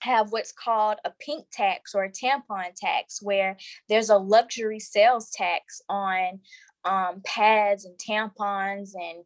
have 0.00 0.32
what's 0.32 0.52
called 0.52 0.98
a 1.04 1.12
pink 1.18 1.46
tax 1.50 1.94
or 1.94 2.04
a 2.04 2.12
tampon 2.12 2.74
tax, 2.76 3.22
where 3.22 3.56
there's 3.88 4.10
a 4.10 4.18
luxury 4.18 4.78
sales 4.78 5.30
tax 5.30 5.80
on 5.88 6.40
um, 6.84 7.22
pads 7.24 7.86
and 7.86 7.96
tampons 7.98 8.90
and 8.94 9.24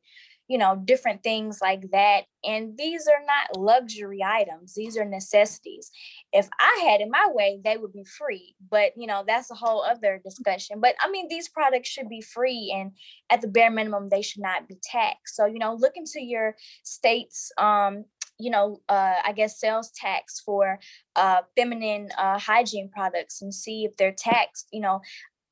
you 0.49 0.59
know 0.59 0.81
different 0.85 1.23
things 1.23 1.59
like 1.61 1.91
that. 1.93 2.23
And 2.45 2.77
these 2.79 3.07
are 3.07 3.25
not 3.27 3.61
luxury 3.61 4.21
items. 4.25 4.75
These 4.75 4.97
are 4.97 5.05
necessities. 5.05 5.91
If 6.33 6.49
i 6.61 6.89
had 6.89 7.01
it 7.01 7.09
my 7.11 7.27
way 7.31 7.61
they 7.65 7.77
would 7.77 7.93
be 7.93 8.05
free. 8.05 8.55
But 8.71 8.93
you 8.97 9.07
know 9.07 9.25
that's 9.27 9.51
a 9.51 9.55
whole 9.55 9.83
other 9.83 10.21
discussion. 10.25 10.81
But 10.81 10.95
i 11.01 11.11
mean 11.11 11.29
these 11.29 11.49
products 11.49 11.89
should 11.89 12.09
be 12.09 12.21
free 12.21 12.75
and 12.75 12.93
at 13.31 13.41
the 13.41 13.49
bare 13.49 13.71
minimum 13.71 14.09
they 14.09 14.23
should 14.23 14.43
not 14.43 14.69
be 14.69 14.79
taxed. 14.83 15.37
So 15.37 15.47
you 15.47 15.59
know 15.59 15.75
look 15.75 15.93
into 15.97 16.21
your 16.21 16.57
state's 16.83 17.53
um 17.59 18.05
you 18.41 18.51
know, 18.51 18.81
uh, 18.89 19.15
I 19.25 19.33
guess 19.33 19.59
sales 19.59 19.91
tax 19.91 20.41
for 20.41 20.79
uh, 21.17 21.41
feminine 21.57 22.11
uh, 22.17 22.39
hygiene 22.39 22.89
products 22.89 23.43
and 23.43 23.53
see 23.53 23.85
if 23.85 23.97
they're 23.97 24.15
taxed, 24.17 24.69
you 24.73 24.81
know, 24.81 25.01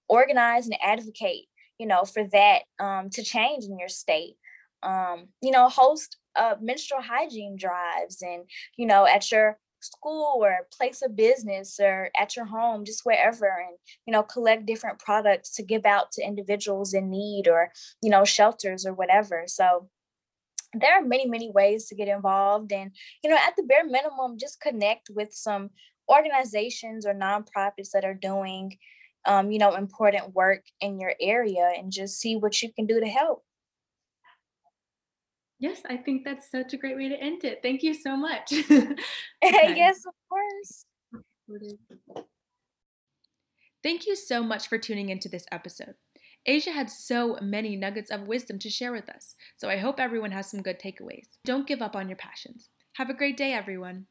organize 0.09 0.67
and 0.67 0.77
advocate, 0.83 1.47
you 1.79 1.87
know, 1.87 2.05
for 2.05 2.25
that 2.29 2.63
um, 2.79 3.11
to 3.11 3.23
change 3.23 3.65
in 3.65 3.79
your 3.79 3.89
state. 3.89 4.37
Um, 4.83 5.29
you 5.43 5.51
know, 5.51 5.69
host 5.69 6.17
uh, 6.37 6.55
menstrual 6.61 7.01
hygiene 7.01 7.57
drives 7.57 8.23
and, 8.23 8.45
you 8.77 8.87
know, 8.87 9.07
at 9.07 9.31
your 9.31 9.59
school 9.81 10.39
or 10.41 10.67
place 10.77 11.03
of 11.03 11.17
business 11.17 11.79
or 11.81 12.11
at 12.19 12.37
your 12.37 12.45
home, 12.45 12.85
just 12.85 13.05
wherever, 13.05 13.47
and, 13.47 13.77
you 14.07 14.13
know, 14.13 14.23
collect 14.23 14.67
different 14.67 14.99
products 14.99 15.55
to 15.55 15.63
give 15.63 15.87
out 15.87 16.13
to 16.13 16.23
individuals 16.25 16.95
in 16.95 17.11
need 17.11 17.49
or, 17.49 17.73
you 18.03 18.11
know, 18.11 18.25
shelters 18.25 18.87
or 18.87 18.93
whatever. 18.93 19.45
So, 19.47 19.89
there 20.75 20.93
are 20.93 21.03
many 21.03 21.27
many 21.27 21.51
ways 21.51 21.87
to 21.87 21.95
get 21.95 22.09
involved 22.09 22.73
and 22.73 22.91
you 23.23 23.31
know 23.31 23.37
at 23.37 23.55
the 23.57 23.63
bare 23.63 23.85
minimum 23.85 24.37
just 24.39 24.61
connect 24.61 25.09
with 25.11 25.33
some 25.33 25.71
organizations 26.11 27.07
or 27.07 27.15
nonprofits 27.15 27.91
that 27.93 28.05
are 28.05 28.15
doing 28.15 28.77
um, 29.27 29.51
you 29.51 29.59
know 29.59 29.75
important 29.75 30.35
work 30.35 30.63
in 30.81 31.01
your 31.01 31.15
area 31.21 31.73
and 31.77 31.93
just 31.93 32.21
see 32.21 32.37
what 32.37 32.61
you 32.63 32.73
can 32.73 32.87
do 32.87 33.01
to 33.01 33.07
help 33.07 33.45
yes 35.59 35.83
i 35.89 35.97
think 35.97 36.25
that's 36.25 36.51
such 36.51 36.73
a 36.73 36.77
great 36.77 36.97
way 36.97 37.09
to 37.09 37.21
end 37.21 37.45
it 37.45 37.61
thank 37.63 37.83
you 37.83 37.95
so 37.95 38.17
much 38.17 38.53
yes 39.43 40.03
of 40.07 40.15
course 40.29 40.87
thank 43.83 44.07
you 44.07 44.17
so 44.17 44.43
much 44.43 44.69
for 44.69 44.79
tuning 44.79 45.09
into 45.09 45.29
this 45.29 45.47
episode 45.51 45.95
Asia 46.49 46.71
had 46.71 46.89
so 46.89 47.37
many 47.43 47.75
nuggets 47.75 48.09
of 48.09 48.29
wisdom 48.29 48.61
to 48.61 48.71
share 48.71 48.93
with 48.93 49.09
us, 49.09 49.35
so 49.57 49.69
I 49.69 49.79
hope 49.79 49.99
everyone 49.99 50.31
has 50.31 50.49
some 50.49 50.63
good 50.63 50.79
takeaways. 50.79 51.39
Don't 51.45 51.67
give 51.67 51.83
up 51.83 51.97
on 51.97 52.09
your 52.09 52.17
passions. 52.17 52.69
Have 52.99 53.11
a 53.11 53.15
great 53.15 53.37
day, 53.37 53.53
everyone. 53.53 54.07